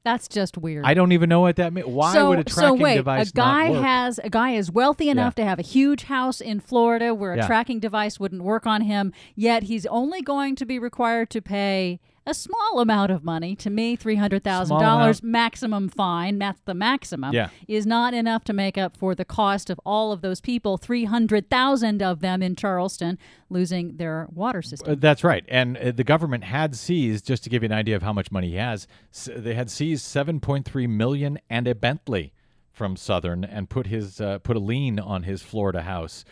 That's 0.05 0.29
just 0.29 0.59
weird. 0.59 0.85
I 0.85 0.93
don't 0.93 1.13
even 1.13 1.31
know 1.31 1.41
what 1.41 1.57
that 1.57 1.73
means. 1.73 1.87
Why 1.87 2.13
so, 2.13 2.29
would 2.29 2.39
a 2.41 2.45
tracking 2.45 2.77
so 2.79 2.83
wait, 2.83 2.97
device 2.97 3.31
a 3.31 3.33
guy 3.33 3.73
has 3.73 4.19
a 4.23 4.29
guy 4.29 4.51
is 4.51 4.71
wealthy 4.71 5.09
enough 5.09 5.35
to 5.37 5.45
have 5.45 5.59
a 5.59 5.63
huge 5.63 6.05
house 6.05 6.43
in 6.43 6.61
Florida 6.61 7.15
where 7.15 7.33
a 7.33 7.39
Yeah. 7.39 7.47
tracking 7.47 7.81
device 7.81 8.21
wouldn't 8.21 8.43
work 8.43 8.67
on 8.67 8.83
him, 8.83 9.13
yet 9.35 9.65
he's 9.65 9.87
only 9.87 10.21
going 10.21 10.57
to 10.57 10.67
be 10.67 10.79
required 10.79 11.31
to 11.31 11.41
pay 11.41 12.01
a 12.27 12.33
small 12.35 12.81
amount 12.81 13.11
of 13.11 13.22
money 13.22 13.55
to 13.57 13.68
me 13.70 13.97
$300,000 13.97 15.22
maximum 15.22 15.89
fine 15.89 16.39
that's 16.39 16.61
the 16.64 16.75
maximum 16.75 17.33
Yeah. 17.35 17.49
is 17.68 17.87
not 17.87 18.14
enough 18.14 18.45
to 18.45 18.53
make 18.53 18.79
up 18.79 18.97
for 18.97 19.14
the 19.14 19.25
cost 19.25 19.70
of 19.70 19.81
all 19.85 20.12
of 20.12 20.20
those 20.22 20.41
people 20.41 20.77
300000 20.79 22.03
of 22.03 22.20
them 22.20 22.43
in 22.43 22.57
charleston 22.57 23.18
losing 23.51 23.97
their 23.97 24.27
water 24.33 24.62
system 24.62 24.93
Uh, 24.93 24.97
that's 24.99 25.22
right. 25.22 25.45
And 25.49 25.77
uh, 25.77 25.93
the 25.93 26.05
government 26.05 26.45
had 26.45 26.75
seized, 26.75 27.27
just 27.27 27.45
to 27.45 27.51
give 27.51 27.62
you 27.62 27.66
an 27.66 27.72
idea 27.72 27.95
of 27.97 28.03
how 28.03 28.12
much 28.12 28.33
money 28.33 28.51
he 28.51 28.57
has, 28.57 28.87
they 29.27 29.55
had 29.55 29.70
seized 29.70 30.05
7.3 30.07 30.89
million 30.89 31.39
and 31.49 31.68
a 31.68 31.75
Bentley 31.75 32.33
from 32.72 32.97
Southern 32.97 33.45
and 33.45 33.70
put 33.70 33.87
his 33.87 34.20
uh, 34.20 34.39
put 34.41 34.57
a 34.57 34.59
lien 34.59 34.99
on 34.99 35.22
his 35.22 35.43
Florida 35.43 35.83
house. 35.83 36.25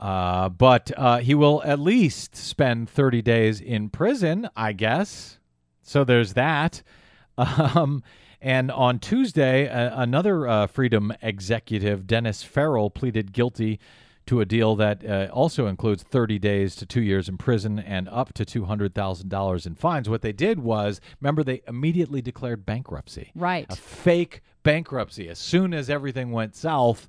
Uh, 0.00 0.48
but 0.48 0.90
uh, 0.96 1.18
he 1.18 1.34
will 1.34 1.62
at 1.64 1.78
least 1.78 2.34
spend 2.34 2.88
30 2.88 3.20
days 3.20 3.60
in 3.60 3.90
prison, 3.90 4.48
I 4.56 4.72
guess. 4.72 5.38
So 5.82 6.04
there's 6.04 6.34
that. 6.34 6.82
Um, 7.38 8.02
and 8.42 8.70
on 8.70 8.98
Tuesday, 8.98 9.66
uh, 9.66 10.02
another 10.02 10.46
uh, 10.46 10.66
Freedom 10.66 11.10
executive, 11.22 12.06
Dennis 12.06 12.42
Farrell, 12.42 12.90
pleaded 12.90 13.32
guilty 13.32 13.80
to 14.26 14.40
a 14.40 14.44
deal 14.44 14.76
that 14.76 15.04
uh, 15.04 15.28
also 15.32 15.66
includes 15.66 16.02
30 16.02 16.38
days 16.38 16.76
to 16.76 16.86
two 16.86 17.02
years 17.02 17.28
in 17.28 17.36
prison 17.36 17.78
and 17.78 18.08
up 18.08 18.32
to 18.34 18.44
$200,000 18.44 19.66
in 19.66 19.74
fines. 19.74 20.08
What 20.08 20.22
they 20.22 20.32
did 20.32 20.60
was, 20.60 21.00
remember, 21.20 21.42
they 21.42 21.62
immediately 21.66 22.22
declared 22.22 22.64
bankruptcy. 22.64 23.30
Right. 23.34 23.66
A 23.70 23.76
fake 23.76 24.42
bankruptcy. 24.62 25.28
As 25.28 25.38
soon 25.38 25.74
as 25.74 25.90
everything 25.90 26.30
went 26.30 26.54
south, 26.54 27.08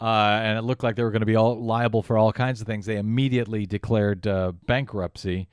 uh, 0.00 0.40
and 0.42 0.58
it 0.58 0.62
looked 0.62 0.82
like 0.82 0.96
they 0.96 1.02
were 1.02 1.10
going 1.10 1.20
to 1.20 1.26
be 1.26 1.36
all 1.36 1.60
liable 1.60 2.02
for 2.02 2.18
all 2.18 2.32
kinds 2.32 2.60
of 2.60 2.66
things, 2.66 2.86
they 2.86 2.96
immediately 2.96 3.66
declared 3.66 4.26
uh, 4.26 4.52
bankruptcy. 4.66 5.48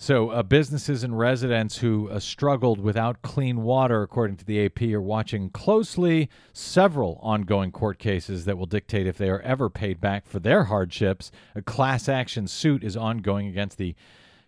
So, 0.00 0.30
uh, 0.30 0.44
businesses 0.44 1.02
and 1.02 1.18
residents 1.18 1.78
who 1.78 2.08
uh, 2.08 2.20
struggled 2.20 2.78
without 2.78 3.20
clean 3.22 3.62
water, 3.62 4.02
according 4.02 4.36
to 4.36 4.44
the 4.44 4.64
AP, 4.64 4.82
are 4.82 5.00
watching 5.00 5.50
closely 5.50 6.28
several 6.52 7.18
ongoing 7.20 7.72
court 7.72 7.98
cases 7.98 8.44
that 8.44 8.56
will 8.56 8.66
dictate 8.66 9.08
if 9.08 9.18
they 9.18 9.28
are 9.28 9.40
ever 9.40 9.68
paid 9.68 10.00
back 10.00 10.24
for 10.24 10.38
their 10.38 10.64
hardships. 10.64 11.32
A 11.56 11.62
class 11.62 12.08
action 12.08 12.46
suit 12.46 12.84
is 12.84 12.96
ongoing 12.96 13.48
against 13.48 13.76
the 13.76 13.96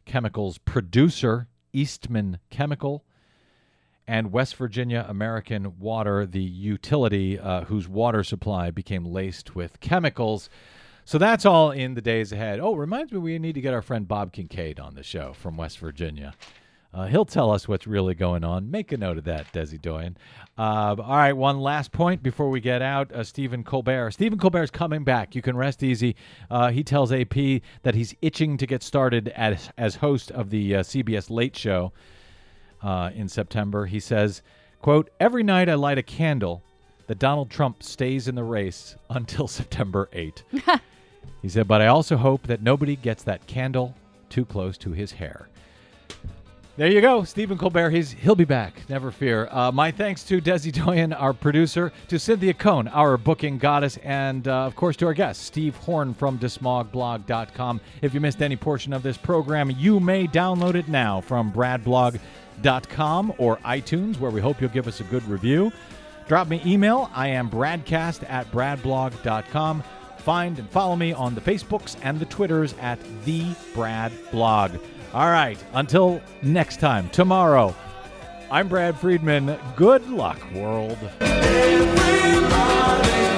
chemicals 0.05 0.59
producer, 0.59 1.49
Eastman 1.73 2.39
Chemical, 2.51 3.05
and 4.11 4.33
West 4.33 4.57
Virginia 4.57 5.07
American 5.09 5.79
Water, 5.79 6.27
the 6.27 6.43
utility 6.43 7.39
uh, 7.39 7.63
whose 7.67 7.87
water 7.87 8.25
supply 8.25 8.73
became 8.73 9.05
laced 9.05 9.55
with 9.55 9.79
chemicals. 9.79 10.51
So 11.05 11.17
that's 11.17 11.47
all 11.47 11.71
in 11.71 11.95
the 11.95 12.01
days 12.01 12.33
ahead. 12.33 12.59
Oh, 12.59 12.75
reminds 12.75 13.13
me, 13.13 13.19
we 13.19 13.39
need 13.39 13.55
to 13.55 13.61
get 13.61 13.73
our 13.73 13.83
friend 13.83 14.09
Bob 14.09 14.33
Kincaid 14.33 14.81
on 14.81 14.97
the 14.97 15.05
show 15.05 15.33
from 15.33 15.57
West 15.57 15.79
Virginia. 15.79 16.35
Uh, 16.93 17.07
he'll 17.07 17.25
tell 17.25 17.53
us 17.53 17.69
what's 17.69 17.87
really 17.87 18.17
going 18.17 18.43
on. 18.43 18.69
Make 18.69 18.91
a 18.91 18.97
note 18.97 19.17
of 19.17 19.23
that, 19.25 19.53
Desi 19.53 19.81
Doyen. 19.81 20.17
Uh, 20.59 20.97
all 20.99 21.17
right, 21.17 21.33
one 21.33 21.61
last 21.61 21.93
point 21.93 22.21
before 22.21 22.51
we 22.51 22.59
get 22.59 22.83
out. 22.83 23.13
Uh, 23.13 23.23
Stephen 23.23 23.63
Colbert. 23.63 24.11
Stephen 24.11 24.41
Colbert 24.41 24.65
is 24.65 24.71
coming 24.73 25.05
back. 25.05 25.37
You 25.37 25.41
can 25.41 25.57
rest 25.57 25.85
easy. 25.85 26.17
Uh, 26.51 26.73
he 26.73 26.83
tells 26.83 27.13
AP 27.13 27.63
that 27.85 27.95
he's 27.95 28.17
itching 28.23 28.57
to 28.57 28.67
get 28.67 28.83
started 28.83 29.29
as, 29.37 29.71
as 29.79 29.95
host 29.95 30.33
of 30.33 30.51
the 30.51 30.75
uh, 30.75 30.81
CBS 30.81 31.31
Late 31.31 31.57
Show 31.57 31.93
uh, 32.83 33.11
in 33.15 33.29
September. 33.29 33.87
He 33.87 34.01
says, 34.01 34.43
quote, 34.81 35.11
Every 35.21 35.43
night 35.43 35.69
I 35.69 35.75
light 35.75 35.99
a 35.99 36.03
candle 36.03 36.63
that 37.07 37.19
Donald 37.19 37.51
Trump 37.51 37.83
stays 37.83 38.29
in 38.29 38.35
the 38.35 38.45
race 38.45 38.97
until 39.11 39.49
September 39.49 40.09
8. 40.13 40.45
he 41.43 41.49
said, 41.49 41.67
but 41.67 41.83
I 41.83 41.89
also 41.89 42.17
hope 42.17 42.47
that 42.47 42.63
nobody 42.63 42.97
gets 42.97 43.23
that 43.25 43.47
candle 43.47 43.95
too 44.29 44.45
close 44.45 44.79
to 44.79 44.93
his 44.93 45.13
hair. 45.13 45.49
There 46.77 46.91
you 46.91 47.01
go, 47.01 47.25
Stephen 47.25 47.59
Colbert. 47.59 47.91
He's 47.91 48.13
he'll 48.13 48.37
be 48.37 48.45
back. 48.45 48.89
Never 48.89 49.11
fear. 49.11 49.49
Uh, 49.51 49.71
my 49.71 49.91
thanks 49.91 50.23
to 50.25 50.41
Desi 50.41 50.73
Doyen, 50.73 51.13
our 51.13 51.35
producer, 51.35 51.93
to 52.09 52.19
Cynthia 52.19 52.55
Cohn, 52.55 52.89
our 52.89 53.19
booking 53.19 53.59
goddess, 53.59 53.99
and 53.99 54.49
uh, 54.49 54.67
of 54.67 54.77
course 54.77 54.97
to 54.99 55.07
our 55.07 55.13
guest, 55.13 55.43
Steve 55.43 55.77
Horn 55.77 56.15
from 56.15 56.39
DesmogBlog.com. 56.39 57.81
If 58.01 58.15
you 58.15 58.21
missed 58.21 58.41
any 58.41 58.57
portion 58.57 58.93
of 58.93 59.03
this 59.03 59.19
program, 59.19 59.71
you 59.71 60.01
may 60.01 60.27
download 60.27 60.75
it 60.75 60.89
now 60.89 61.21
from 61.21 61.53
BradBlog.com 61.53 62.21
or 62.63 63.57
iTunes, 63.59 64.19
where 64.19 64.31
we 64.31 64.41
hope 64.41 64.61
you'll 64.61 64.71
give 64.71 64.89
us 64.89 65.01
a 65.01 65.05
good 65.05 65.27
review. 65.29 65.73
Drop 66.29 66.49
me 66.49 66.63
email. 66.65 67.11
I 67.13 67.29
am 67.29 67.51
Bradcast 67.51 68.29
at 68.29 68.51
BradBlog.com. 68.53 69.83
Find 70.19 70.59
and 70.59 70.71
follow 70.71 70.97
me 70.97 71.13
on 71.13 71.35
the 71.35 71.41
Facebooks 71.41 71.97
and 72.03 72.21
the 72.21 72.27
Twitters 72.27 72.75
at 72.81 72.99
the 73.25 73.47
Brad 73.75 74.13
Blog. 74.31 74.73
All 75.13 75.31
right, 75.31 75.63
until 75.73 76.21
next 76.43 76.79
time, 76.79 77.09
tomorrow, 77.11 77.75
I'm 78.51 78.69
Brad 78.69 78.99
Friedman. 78.99 79.59
Good 79.75 80.09
luck, 80.09 80.39
world. 80.53 80.99
Everybody 81.21 83.30